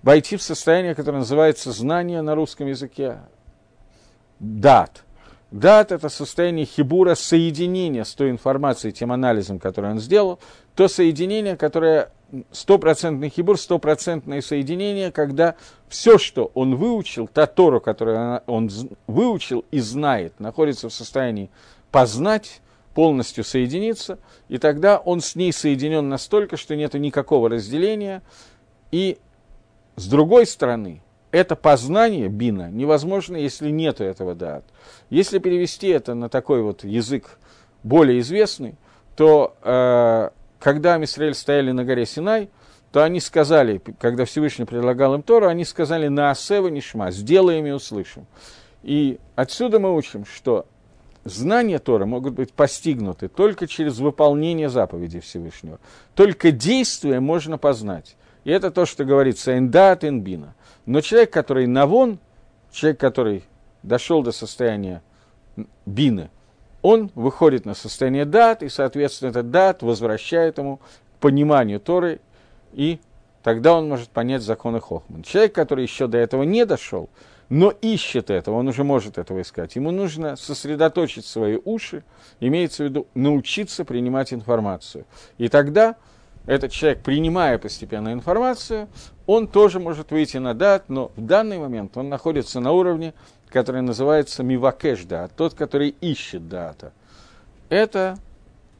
войти 0.00 0.38
в 0.38 0.42
состояние, 0.42 0.94
которое 0.94 1.18
называется 1.18 1.70
знание 1.70 2.22
на 2.22 2.34
русском 2.34 2.66
языке. 2.66 3.18
Дат. 4.40 5.04
Дат– 5.50 5.92
это 5.92 6.08
состояние 6.08 6.64
хибура, 6.64 7.14
соединения 7.14 8.04
с 8.04 8.14
той 8.14 8.30
информацией, 8.30 8.94
тем 8.94 9.12
анализом, 9.12 9.58
который 9.58 9.90
он 9.90 9.98
сделал, 10.00 10.38
то 10.74 10.88
соединение, 10.88 11.58
которое 11.58 12.10
стопроцентный 12.52 13.28
хибур, 13.28 13.60
стопроцентное 13.60 14.40
соединение, 14.40 15.12
когда 15.12 15.56
все, 15.88 16.16
что 16.16 16.50
он 16.54 16.76
выучил, 16.76 17.28
та 17.28 17.46
Тору, 17.46 17.82
которую 17.82 18.40
он 18.46 18.70
выучил 19.06 19.66
и 19.70 19.78
знает, 19.78 20.40
находится 20.40 20.88
в 20.88 20.94
состоянии 20.94 21.50
познать, 21.90 22.62
полностью 22.94 23.44
соединиться, 23.44 24.18
и 24.48 24.58
тогда 24.58 24.98
он 24.98 25.20
с 25.20 25.34
ней 25.34 25.52
соединен 25.52 26.08
настолько, 26.08 26.56
что 26.56 26.76
нет 26.76 26.94
никакого 26.94 27.50
разделения. 27.50 28.22
И 28.90 29.18
с 29.96 30.06
другой 30.06 30.46
стороны, 30.46 31.02
это 31.30 31.56
познание 31.56 32.28
бина 32.28 32.70
невозможно, 32.70 33.36
если 33.36 33.70
нет 33.70 34.00
этого 34.00 34.34
дат. 34.34 34.64
Если 35.10 35.38
перевести 35.38 35.88
это 35.88 36.14
на 36.14 36.28
такой 36.28 36.62
вот 36.62 36.84
язык 36.84 37.38
более 37.82 38.20
известный, 38.20 38.76
то 39.16 39.56
э, 39.62 40.30
когда 40.60 40.94
Амисраэль 40.94 41.34
стояли 41.34 41.72
на 41.72 41.84
горе 41.84 42.06
Синай, 42.06 42.48
то 42.92 43.02
они 43.02 43.18
сказали, 43.18 43.82
когда 43.98 44.24
Всевышний 44.24 44.64
предлагал 44.64 45.16
им 45.16 45.22
Тору, 45.22 45.48
они 45.48 45.64
сказали 45.64 46.06
на 46.06 46.30
Асева 46.30 46.68
Нишма, 46.68 47.10
сделаем 47.10 47.66
и 47.66 47.72
услышим. 47.72 48.26
И 48.84 49.18
отсюда 49.34 49.80
мы 49.80 49.94
учим, 49.96 50.24
что 50.24 50.66
знания 51.24 51.78
Тора 51.78 52.06
могут 52.06 52.34
быть 52.34 52.52
постигнуты 52.52 53.28
только 53.28 53.66
через 53.66 53.98
выполнение 53.98 54.68
заповедей 54.68 55.20
Всевышнего. 55.20 55.78
Только 56.14 56.50
действие 56.50 57.20
можно 57.20 57.58
познать. 57.58 58.16
И 58.44 58.50
это 58.50 58.70
то, 58.70 58.86
что 58.86 59.04
говорится 59.04 59.56
«эндат 59.56 60.04
энбина». 60.04 60.54
Но 60.86 61.00
человек, 61.00 61.30
который 61.32 61.66
навон, 61.66 62.18
человек, 62.70 63.00
который 63.00 63.44
дошел 63.82 64.22
до 64.22 64.32
состояния 64.32 65.02
бины, 65.86 66.30
он 66.82 67.10
выходит 67.14 67.64
на 67.64 67.74
состояние 67.74 68.26
дат, 68.26 68.62
и, 68.62 68.68
соответственно, 68.68 69.30
этот 69.30 69.50
дат 69.50 69.82
возвращает 69.82 70.58
ему 70.58 70.76
к 70.76 70.82
пониманию 71.20 71.80
Торы, 71.80 72.20
и 72.74 73.00
тогда 73.42 73.72
он 73.72 73.88
может 73.88 74.10
понять 74.10 74.42
законы 74.42 74.80
Хохман. 74.80 75.22
Человек, 75.22 75.54
который 75.54 75.82
еще 75.82 76.06
до 76.06 76.18
этого 76.18 76.42
не 76.42 76.66
дошел, 76.66 77.08
но 77.48 77.70
ищет 77.70 78.30
этого, 78.30 78.56
он 78.56 78.68
уже 78.68 78.84
может 78.84 79.18
этого 79.18 79.42
искать. 79.42 79.76
Ему 79.76 79.90
нужно 79.90 80.36
сосредоточить 80.36 81.26
свои 81.26 81.58
уши, 81.64 82.02
имеется 82.40 82.84
в 82.84 82.86
виду 82.86 83.06
научиться 83.14 83.84
принимать 83.84 84.32
информацию. 84.32 85.04
И 85.38 85.48
тогда 85.48 85.96
этот 86.46 86.72
человек, 86.72 87.02
принимая 87.02 87.58
постепенно 87.58 88.12
информацию, 88.12 88.88
он 89.26 89.46
тоже 89.46 89.80
может 89.80 90.10
выйти 90.10 90.38
на 90.38 90.54
дат, 90.54 90.88
но 90.88 91.10
в 91.16 91.20
данный 91.20 91.58
момент 91.58 91.96
он 91.96 92.08
находится 92.08 92.60
на 92.60 92.72
уровне, 92.72 93.14
который 93.48 93.82
называется 93.82 94.42
мивакеш 94.42 95.04
дат, 95.04 95.32
тот, 95.36 95.54
который 95.54 95.94
ищет 96.00 96.48
дата. 96.48 96.92
Это 97.68 98.18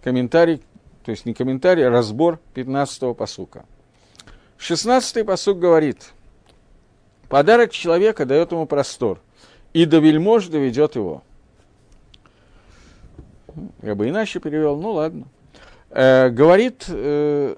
комментарий, 0.03 0.63
то 1.05 1.11
есть 1.11 1.27
не 1.27 1.35
комментарий, 1.35 1.87
а 1.87 1.91
разбор 1.91 2.39
15-го 2.55 3.15
посука. 3.15 3.65
16-й 4.59 5.25
посук 5.25 5.59
говорит– 5.59 6.13
Подарок 7.29 7.73
человека 7.73 8.25
дает 8.27 8.53
ему 8.53 8.67
простор, 8.67 9.21
и 9.73 9.85
до 9.85 9.99
вельмож 9.99 10.47
доведет 10.47 10.97
его. 10.97 11.23
Я 13.83 13.95
бы 13.95 14.09
иначе 14.09 14.41
перевел, 14.41 14.77
ну 14.77 14.93
ладно. 14.93 15.27
Э, 15.91 16.29
говорит 16.29 16.85
э, 16.89 17.55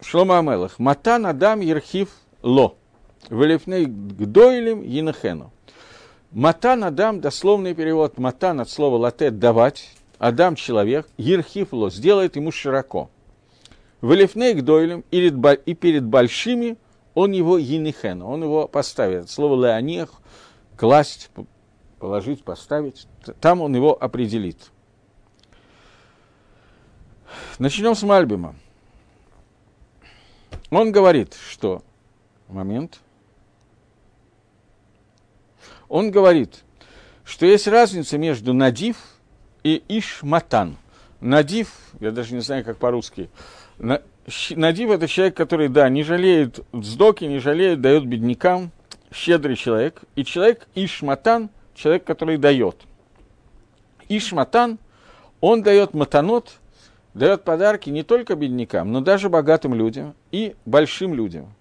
Шлома 0.00 0.38
Амелах, 0.38 0.78
Матан 0.78 1.26
Адам 1.26 1.60
Ерхив 1.60 2.08
Ло, 2.42 2.76
Велифней 3.28 3.84
Гдойлем 3.86 4.82
Йинахену. 4.82 5.50
Матан 6.30 6.82
Адам, 6.82 7.20
дословный 7.20 7.74
перевод, 7.74 8.18
матан 8.18 8.60
от 8.60 8.68
слова 8.68 8.96
латет 8.96 9.38
давать, 9.38 9.90
Адам 10.18 10.56
человек, 10.56 11.06
Ерхифло, 11.16 11.90
сделает 11.90 12.36
ему 12.36 12.50
широко. 12.50 13.10
Валифней 14.00 14.54
к 14.54 14.62
дойлем 14.62 15.04
и 15.10 15.74
перед 15.74 16.04
большими 16.04 16.76
он 17.14 17.32
его 17.32 17.58
енихен, 17.58 18.22
он 18.22 18.42
его 18.42 18.68
поставит. 18.68 19.30
Слово 19.30 19.66
леонех, 19.66 20.10
класть, 20.76 21.30
положить, 21.98 22.44
поставить, 22.44 23.06
там 23.40 23.60
он 23.60 23.74
его 23.74 23.96
определит. 24.00 24.70
Начнем 27.58 27.94
с 27.94 28.02
Мальбима. 28.02 28.54
Он 30.70 30.92
говорит, 30.92 31.34
что... 31.34 31.82
Момент. 32.48 33.00
Он 35.88 36.10
говорит, 36.10 36.62
что 37.24 37.46
есть 37.46 37.66
разница 37.66 38.18
между 38.18 38.52
надив 38.52 38.96
и 39.62 39.82
ишматан. 39.88 40.76
Надив, 41.20 41.72
я 42.00 42.10
даже 42.10 42.34
не 42.34 42.40
знаю, 42.40 42.64
как 42.64 42.76
по-русски, 42.76 43.30
Надив– 44.50 44.90
это 44.90 45.06
человек, 45.06 45.36
который, 45.36 45.68
да, 45.68 45.88
не 45.88 46.02
жалеет 46.02 46.60
вздоки, 46.72 47.24
не 47.24 47.38
жалеет, 47.38 47.80
дает 47.80 48.06
беднякам, 48.06 48.70
щедрый 49.12 49.56
человек. 49.56 50.02
И 50.16 50.24
человек 50.24 50.66
Ишматан– 50.74 51.50
человек, 51.74 52.04
который 52.04 52.38
дает. 52.38 52.76
Ишматан, 54.08 54.78
он 55.40 55.62
дает 55.62 55.94
матанот, 55.94 56.58
дает 57.12 57.44
подарки 57.44 57.90
не 57.90 58.02
только 58.02 58.34
беднякам, 58.34 58.92
но 58.92 59.00
даже 59.00 59.28
богатым 59.28 59.74
людям 59.74 60.14
и 60.30 60.56
большим 60.64 61.14
людям. 61.14 61.54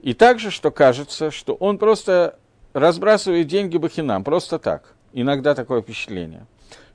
И 0.00 0.14
также, 0.14 0.50
что 0.50 0.70
кажется, 0.70 1.30
что 1.30 1.54
он 1.54 1.78
просто 1.78 2.38
разбрасывает 2.72 3.46
деньги 3.46 3.78
бахинам, 3.78 4.24
просто 4.24 4.58
так. 4.58 4.94
Иногда 5.12 5.54
такое 5.54 5.80
впечатление. 5.80 6.46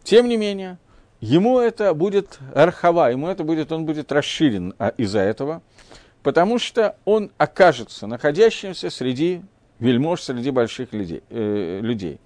Тем 0.03 0.27
не 0.27 0.37
менее, 0.37 0.77
ему 1.21 1.59
это 1.59 1.93
будет 1.93 2.39
архава, 2.53 3.11
ему 3.11 3.27
это 3.27 3.43
будет, 3.43 3.71
он 3.71 3.85
будет 3.85 4.11
расширен 4.11 4.73
а, 4.77 4.89
из-за 4.97 5.19
этого, 5.19 5.61
потому 6.23 6.59
что 6.59 6.95
он 7.05 7.31
окажется 7.37 8.07
находящимся 8.07 8.89
среди 8.89 9.41
вельмож, 9.79 10.21
среди 10.21 10.51
больших 10.51 10.93
людей. 10.93 11.23
Э, 11.29 11.79
людей. 11.81 12.19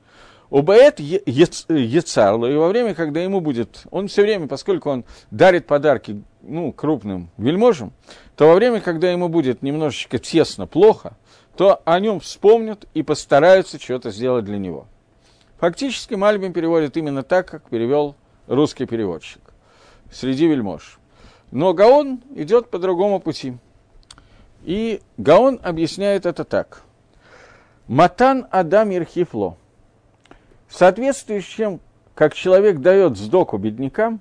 Убаэт 0.50 1.00
Ецарло, 1.00 2.46
и 2.46 2.56
во 2.56 2.68
время, 2.68 2.94
когда 2.94 3.22
ему 3.22 3.42
будет, 3.42 3.84
он 3.90 4.08
все 4.08 4.22
время, 4.22 4.48
поскольку 4.48 4.92
он 4.92 5.04
дарит 5.32 5.66
подарки 5.66 6.22
ну, 6.44 6.72
крупным 6.72 7.32
вельможам, 7.38 7.92
то 8.36 8.48
во 8.48 8.54
время, 8.54 8.80
когда 8.80 9.12
ему 9.12 9.30
будет 9.30 9.64
немножечко 9.64 10.20
тесно, 10.20 10.68
плохо, 10.68 11.18
то 11.58 11.82
о 11.86 12.00
нем 12.00 12.20
вспомнят 12.20 12.86
и 12.94 13.02
постараются 13.02 13.80
что-то 13.80 14.12
сделать 14.12 14.46
для 14.46 14.60
него. 14.60 14.86
Фактически 15.60 16.14
Мальбим 16.14 16.54
переводит 16.54 16.98
именно 16.98 17.24
так, 17.24 17.48
как 17.48 17.70
перевел 17.70 18.16
русский 18.48 18.86
переводчик, 18.86 19.42
среди 20.12 20.48
вельмож. 20.48 21.00
Но 21.52 21.74
Гаон 21.74 22.22
идет 22.36 22.70
по 22.70 22.80
другому 22.80 23.20
пути. 23.20 23.58
И 24.64 25.02
Гаон 25.18 25.60
объясняет 25.62 26.26
это 26.26 26.44
так. 26.44 26.84
Матан 27.88 28.48
Адам 28.50 28.92
Ирхифло. 28.92 29.58
В 30.68 30.76
соответствии 30.76 31.40
с 31.40 31.44
чем, 31.44 31.80
как 32.16 32.34
человек 32.34 32.80
дает 32.80 33.18
сдоку 33.18 33.58
беднякам, 33.58 34.20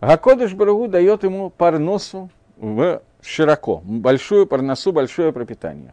Гакодыш 0.00 0.54
Барагу 0.54 0.88
дает 0.88 1.22
ему 1.24 1.50
парносу 1.50 2.30
в 2.56 3.02
широко, 3.22 3.82
большую 3.84 4.46
парносу, 4.46 4.92
большое 4.92 5.32
пропитание. 5.32 5.92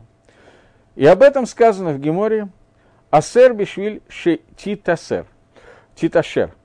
И 0.95 1.05
об 1.05 1.21
этом 1.21 1.45
сказано 1.45 1.93
в 1.93 1.99
Геморе 1.99 2.49
Асер 3.09 3.53
Бишвиль 3.53 4.01
Титасер. 4.55 5.25
Титашер– 5.95 6.53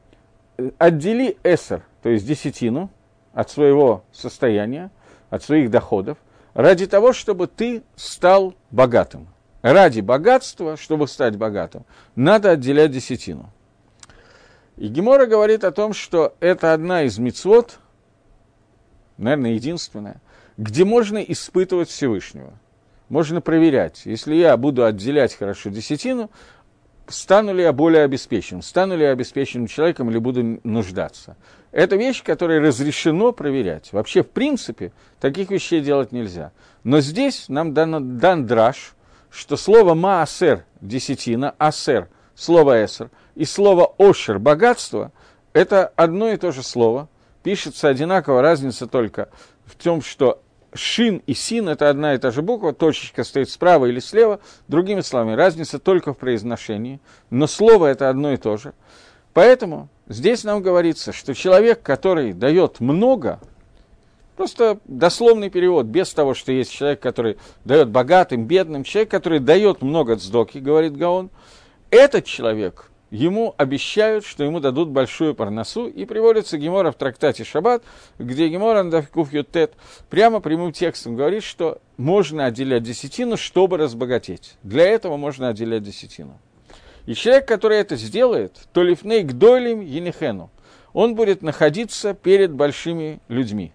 отдели 0.78 1.38
эсер, 1.44 1.82
то 2.02 2.08
есть 2.08 2.26
десятину, 2.26 2.90
от 3.32 3.50
своего 3.50 4.04
состояния, 4.12 4.90
от 5.30 5.42
своих 5.42 5.70
доходов, 5.70 6.18
ради 6.54 6.86
того, 6.86 7.12
чтобы 7.12 7.46
ты 7.46 7.82
стал 7.96 8.54
богатым. 8.70 9.28
Ради 9.62 10.00
богатства, 10.00 10.76
чтобы 10.76 11.08
стать 11.08 11.36
богатым, 11.36 11.84
надо 12.14 12.52
отделять 12.52 12.92
десятину. 12.92 13.50
И 14.76 14.86
Гемора 14.88 15.26
говорит 15.26 15.64
о 15.64 15.72
том, 15.72 15.92
что 15.92 16.36
это 16.38 16.72
одна 16.72 17.02
из 17.02 17.18
мецвод, 17.18 17.80
наверное, 19.16 19.52
единственная, 19.52 20.20
где 20.56 20.84
можно 20.84 21.18
испытывать 21.18 21.88
Всевышнего. 21.88 22.52
Можно 23.08 23.40
проверять. 23.40 24.02
Если 24.04 24.34
я 24.34 24.56
буду 24.56 24.84
отделять 24.84 25.34
хорошо 25.34 25.70
десятину, 25.70 26.30
стану 27.08 27.54
ли 27.54 27.62
я 27.62 27.72
более 27.72 28.04
обеспеченным, 28.04 28.62
стану 28.62 28.96
ли 28.96 29.04
я 29.04 29.10
обеспеченным 29.10 29.66
человеком 29.66 30.10
или 30.10 30.18
буду 30.18 30.60
нуждаться. 30.62 31.36
Это 31.72 31.96
вещь, 31.96 32.22
которую 32.22 32.62
разрешено 32.62 33.32
проверять. 33.32 33.92
Вообще, 33.92 34.22
в 34.22 34.28
принципе, 34.30 34.92
таких 35.20 35.50
вещей 35.50 35.80
делать 35.80 36.12
нельзя. 36.12 36.52
Но 36.84 37.00
здесь 37.00 37.48
нам 37.48 37.74
дан, 37.74 38.18
дан 38.18 38.46
драж, 38.46 38.94
что 39.30 39.56
слово 39.56 39.94
маасер– 39.94 40.64
десятина, 40.80 41.54
асер– 41.58 42.08
слово 42.34 42.84
эсер, 42.84 43.10
и 43.34 43.44
слово 43.44 43.94
ошер– 43.98 44.38
богатство– 44.40 45.12
это 45.52 45.86
одно 45.96 46.30
и 46.30 46.36
то 46.36 46.52
же 46.52 46.62
слово. 46.62 47.08
Пишется 47.42 47.88
одинаково, 47.88 48.42
разница 48.42 48.86
только 48.86 49.28
в 49.64 49.74
том, 49.82 50.02
что 50.02 50.42
шин 50.74 51.22
и 51.26 51.34
син– 51.34 51.68
это 51.70 51.88
одна 51.88 52.14
и 52.14 52.18
та 52.18 52.30
же 52.30 52.42
буква, 52.42 52.72
точечка 52.72 53.24
стоит 53.24 53.50
справа 53.50 53.86
или 53.86 54.00
слева. 54.00 54.40
Другими 54.68 55.00
словами, 55.00 55.34
разница 55.34 55.78
только 55.78 56.12
в 56.12 56.18
произношении, 56.18 57.00
но 57.30 57.46
слово– 57.46 57.86
это 57.88 58.08
одно 58.08 58.32
и 58.32 58.36
то 58.36 58.56
же. 58.56 58.74
Поэтому 59.32 59.88
здесь 60.08 60.44
нам 60.44 60.62
говорится, 60.62 61.12
что 61.12 61.34
человек, 61.34 61.82
который 61.82 62.32
дает 62.32 62.80
много, 62.80 63.40
просто 64.36 64.78
дословный 64.84 65.50
перевод, 65.50 65.86
без 65.86 66.12
того, 66.12 66.34
что 66.34 66.52
есть 66.52 66.72
человек, 66.72 67.00
который 67.00 67.38
дает 67.64 67.88
богатым, 67.88 68.46
бедным, 68.46 68.84
человек, 68.84 69.10
который 69.10 69.38
дает 69.38 69.82
много 69.82 70.16
цдоки, 70.16 70.58
говорит 70.58 70.96
Гаон, 70.96 71.30
этот 71.90 72.24
человек– 72.24 72.86
ему 73.10 73.54
обещают, 73.56 74.24
что 74.24 74.44
ему 74.44 74.60
дадут 74.60 74.90
большую 74.90 75.34
парносу, 75.34 75.86
и 75.86 76.04
приводится 76.04 76.58
Гемора 76.58 76.92
в 76.92 76.96
трактате 76.96 77.44
Шаббат, 77.44 77.82
где 78.18 78.48
Гемора 78.48 78.80
Андавкуф 78.80 79.32
Ютет 79.32 79.74
прямо 80.10 80.40
прямым 80.40 80.72
текстом 80.72 81.16
говорит, 81.16 81.42
что 81.42 81.80
можно 81.96 82.46
отделять 82.46 82.82
десятину, 82.82 83.36
чтобы 83.36 83.78
разбогатеть. 83.78 84.56
Для 84.62 84.84
этого 84.84 85.16
можно 85.16 85.48
отделять 85.48 85.82
десятину. 85.82 86.38
И 87.06 87.14
человек, 87.14 87.48
который 87.48 87.78
это 87.78 87.96
сделает, 87.96 88.68
то 88.72 88.82
лифней 88.82 89.22
к 89.22 89.32
дойлим 89.32 89.80
енихену, 89.80 90.50
он 90.92 91.14
будет 91.14 91.42
находиться 91.42 92.12
перед 92.12 92.52
большими 92.52 93.20
людьми. 93.28 93.72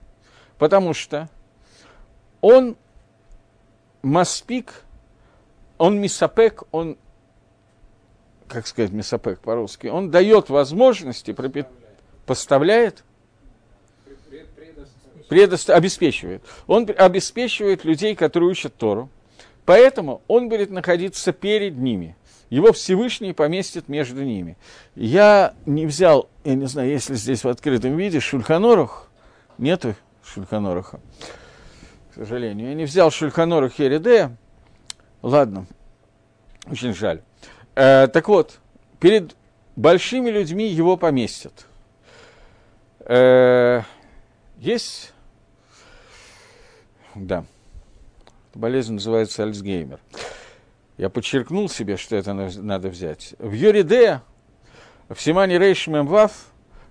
Потому 0.60 0.94
что 0.94 1.30
он 2.42 2.78
маспик, 4.04 4.84
он 5.78 6.00
мисапек, 6.00 6.64
он 6.72 6.98
как 8.48 8.68
сказать, 8.68 8.92
месопек 8.92 9.40
по-русски, 9.40 9.88
он 9.88 10.12
дает 10.12 10.50
возможности, 10.50 11.34
пропит... 11.34 11.68
поставляет, 12.26 13.04
предост... 15.28 15.70
обеспечивает. 15.70 16.44
Он 16.68 16.88
обеспечивает 16.98 17.86
людей, 17.86 18.16
которые 18.16 18.50
учат 18.50 18.76
Тору, 18.76 19.10
поэтому 19.66 20.22
он 20.28 20.50
будет 20.50 20.70
находиться 20.70 21.34
перед 21.34 21.78
ними. 21.78 22.16
Его 22.50 22.72
Всевышний 22.72 23.34
поместит 23.34 23.88
между 23.88 24.24
ними. 24.24 24.58
Я 24.96 25.56
не 25.66 25.88
взял, 25.88 26.30
я 26.44 26.54
не 26.54 26.68
знаю, 26.68 26.92
если 26.92 27.16
здесь 27.16 27.44
в 27.44 27.48
открытом 27.48 27.98
виде 27.98 28.20
Шульханорух, 28.20 29.10
нету 29.58 29.96
Шульханоруха, 30.24 31.00
к 32.12 32.16
сожалению. 32.16 32.70
Я 32.70 32.76
не 32.76 32.86
взял 32.86 33.10
Шульханорух 33.10 33.80
Еридея, 33.80 34.38
ладно, 35.24 35.66
очень 36.70 36.94
жаль. 36.94 37.22
Э, 37.76 38.08
так 38.08 38.28
вот, 38.28 38.60
перед 39.00 39.36
большими 39.76 40.30
людьми 40.30 40.68
его 40.68 40.96
поместят. 40.98 41.66
Э, 43.00 43.82
есть, 44.60 45.14
да, 47.16 47.46
болезнь 48.54 48.94
называется 48.94 49.44
Альцгеймер. 49.44 50.00
Я 50.98 51.10
подчеркнул 51.10 51.68
себе, 51.68 51.98
что 51.98 52.16
это 52.16 52.34
надо 52.34 52.90
взять. 52.90 53.34
В 53.40 53.52
Юриде, 53.52 54.22
в 55.10 55.20
Симане 55.20 55.58
Рейш 55.58 55.88
Мемвав, 55.88 56.32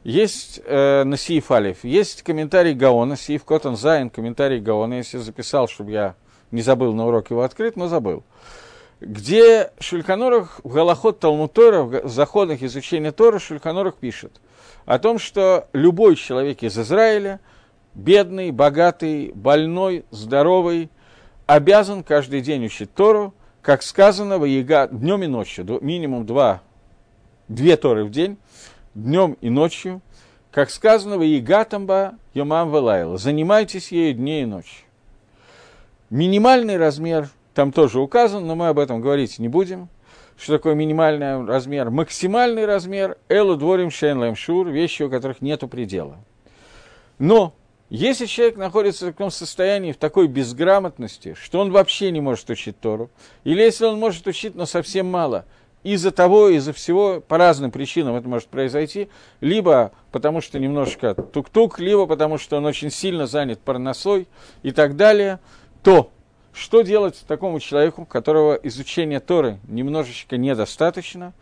есть 0.03 0.61
э, 0.65 1.05
на 1.05 1.17
Алиф, 1.51 1.85
есть 1.85 2.23
комментарий 2.25 2.75
Гаона, 2.75 3.17
Сииф 3.17 3.45
Котан 3.45 3.77
Зайн, 3.77 4.11
комментарий 4.11 4.59
Гаона, 4.59 4.95
если 4.95 5.19
записал, 5.19 5.69
чтобы 5.69 5.93
я 5.93 6.17
не 6.51 6.61
забыл 6.61 6.93
на 6.93 7.07
урок 7.07 7.31
его 7.31 7.43
открыть, 7.43 7.77
но 7.77 7.87
забыл 7.87 8.25
где 9.05 9.73
Шульханорах 9.81 10.61
в 10.63 10.73
Галахот 10.73 11.21
Талмутора, 11.21 11.83
в 11.83 12.09
заходах 12.09 12.63
изучения 12.63 13.13
Тора, 13.13 13.39
Шульханорах 13.39 13.97
пишет 13.97 14.41
о 14.87 14.99
том, 14.99 15.19
что 15.19 15.69
любой 15.73 16.17
человек 16.17 16.63
из 16.63 16.79
Израиля, 16.79 17.41
бедный, 17.95 18.51
богатый, 18.51 19.33
больной, 19.35 20.05
здоровый, 20.11 20.89
обязан 21.47 22.03
каждый 22.03 22.41
день 22.41 22.67
учить 22.67 22.95
Тору, 22.95 23.35
как 23.61 23.83
сказано, 23.83 24.39
в 24.39 24.45
Яга, 24.45 24.89
днем 24.89 25.23
и 25.23 25.27
ночью, 25.27 25.79
минимум 25.81 26.25
два, 26.25 26.63
две 27.49 27.77
Торы 27.77 28.05
в 28.05 28.11
день, 28.11 28.39
днем 28.95 29.37
и 29.41 29.51
ночью, 29.51 30.01
как 30.51 30.71
сказано 30.71 31.19
в 31.19 31.23
Игатамба 31.23 32.15
Йомам 32.35 32.71
Велайла, 32.71 33.19
занимайтесь 33.19 33.93
ею 33.93 34.15
дней 34.15 34.43
и 34.43 34.47
ночи. 34.47 34.85
Минимальный 36.11 36.77
размер 36.77 37.31
там 37.55 37.73
тоже 37.73 38.01
указан, 38.01 38.47
но 38.47 38.55
мы 38.55 38.69
об 38.69 38.79
этом 38.79 39.01
говорить 39.01 39.39
не 39.39 39.49
будем. 39.49 39.89
Что 40.37 40.57
такое 40.57 40.75
минимальный 40.75 41.45
размер? 41.45 41.91
Максимальный 41.91 42.65
размер– 42.67 43.19
элу 43.29 43.57
дворим 43.57 43.91
шен 43.91 44.35
шур, 44.35 44.69
вещи, 44.69 45.03
у 45.03 45.11
которых 45.11 45.41
нет 45.41 45.61
предела. 45.71 46.19
Но 47.19 47.55
если 47.91 48.27
человек 48.27 48.57
находится 48.57 49.07
в 49.07 49.09
таком 49.11 49.31
состоянии, 49.31 49.93
в 49.93 49.99
такой 49.99 50.27
безграмотности, 50.27 51.35
что 51.35 51.61
он 51.61 51.71
вообще 51.71 52.11
не 52.11 52.21
может 52.21 52.49
учить 52.51 52.81
Тору, 52.81 53.11
или 53.45 53.61
если 53.61 53.85
он 53.85 53.99
может 53.99 54.27
учить, 54.27 54.55
но 54.55 54.67
совсем 54.67 55.07
мало– 55.07 55.45
из-за 55.83 56.13
того, 56.13 56.49
из-за 56.49 56.73
всего, 56.73 57.21
по 57.21 57.39
разным 57.39 57.71
причинам 57.71 58.15
это 58.15 58.29
может 58.29 58.49
произойти, 58.49 59.09
либо 59.41 59.93
потому 60.13 60.41
что 60.41 60.59
немножко 60.59 61.15
тук-тук, 61.15 61.81
либо 61.81 62.07
потому 62.07 62.39
что 62.39 62.57
он 62.57 62.67
очень 62.67 62.91
сильно 62.91 63.27
занят 63.27 63.61
парносой 63.61 64.29
и 64.63 64.71
так 64.71 64.97
далее, 64.97 65.41
то 65.83 66.11
что 66.53 66.83
делать 66.83 67.23
такому 67.27 67.61
человеку, 67.61 68.05
которого 68.05 68.55
изучение 68.55 69.21
Торы 69.21 69.59
немножечко 69.69 70.37
недостаточно, 70.37 71.33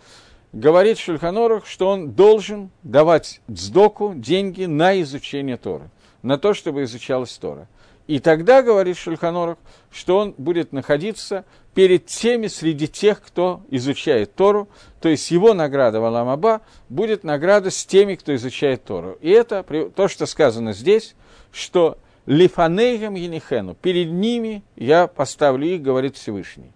говорит 0.52 0.98
Шульханорух, 0.98 1.66
что 1.66 1.88
он 1.88 2.12
должен 2.12 2.70
давать 2.82 3.40
дздоку 3.48 4.12
деньги 4.14 4.64
на 4.64 5.00
изучение 5.02 5.56
Торы, 5.56 5.90
на 6.22 6.38
то, 6.38 6.54
чтобы 6.54 6.84
изучалась 6.84 7.36
Тора. 7.38 7.68
И 8.06 8.18
тогда, 8.18 8.62
говорит 8.62 8.96
Шульханорух, 8.96 9.56
что 9.92 10.18
он 10.18 10.34
будет 10.36 10.72
находиться 10.72 11.44
перед 11.74 12.06
теми 12.06 12.48
среди 12.48 12.88
тех, 12.88 13.22
кто 13.22 13.62
изучает 13.70 14.34
Тору, 14.34 14.68
то 15.00 15.08
есть 15.08 15.30
его 15.30 15.54
награда 15.54 16.00
в 16.00 16.04
Аламаба 16.04 16.62
будет 16.88 17.22
награда 17.22 17.70
с 17.70 17.86
теми, 17.86 18.16
кто 18.16 18.34
изучает 18.34 18.84
Тору. 18.84 19.16
И 19.20 19.30
это 19.30 19.64
то, 19.94 20.08
что 20.08 20.26
сказано 20.26 20.72
здесь, 20.72 21.14
что 21.52 21.98
Лифанейгам 22.30 23.14
Енихену, 23.14 23.74
перед 23.74 24.12
ними 24.12 24.62
я 24.76 25.08
поставлю 25.08 25.66
их, 25.66 25.82
говорит 25.82 26.14
Всевышний. 26.16 26.70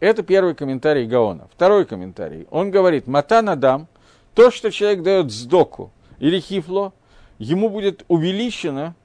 Это 0.00 0.24
первый 0.24 0.56
комментарий 0.56 1.06
Гаона. 1.06 1.46
Второй 1.54 1.84
комментарий. 1.84 2.48
Он 2.50 2.72
говорит, 2.72 3.06
Матан 3.06 3.48
Адам, 3.50 3.86
то, 4.34 4.50
что 4.50 4.72
человек 4.72 5.02
дает 5.04 5.30
сдоку 5.30 5.92
или 6.18 6.40
хифло, 6.40 6.92
ему 7.38 7.68
будет 7.68 8.04
увеличено, 8.08 8.96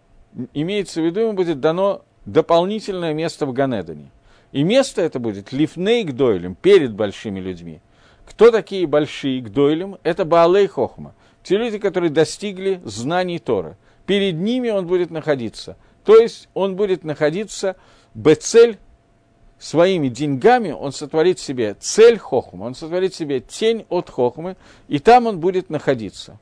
имеется 0.56 1.02
в 1.02 1.06
виду, 1.06 1.20
ему 1.20 1.34
будет 1.34 1.60
дано 1.60 2.02
дополнительное 2.26 3.14
место 3.14 3.46
в 3.46 3.54
Ганедане. 3.54 4.10
И 4.52 4.64
место 4.64 5.04
это 5.04 5.20
будет 5.20 5.52
лифней 5.52 6.04
к 6.04 6.14
дойлем, 6.14 6.56
перед 6.56 6.96
большими 6.96 7.40
людьми. 7.40 7.80
Кто 8.26 8.50
такие 8.50 8.88
большие 8.88 9.40
к 9.44 9.50
дойлем? 9.50 10.00
Это 10.02 10.26
Баалей 10.26 10.66
Хохма. 10.66 11.14
Те 11.44 11.58
люди, 11.58 11.78
которые 11.78 12.10
достигли 12.10 12.82
знаний 12.86 13.38
Торы. 13.38 13.78
Перед 14.10 14.38
ними 14.38 14.72
он 14.72 14.88
будет 14.88 15.12
находиться. 15.12 15.78
То 16.04 16.18
есть 16.18 16.50
он 16.56 16.76
будет 16.76 17.04
находиться 17.04 17.76
бецель 18.16 18.80
своими 19.60 20.08
деньгами, 20.08 20.72
он 20.72 20.94
сотворит 20.94 21.38
себе 21.38 21.76
цель 21.80 22.18
Хохма, 22.18 22.64
он 22.64 22.74
сотворит 22.74 23.14
себе 23.14 23.40
тень 23.40 23.86
от 23.88 24.10
Хохмы, 24.10 24.58
и 24.88 24.98
там 24.98 25.28
он 25.28 25.40
будет 25.40 25.70
находиться. 25.70 26.40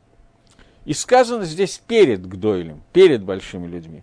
И 0.86 0.94
сказано 0.94 1.44
здесь 1.44 1.82
перед 1.86 2.26
Гдойлем, 2.26 2.84
перед 2.94 3.22
большими 3.22 3.68
людьми. 3.68 4.02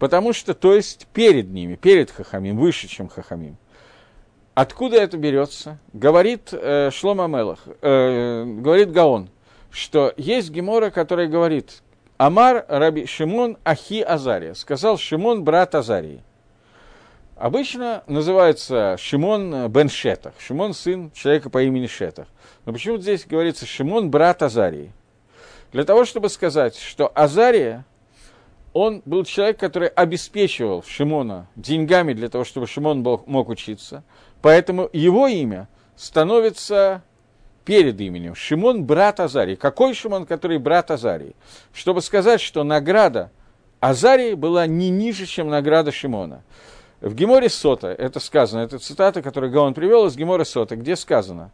Потому 0.00 0.32
что, 0.32 0.52
то 0.52 0.74
есть, 0.74 1.06
перед 1.12 1.48
ними, 1.48 1.76
перед 1.76 2.10
Хахамим, 2.10 2.58
выше, 2.58 2.88
чем 2.88 3.08
Хахамим. 3.08 3.56
Откуда 4.54 4.96
это 4.96 5.16
берется? 5.16 5.78
Говорит 5.92 6.48
э, 6.50 6.90
Шлома 6.90 7.28
Мелах, 7.28 7.68
э, 7.82 8.44
говорит 8.44 8.90
Гаон, 8.90 9.28
что 9.70 10.12
есть 10.16 10.50
Гемора, 10.50 10.90
которая 10.90 11.28
говорит, 11.28 11.82
Амар 12.18 12.64
Раби 12.68 13.06
Шимон 13.06 13.58
Ахи 13.64 14.00
Азария, 14.00 14.54
сказал 14.54 14.98
Шимон 14.98 15.44
брат 15.44 15.74
Азарии. 15.74 16.22
Обычно 17.36 18.02
называется 18.06 18.96
Шимон 18.98 19.68
бен 19.68 19.88
Шетах, 19.88 20.34
Шимон 20.38 20.72
сын 20.72 21.10
человека 21.12 21.50
по 21.50 21.62
имени 21.62 21.86
Шетах. 21.86 22.28
Но 22.64 22.72
почему 22.72 22.96
здесь 22.98 23.26
говорится 23.26 23.66
Шимон 23.66 24.10
брат 24.10 24.42
Азарии? 24.42 24.92
Для 25.72 25.84
того, 25.84 26.04
чтобы 26.04 26.28
сказать, 26.28 26.76
что 26.76 27.10
Азария– 27.14 27.84
он 28.76 29.00
был 29.06 29.24
человек, 29.24 29.58
который 29.58 29.88
обеспечивал 29.88 30.82
Шимона 30.82 31.46
деньгами 31.56 32.12
для 32.12 32.28
того, 32.28 32.44
чтобы 32.44 32.66
Шимон 32.66 33.00
мог 33.00 33.48
учиться. 33.48 34.04
Поэтому 34.42 34.90
его 34.92 35.26
имя 35.26 35.66
становится 35.96 37.02
перед 37.66 38.00
именем. 38.00 38.34
Шимон– 38.34 38.84
брат 38.86 39.20
Азарии. 39.20 39.56
Какой 39.56 39.92
Шимон, 39.92 40.24
который 40.24 40.56
брат 40.56 40.90
Азарии? 40.90 41.34
Чтобы 41.74 42.00
сказать, 42.00 42.40
что 42.40 42.64
награда 42.64 43.30
Азарии 43.80 44.32
была 44.32 44.66
не 44.66 44.88
ниже, 44.88 45.26
чем 45.26 45.50
награда 45.50 45.92
Шимона. 45.92 46.42
В 47.00 47.14
Геморе 47.14 47.50
Сота, 47.50 47.88
это 47.88 48.20
сказано, 48.20 48.60
это 48.60 48.78
цитата, 48.78 49.20
которую 49.20 49.52
Гаон 49.52 49.74
привел 49.74 50.06
из 50.06 50.16
Гемора 50.16 50.44
Сота, 50.44 50.76
где 50.76 50.96
сказано 50.96 51.50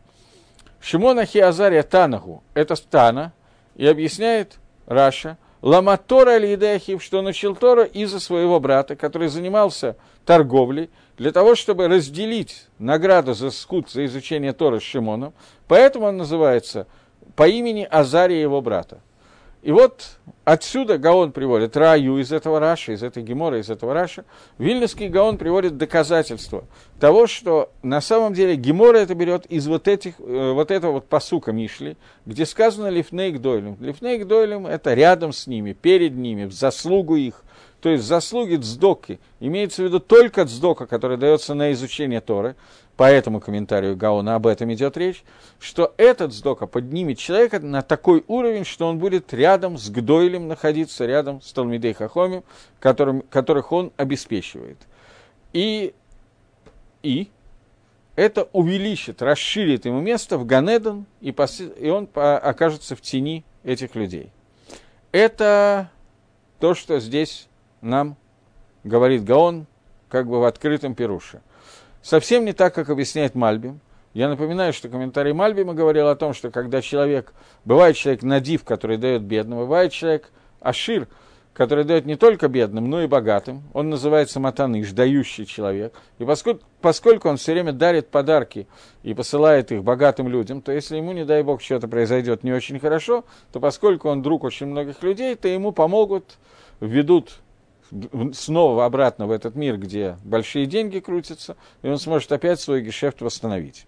«Шимон 0.80 1.18
Ахи 1.18 1.38
Азария 1.38 1.82
Танаху»– 1.82 2.44
это 2.54 2.76
Тана, 2.76 3.32
и 3.74 3.86
объясняет 3.86 4.58
Раша– 4.86 5.38
Ламатора 5.62 6.38
Лидехив, 6.38 7.00
что 7.02 7.20
он 7.20 7.26
учил 7.28 7.54
Тора 7.54 7.84
из-за 7.84 8.18
своего 8.18 8.58
брата, 8.58 8.96
который 8.96 9.28
занимался 9.28 9.96
торговлей, 10.26 10.90
для 11.22 11.30
того, 11.30 11.54
чтобы 11.54 11.86
разделить 11.86 12.66
награду 12.80 13.32
за 13.32 13.52
זכות, 13.52 13.88
за 13.88 14.04
изучение 14.06 14.52
Торы 14.52 14.80
с 14.80 14.82
Шимоном. 14.82 15.32
Поэтому 15.68 16.06
он 16.06 16.16
называется 16.16 16.88
по 17.36 17.46
имени 17.46 17.86
Азария 17.88 18.40
его 18.40 18.60
брата. 18.60 18.98
И 19.62 19.70
вот 19.70 20.16
отсюда 20.44 20.98
Гаон 20.98 21.30
приводит 21.30 21.76
раю 21.76 22.18
из 22.18 22.32
этого 22.32 22.58
Раши, 22.58 22.90
из 22.90 23.04
этой 23.04 23.22
Гемары, 23.22 23.60
из 23.60 23.70
этого 23.70 23.94
Раши. 23.94 24.24
Вильнюсский 24.58 25.06
Гаон 25.06 25.38
приводит 25.38 25.76
доказательство 25.76 26.64
того, 26.98 27.28
что 27.28 27.70
на 27.84 28.00
самом 28.00 28.34
деле 28.34 28.56
Гемара 28.56 28.96
это 28.96 29.14
берет 29.14 29.46
из 29.46 29.68
вот, 29.68 29.86
этих, 29.86 30.14
э, 30.18 30.52
вот 30.52 30.72
этого 30.72 30.94
вот 30.94 31.06
пасука 31.06 31.52
Мишлей, 31.52 31.96
где 32.26 32.44
сказано 32.44 32.88
לפני 32.88 33.40
גדולים. 33.40 33.76
לפני 33.78 34.26
גדולים– 34.26 34.66
это 34.68 34.92
рядом 34.94 35.32
с 35.32 35.46
ними, 35.46 35.72
перед 35.72 36.16
ними, 36.16 36.46
в 36.46 36.52
заслугу 36.52 37.14
их. 37.14 37.44
То 37.82 37.88
есть 37.88 38.04
заслуги 38.04 38.54
цдоки. 38.54 39.18
Имеется 39.40 39.82
в 39.82 39.86
виду 39.86 39.98
только 39.98 40.46
цдока, 40.46 40.86
который 40.86 41.16
дается 41.16 41.52
на 41.54 41.72
изучение 41.72 42.20
Торы 42.20 42.54
по 42.96 43.10
этому 43.10 43.40
комментарию 43.40 43.96
Гаона 43.96 44.36
об 44.36 44.46
этом 44.46 44.72
идет 44.72 44.96
речь, 44.96 45.24
что 45.58 45.92
этот 45.96 46.32
сдока 46.32 46.68
поднимет 46.68 47.18
человека 47.18 47.58
на 47.58 47.82
такой 47.82 48.22
уровень, 48.28 48.64
что 48.64 48.86
он 48.86 49.00
будет 49.00 49.34
рядом 49.34 49.78
с 49.78 49.90
Гдойлем 49.90 50.46
находиться, 50.46 51.06
рядом 51.06 51.42
с 51.42 51.52
Талмидей 51.52 51.92
Хахомим, 51.92 52.44
которым, 52.78 53.22
которых 53.22 53.72
он 53.72 53.90
обеспечивает. 53.96 54.78
И, 55.52 55.92
и 57.02 57.30
это 58.14 58.48
увеличит, 58.52 59.22
расширит 59.22 59.86
ему 59.86 60.00
место 60.00 60.38
в 60.38 60.46
Ганедон, 60.46 61.06
и, 61.20 61.32
пос, 61.32 61.60
и 61.60 61.88
он 61.90 62.06
по, 62.06 62.38
окажется 62.38 62.94
в 62.94 63.00
тени 63.00 63.44
этих 63.64 63.96
людей. 63.96 64.30
Это 65.10 65.90
то, 66.60 66.76
что 66.76 67.00
здесь 67.00 67.48
нам 67.82 68.16
говорит 68.84 69.24
Гаон, 69.24 69.66
как 70.08 70.26
бы 70.26 70.40
в 70.40 70.44
открытом 70.44 70.94
пируше– 70.94 71.42
Совсем 72.02 72.44
не 72.44 72.52
так, 72.52 72.74
как 72.74 72.90
объясняет 72.90 73.36
Мальбим. 73.36 73.80
Я 74.12 74.28
напоминаю, 74.28 74.72
что 74.72 74.88
комментарий 74.88 75.32
Мальбима 75.32 75.72
говорил 75.72 76.08
о 76.08 76.16
том, 76.16 76.34
что 76.34 76.50
когда 76.50 76.82
человек, 76.82 77.32
бывает 77.64 77.96
человек 77.96 78.24
надив, 78.24 78.64
который 78.64 78.98
дает 78.98 79.22
бедным, 79.22 79.60
бывает 79.60 79.92
человек 79.92 80.30
ашир, 80.60 81.06
который 81.54 81.84
дает 81.84 82.04
не 82.04 82.16
только 82.16 82.48
бедным, 82.48 82.90
но 82.90 83.02
и 83.02 83.06
богатым. 83.06 83.62
Он 83.72 83.88
называется 83.88 84.40
матаныш, 84.40 84.90
дающий 84.90 85.46
человек. 85.46 85.94
И 86.18 86.24
поскольку, 86.24 86.64
поскольку 86.80 87.28
он 87.28 87.36
все 87.36 87.52
время 87.52 87.72
дарит 87.72 88.08
подарки 88.08 88.66
и 89.04 89.14
посылает 89.14 89.70
их 89.70 89.84
богатым 89.84 90.28
людям, 90.28 90.60
то 90.60 90.72
если 90.72 90.96
ему, 90.96 91.12
не 91.12 91.24
дай 91.24 91.42
бог, 91.44 91.62
что-то 91.62 91.86
произойдет 91.86 92.42
не 92.42 92.52
очень 92.52 92.80
хорошо, 92.80 93.24
то 93.52 93.60
поскольку 93.60 94.08
он 94.08 94.22
друг 94.22 94.42
очень 94.44 94.66
многих 94.66 95.02
людей, 95.02 95.36
то 95.36 95.46
ему 95.46 95.70
помогут, 95.72 96.38
введут 96.80 97.38
снова 98.32 98.84
обратно 98.84 99.26
в 99.26 99.30
этот 99.30 99.55
мир, 99.55 99.76
где 99.76 100.16
большие 100.24 100.66
деньги 100.66 100.99
крутятся, 100.99 101.57
и 101.82 101.88
он 101.88 101.99
сможет 101.99 102.32
опять 102.32 102.61
свой 102.61 102.82
гешефт 102.82 103.20
восстановить. 103.20 103.86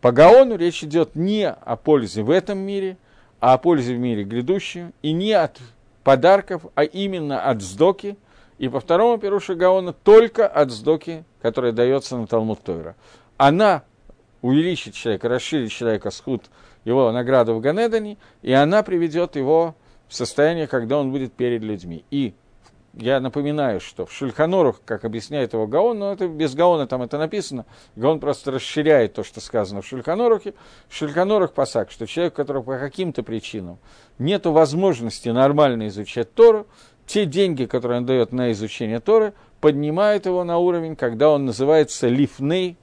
По 0.00 0.12
Гаону 0.12 0.56
речь 0.56 0.84
идет 0.84 1.16
не 1.16 1.48
о 1.48 1.76
пользе 1.76 2.22
в 2.22 2.30
этом 2.30 2.58
мире, 2.58 2.98
а 3.40 3.54
о 3.54 3.58
пользе 3.58 3.94
в 3.94 3.98
мире 3.98 4.24
грядущем, 4.24 4.92
и 5.02 5.12
не 5.12 5.32
от 5.32 5.58
подарков, 6.02 6.66
а 6.74 6.84
именно 6.84 7.42
от 7.42 7.62
сдоки, 7.62 8.16
и 8.58 8.68
по 8.68 8.80
второму 8.80 9.18
Перушу 9.18 9.56
Гаона 9.56 9.92
только 9.92 10.46
от 10.46 10.70
сдоки, 10.70 11.24
которая 11.42 11.72
дается 11.72 12.16
на 12.16 12.26
Талмуд 12.26 12.60
Тойра. 12.62 12.96
Она 13.36 13.82
увеличит 14.42 14.94
человека, 14.94 15.28
расширит 15.28 15.72
человека 15.72 16.10
схуд 16.10 16.44
его 16.84 17.10
награду 17.10 17.54
в 17.54 17.60
Ганедане, 17.60 18.18
и 18.42 18.52
она 18.52 18.82
приведет 18.82 19.36
его 19.36 19.74
в 20.06 20.14
состояние, 20.14 20.66
когда 20.66 20.98
он 20.98 21.10
будет 21.10 21.32
перед 21.32 21.62
людьми. 21.62 22.04
И 22.10 22.34
я 22.96 23.20
напоминаю, 23.20 23.80
что 23.80 24.06
в 24.06 24.12
Шульханорах, 24.12 24.80
как 24.84 25.04
объясняет 25.04 25.52
его 25.52 25.66
Гаон, 25.66 25.98
но 25.98 26.12
это 26.12 26.28
без 26.28 26.54
Гаона 26.54 26.86
там 26.86 27.02
это 27.02 27.18
написано, 27.18 27.66
Гаон 27.96 28.20
просто 28.20 28.52
расширяет 28.52 29.14
то, 29.14 29.24
что 29.24 29.40
сказано 29.40 29.82
в 29.82 29.86
Шульханорахе. 29.86 30.54
В 30.88 30.94
Шульханорах 30.94 31.52
пасак, 31.52 31.90
что 31.90 32.06
человек, 32.06 32.34
у 32.34 32.36
которого 32.36 32.62
по 32.62 32.78
каким-то 32.78 33.22
причинам 33.22 33.78
нет 34.18 34.46
возможности 34.46 35.28
нормально 35.28 35.88
изучать 35.88 36.32
Тору, 36.34 36.66
те 37.06 37.26
деньги, 37.26 37.64
которые 37.66 37.98
он 37.98 38.06
дает 38.06 38.32
на 38.32 38.52
изучение 38.52 39.00
Торы, 39.00 39.34
поднимают 39.60 40.26
его 40.26 40.44
на 40.44 40.58
уровень, 40.58 40.96
когда 40.96 41.30
он 41.30 41.46
называется 41.46 42.08
лифней, 42.08 42.76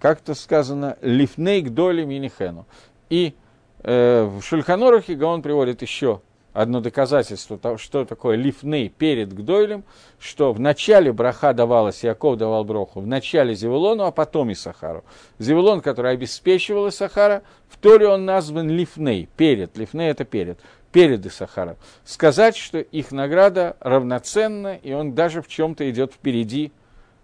как-то 0.00 0.34
сказано, 0.34 0.96
лифней 1.02 1.62
к 1.62 1.70
доле 1.70 2.04
минихену. 2.04 2.66
И 3.10 3.34
э, 3.82 4.24
в 4.24 4.42
Шульханорахе 4.42 5.14
Гаон 5.14 5.42
приводит 5.42 5.82
еще 5.82 6.22
одно 6.52 6.80
доказательство, 6.80 7.78
что 7.78 8.04
такое 8.04 8.36
лифны 8.36 8.88
перед 8.88 9.32
Гдойлем, 9.32 9.84
что 10.18 10.52
в 10.52 10.60
начале 10.60 11.12
браха 11.12 11.52
давалась, 11.52 12.04
Яков 12.04 12.36
давал 12.36 12.64
броху, 12.64 13.00
в 13.00 13.06
начале 13.06 13.54
Зевулону, 13.54 14.04
а 14.04 14.10
потом 14.10 14.52
Исахару. 14.52 15.04
Зевулон, 15.38 15.80
который 15.80 16.12
обеспечивал 16.12 16.88
Исахара, 16.88 17.42
в 17.68 17.76
Торе 17.78 18.08
он 18.08 18.24
назван 18.24 18.70
лифней, 18.70 19.28
перед, 19.36 19.76
лифней 19.76 20.10
это 20.10 20.24
перед, 20.24 20.58
перед 20.92 21.24
Исахаром. 21.24 21.76
Сказать, 22.04 22.56
что 22.56 22.78
их 22.78 23.12
награда 23.12 23.76
равноценна, 23.80 24.76
и 24.76 24.92
он 24.92 25.14
даже 25.14 25.42
в 25.42 25.48
чем-то 25.48 25.88
идет 25.90 26.12
впереди 26.12 26.72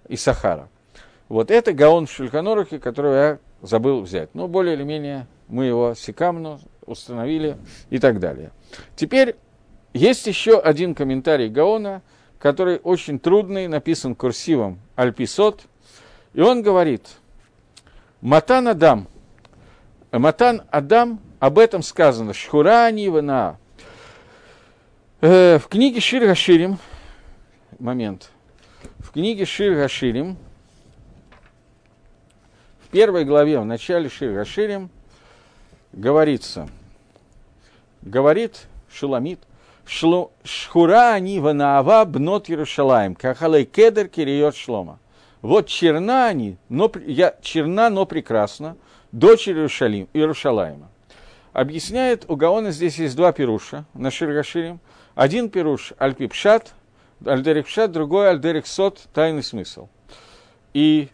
Исахара. 0.09 0.69
Вот 1.29 1.51
это 1.51 1.73
Гаон 1.73 2.07
в 2.07 2.13
Шульханорухе, 2.13 2.79
которого 2.79 3.15
я 3.15 3.39
забыл 3.63 4.03
взять. 4.03 4.35
Но 4.35 4.47
более 4.47 4.75
или 4.75 4.85
менее 4.85 5.27
мы 5.49 5.67
его 5.67 5.95
секамну 5.95 6.61
установили 6.87 7.57
и 7.91 7.99
так 7.99 8.21
далее. 8.21 8.51
Теперь 8.97 9.37
есть 9.93 10.27
еще 10.27 10.59
один 10.59 10.95
комментарий 10.95 11.49
Гаона, 11.49 12.03
который 12.39 12.79
очень 12.83 13.19
трудный, 13.19 13.69
написан 13.69 14.15
курсивом 14.15 14.79
Альписот, 14.97 15.63
и 16.35 16.41
он 16.41 16.63
говорит, 16.63 17.09
Матан 18.21 18.69
Адам, 18.69 19.09
Матан 20.11 20.63
Адам, 20.71 21.21
об 21.39 21.59
этом 21.59 21.83
сказано, 21.83 22.35
Шхурани 22.35 23.09
Вана. 23.09 23.59
Э, 25.21 25.59
в 25.59 25.69
книге 25.69 26.01
Шир 26.01 26.27
Гаширим, 26.27 26.79
момент, 27.79 28.31
в 28.99 29.11
книге 29.11 29.47
Шир 29.47 29.75
Гаширим, 29.75 30.37
в 32.81 32.89
первой 32.89 33.25
главе, 33.25 33.59
в 33.59 33.65
начале 33.65 34.09
Шир 34.09 34.35
Гаширим, 34.35 34.91
говорится– 35.95 36.69
говорит 38.05 38.67
Шуламит, 38.93 39.41
Шхура 39.87 41.13
они 41.13 41.41
ванаава 41.41 42.05
бнот 42.05 42.49
Иерушалаем, 42.49 43.15
кахалей 43.15 43.65
кедер 43.65 44.09
кириот 44.09 44.57
шлома. 44.57 44.99
Вот 45.43 45.67
черна 45.67 46.27
они, 46.27 46.57
но, 46.71 46.91
я, 47.07 47.35
черна, 47.43 47.91
но 47.91 48.07
прекрасна, 48.07 48.77
дочь 49.13 49.49
Иерушалим, 49.49 50.09
Иерушалаема. 50.15 50.89
Объясняет, 51.53 52.25
у 52.29 52.37
Гаона 52.37 52.71
здесь 52.71 52.99
есть 52.99 53.15
два 53.15 53.33
пируша 53.33 53.85
на 53.93 54.11
Ширгаширим. 54.11 54.81
Один 55.15 55.51
пируш 55.51 55.93
Альпипшат, 55.99 56.73
Альдерик 57.25 57.67
Пшат, 57.67 57.93
другой 57.93 58.31
Альдерик 58.31 58.67
Сот, 58.67 59.01
тайный 59.13 59.43
смысл. 59.43 59.89
И 60.73 61.11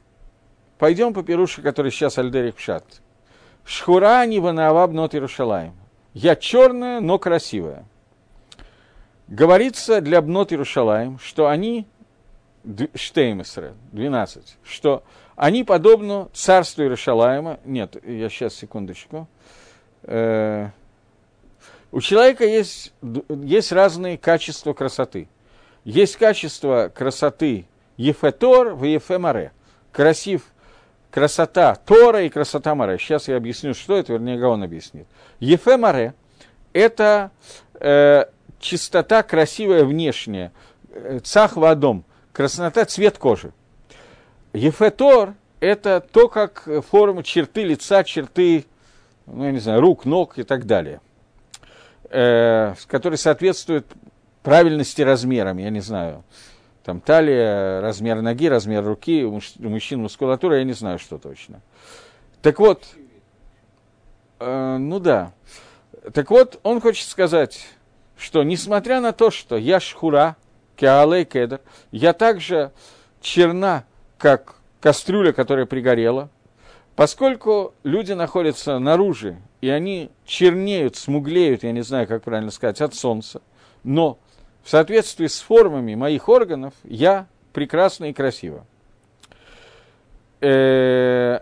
пойдем 0.78 1.12
по 1.12 1.22
пируше, 1.22 1.60
который 1.60 1.90
сейчас 1.90 2.16
Альдерик 2.16 2.54
Пшат. 2.54 2.84
Шхура 3.64 4.20
они 4.20 4.40
ванаава 4.40 4.86
бнот 4.86 5.14
Иерушалаем. 5.14 5.74
Я 6.14 6.36
черная, 6.36 7.00
но 7.00 7.18
красивая. 7.18 7.84
Говорится 9.28 10.00
для 10.00 10.20
Бнот 10.22 10.52
Иерушалаем, 10.52 11.20
что 11.20 11.46
они, 11.46 11.86
Штеймесре, 12.96 13.74
12, 13.92 14.56
что 14.64 15.04
они 15.36 15.62
подобны 15.62 16.26
царству 16.32 16.82
Иерушалаема. 16.82 17.60
Нет, 17.64 17.96
я 18.04 18.28
сейчас, 18.28 18.54
секундочку. 18.54 19.28
Э, 20.02 20.70
у 21.92 22.00
человека 22.00 22.44
есть, 22.44 22.92
есть 23.28 23.70
разные 23.70 24.18
качества 24.18 24.72
красоты. 24.72 25.28
Есть 25.84 26.16
качество 26.16 26.90
красоты 26.92 27.66
Ефетор 27.96 28.74
в 28.74 28.82
Ефемаре. 28.82 29.52
Красив 29.92 30.42
красота 31.10 31.74
Тора 31.74 32.22
и 32.22 32.28
красота 32.28 32.74
Маре. 32.74 32.98
Сейчас 32.98 33.28
я 33.28 33.36
объясню, 33.36 33.74
что 33.74 33.96
это, 33.96 34.12
вернее, 34.12 34.38
Гаон 34.38 34.62
объяснит. 34.62 35.06
Ефе 35.40 35.76
Маре– 35.76 36.14
это 36.72 37.30
э, 37.74 38.24
чистота 38.58 39.22
красивая 39.22 39.84
внешняя, 39.84 40.52
э, 40.90 41.20
цах 41.22 41.56
вадом, 41.56 42.04
краснота 42.32 42.84
цвет 42.84 43.18
кожи. 43.18 43.52
Ефе 44.52 44.90
Тор– 44.90 45.34
это 45.60 46.00
то, 46.00 46.28
как 46.28 46.68
форма 46.88 47.22
черты 47.22 47.64
лица, 47.64 48.04
черты, 48.04 48.66
ну, 49.26 49.44
я 49.44 49.52
не 49.52 49.58
знаю, 49.58 49.80
рук, 49.80 50.04
ног 50.04 50.38
и 50.38 50.42
так 50.42 50.66
далее, 50.66 51.00
э, 52.08 52.74
которые 52.86 53.18
соответствуют 53.18 53.86
правильности 54.42 55.02
размерам, 55.02 55.58
я 55.58 55.70
не 55.70 55.80
знаю, 55.80 56.24
там 56.84 57.00
талия, 57.00 57.80
размер 57.80 58.22
ноги, 58.22 58.48
размер 58.48 58.84
руки, 58.84 59.24
у 59.24 59.40
мужчин 59.58 60.00
мускулатура, 60.00 60.58
я 60.58 60.64
не 60.64 60.72
знаю, 60.72 60.98
что 60.98 61.18
точно. 61.18 61.60
Так 62.42 62.58
вот, 62.58 62.84
э, 64.38 64.76
ну 64.78 64.98
да. 64.98 65.32
Так 66.14 66.30
вот, 66.30 66.58
он 66.62 66.80
хочет 66.80 67.06
сказать, 67.08 67.66
что 68.16 68.42
несмотря 68.42 69.00
на 69.00 69.12
то, 69.12 69.30
что 69.30 69.56
я 69.56 69.80
шхура, 69.80 70.36
кеалей 70.76 71.24
кедр, 71.24 71.60
я 71.90 72.12
также 72.14 72.72
черна, 73.20 73.84
как 74.16 74.54
кастрюля, 74.80 75.32
которая 75.32 75.66
пригорела, 75.66 76.30
поскольку 76.96 77.74
люди 77.82 78.12
находятся 78.12 78.78
наружу, 78.78 79.36
и 79.60 79.68
они 79.68 80.10
чернеют, 80.24 80.96
смуглеют, 80.96 81.62
я 81.62 81.72
не 81.72 81.82
знаю, 81.82 82.06
как 82.06 82.22
правильно 82.22 82.50
сказать, 82.50 82.80
от 82.80 82.94
солнца, 82.94 83.42
но 83.84 84.18
в 84.62 84.68
соответствии 84.70 85.26
с 85.26 85.40
формами 85.40 85.94
моих 85.94 86.28
органов 86.28 86.74
я 86.84 87.26
прекрасна 87.52 88.06
и 88.06 88.12
красива. 88.12 88.64
Э, 90.40 91.40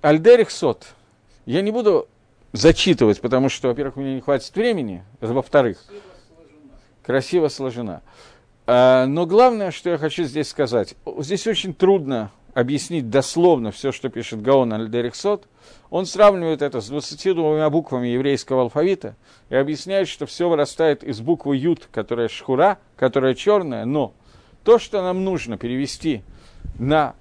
Альдерих 0.00 0.50
Сот. 0.50 0.86
Я 1.44 1.62
не 1.62 1.70
буду 1.70 2.08
зачитывать, 2.52 3.20
потому 3.20 3.48
что, 3.48 3.68
во-первых, 3.68 3.96
у 3.96 4.00
меня 4.00 4.14
не 4.14 4.20
хватит 4.20 4.54
времени, 4.54 5.04
во-вторых, 5.20 5.84
красиво 7.02 7.48
сложена. 7.48 8.02
А, 8.66 9.06
но 9.06 9.26
главное, 9.26 9.70
что 9.70 9.90
я 9.90 9.98
хочу 9.98 10.24
здесь 10.24 10.48
сказать, 10.48 10.94
здесь 11.18 11.46
очень 11.46 11.74
трудно 11.74 12.30
объяснить 12.54 13.10
дословно 13.10 13.70
все, 13.70 13.92
что 13.92 14.08
пишет 14.08 14.42
Гаон 14.42 14.72
Альдерих 14.72 15.14
Сот, 15.14 15.46
он 15.90 16.06
сравнивает 16.06 16.62
это 16.62 16.80
с 16.80 16.88
22 16.88 17.68
буквами 17.70 18.08
еврейского 18.08 18.62
алфавита 18.62 19.16
и 19.48 19.56
объясняет, 19.56 20.08
что 20.08 20.26
все 20.26 20.48
вырастает 20.48 21.02
из 21.04 21.20
буквы 21.20 21.56
Ют, 21.56 21.88
которая 21.92 22.28
шхура, 22.28 22.78
которая 22.96 23.34
черная, 23.34 23.84
но 23.84 24.12
то, 24.64 24.78
что 24.78 25.02
нам 25.02 25.24
нужно 25.24 25.58
перевести 25.58 26.22
на, 26.78 27.14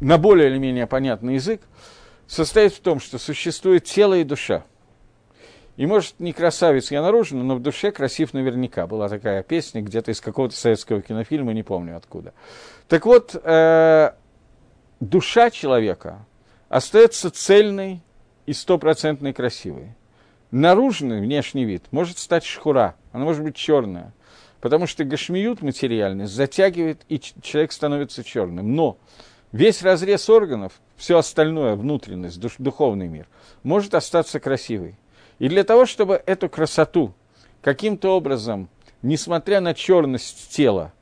на 0.00 0.18
более 0.18 0.50
или 0.50 0.58
менее 0.58 0.86
понятный 0.86 1.34
язык, 1.34 1.60
состоит 2.26 2.72
в 2.72 2.80
том, 2.80 3.00
что 3.00 3.18
существует 3.18 3.84
тело 3.84 4.14
и 4.14 4.24
душа. 4.24 4.64
И 5.76 5.84
может, 5.84 6.14
не 6.18 6.32
красавец 6.32 6.90
я 6.90 7.02
наружно, 7.02 7.42
но 7.44 7.54
в 7.56 7.60
душе 7.60 7.90
красив 7.90 8.32
наверняка. 8.32 8.86
Была 8.86 9.10
такая 9.10 9.42
песня 9.42 9.82
где-то 9.82 10.10
из 10.10 10.22
какого-то 10.22 10.56
советского 10.56 11.02
кинофильма, 11.02 11.52
не 11.52 11.62
помню 11.62 11.96
откуда. 11.98 12.32
Так 12.88 13.04
вот, 13.04 13.34
э, 13.34 14.12
душа 15.00 15.50
человека 15.50 16.24
остается 16.68 17.30
цельной 17.30 18.02
и 18.46 18.52
стопроцентной 18.52 19.32
красивой. 19.32 19.94
Наружный 20.50 21.20
внешний 21.20 21.64
вид 21.64 21.84
может 21.90 22.18
стать 22.18 22.44
шхура, 22.44 22.94
она 23.12 23.24
может 23.24 23.42
быть 23.42 23.56
черная, 23.56 24.12
потому 24.60 24.86
что 24.86 25.04
гашмиют 25.04 25.60
материальность 25.60 26.32
затягивает, 26.32 27.02
и 27.08 27.20
человек 27.20 27.72
становится 27.72 28.24
черным. 28.24 28.74
Но 28.74 28.96
весь 29.52 29.82
разрез 29.82 30.30
органов, 30.30 30.72
все 30.96 31.18
остальное, 31.18 31.74
внутренность, 31.74 32.40
душ, 32.40 32.54
духовный 32.58 33.08
мир, 33.08 33.26
может 33.62 33.94
остаться 33.94 34.40
красивой. 34.40 34.96
И 35.38 35.48
для 35.48 35.64
того, 35.64 35.84
чтобы 35.84 36.22
эту 36.24 36.48
красоту 36.48 37.12
каким-то 37.60 38.16
образом, 38.16 38.68
несмотря 39.02 39.60
на 39.60 39.74
черность 39.74 40.50
тела, 40.50 40.92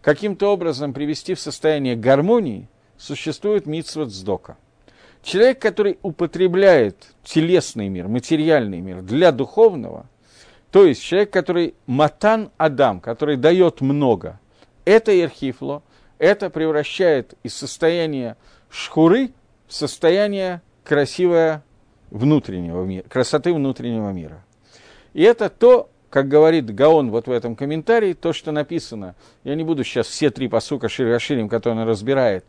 каким-то 0.00 0.52
образом 0.52 0.92
привести 0.92 1.34
в 1.34 1.40
состояние 1.40 1.96
гармонии– 1.96 2.68
существует 2.98 3.66
митцвот 3.66 4.10
сдока. 4.10 4.56
Человек, 5.22 5.60
который 5.60 5.98
употребляет 6.02 7.08
телесный 7.24 7.88
мир, 7.88 8.08
материальный 8.08 8.80
мир 8.80 9.02
для 9.02 9.32
духовного, 9.32 10.06
то 10.70 10.84
есть 10.84 11.02
человек, 11.02 11.30
который 11.30 11.74
матан 11.86 12.50
адам, 12.56 13.00
который 13.00 13.36
дает 13.36 13.80
много, 13.80 14.38
это 14.84 15.10
ерхифло, 15.10 15.82
это 16.18 16.50
превращает 16.50 17.34
из 17.42 17.54
состояния 17.54 18.36
шхуры 18.70 19.30
в 19.66 19.74
состояние 19.74 20.62
красивое 20.84 21.64
внутреннего 22.10 22.84
мира, 22.84 23.04
красоты 23.08 23.52
внутреннего 23.52 24.10
мира. 24.10 24.44
И 25.12 25.22
это 25.22 25.48
то, 25.48 25.90
как 26.10 26.28
говорит 26.28 26.74
Гаон 26.74 27.10
вот 27.10 27.26
в 27.26 27.30
этом 27.30 27.56
комментарии, 27.56 28.12
то, 28.12 28.32
что 28.32 28.52
написано, 28.52 29.16
я 29.44 29.54
не 29.54 29.64
буду 29.64 29.82
сейчас 29.82 30.06
все 30.06 30.30
три 30.30 30.48
посука 30.48 30.88
Шираширим, 30.88 31.48
которые 31.48 31.82
он 31.82 31.88
разбирает, 31.88 32.44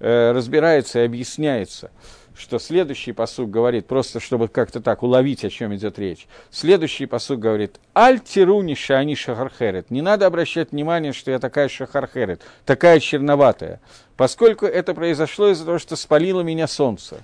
разбирается 0.00 1.00
и 1.00 1.04
объясняется, 1.04 1.90
что 2.36 2.58
следующий 2.58 3.12
посук 3.12 3.50
говорит, 3.50 3.86
просто 3.86 4.20
чтобы 4.20 4.48
как-то 4.48 4.80
так 4.80 5.02
уловить, 5.02 5.44
о 5.44 5.50
чем 5.50 5.74
идет 5.74 5.98
речь. 5.98 6.26
Следующий 6.50 7.06
посук 7.06 7.38
говорит, 7.38 7.78
«Аль 7.96 8.20
тируни 8.20 8.74
шани 8.74 9.14
шахархерет». 9.14 9.90
Не 9.90 10.02
надо 10.02 10.26
обращать 10.26 10.72
внимание, 10.72 11.12
что 11.12 11.30
я 11.30 11.38
такая 11.38 11.68
шахархерет, 11.68 12.42
такая 12.64 12.98
черноватая, 13.00 13.80
поскольку 14.16 14.66
это 14.66 14.94
произошло 14.94 15.48
из-за 15.50 15.64
того, 15.64 15.78
что 15.78 15.96
спалило 15.96 16.40
меня 16.40 16.66
солнце. 16.66 17.22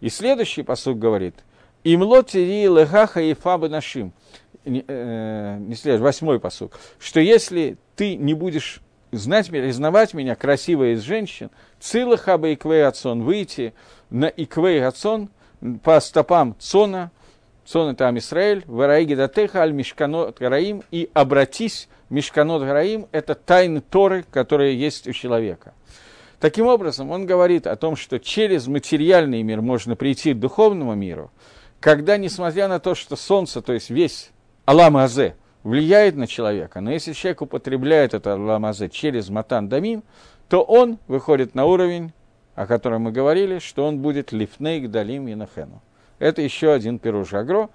И 0.00 0.08
следующий 0.08 0.62
посук 0.62 0.98
говорит, 0.98 1.36
«Имло 1.84 2.22
тири 2.24 2.64
легаха 2.66 3.20
и 3.20 3.34
фабы 3.34 3.68
нашим». 3.68 4.12
Не, 4.64 4.84
э, 4.86 5.56
не 5.60 5.76
следующий, 5.76 6.02
восьмой 6.02 6.40
посук. 6.40 6.78
Что 6.98 7.20
если 7.20 7.78
ты 7.96 8.16
не 8.16 8.34
будешь 8.34 8.82
знать 9.12 9.50
меня, 9.50 9.62
признавать 9.62 10.14
меня 10.14 10.34
красивой 10.34 10.92
из 10.92 11.02
женщин, 11.02 11.50
цилахаба 11.80 12.52
иквей 12.52 12.86
отсон, 12.86 13.22
выйти 13.22 13.74
на 14.10 14.26
иквей 14.26 14.84
отсон 14.84 15.30
по 15.82 16.00
стопам 16.00 16.56
цона, 16.58 17.10
цон 17.64 17.90
это 17.90 18.08
Амисраэль, 18.08 18.64
вараиги 18.66 19.14
датеха 19.14 19.62
аль 19.62 19.72
мишканот 19.72 20.38
гараим, 20.38 20.82
и 20.90 21.10
обратись, 21.14 21.88
мишканот 22.10 22.62
гараим, 22.62 23.06
это 23.12 23.34
тайны 23.34 23.80
Торы, 23.80 24.24
которые 24.30 24.78
есть 24.78 25.06
у 25.06 25.12
человека. 25.12 25.74
Таким 26.40 26.66
образом, 26.66 27.10
он 27.10 27.26
говорит 27.26 27.66
о 27.66 27.74
том, 27.76 27.96
что 27.96 28.20
через 28.20 28.68
материальный 28.68 29.42
мир 29.42 29.60
можно 29.60 29.96
прийти 29.96 30.34
к 30.34 30.38
духовному 30.38 30.94
миру, 30.94 31.32
когда, 31.80 32.16
несмотря 32.16 32.68
на 32.68 32.78
то, 32.78 32.94
что 32.94 33.16
солнце, 33.16 33.60
то 33.60 33.72
есть 33.72 33.90
весь 33.90 34.30
Алам 34.64 34.96
Азе, 34.96 35.34
влияет 35.68 36.16
на 36.16 36.26
человека, 36.26 36.80
но 36.80 36.90
если 36.90 37.12
человек 37.12 37.42
употребляет 37.42 38.14
это 38.14 38.32
Алам 38.32 38.64
Азе 38.64 38.88
через 38.88 39.28
Матан 39.28 39.68
Дамим, 39.68 40.02
то 40.48 40.62
он 40.62 40.98
выходит 41.08 41.54
на 41.54 41.66
уровень, 41.66 42.12
о 42.54 42.66
котором 42.66 43.02
мы 43.02 43.12
говорили, 43.12 43.58
что 43.58 43.86
он 43.86 43.98
будет 43.98 44.32
лифнейк 44.32 44.90
далим 44.90 45.28
и 45.28 45.34
нахену. 45.34 45.82
Это 46.18 46.40
еще 46.40 46.72
один 46.72 46.98
пируш 46.98 47.34
агро. 47.34 47.68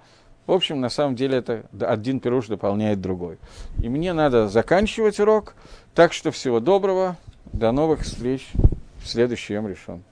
В 0.46 0.52
общем, 0.52 0.80
на 0.80 0.88
самом 0.88 1.14
деле 1.14 1.38
это 1.38 1.66
один 1.80 2.18
пируш 2.18 2.48
дополняет 2.48 3.00
другой. 3.00 3.38
И 3.80 3.88
мне 3.88 4.12
надо 4.12 4.48
заканчивать 4.48 5.20
урок. 5.20 5.54
Так 5.94 6.12
что 6.12 6.32
всего 6.32 6.58
доброго. 6.58 7.16
До 7.52 7.70
новых 7.70 8.00
встреч 8.00 8.50
в 9.02 9.06
следующем 9.06 9.68
решен. 9.68 10.02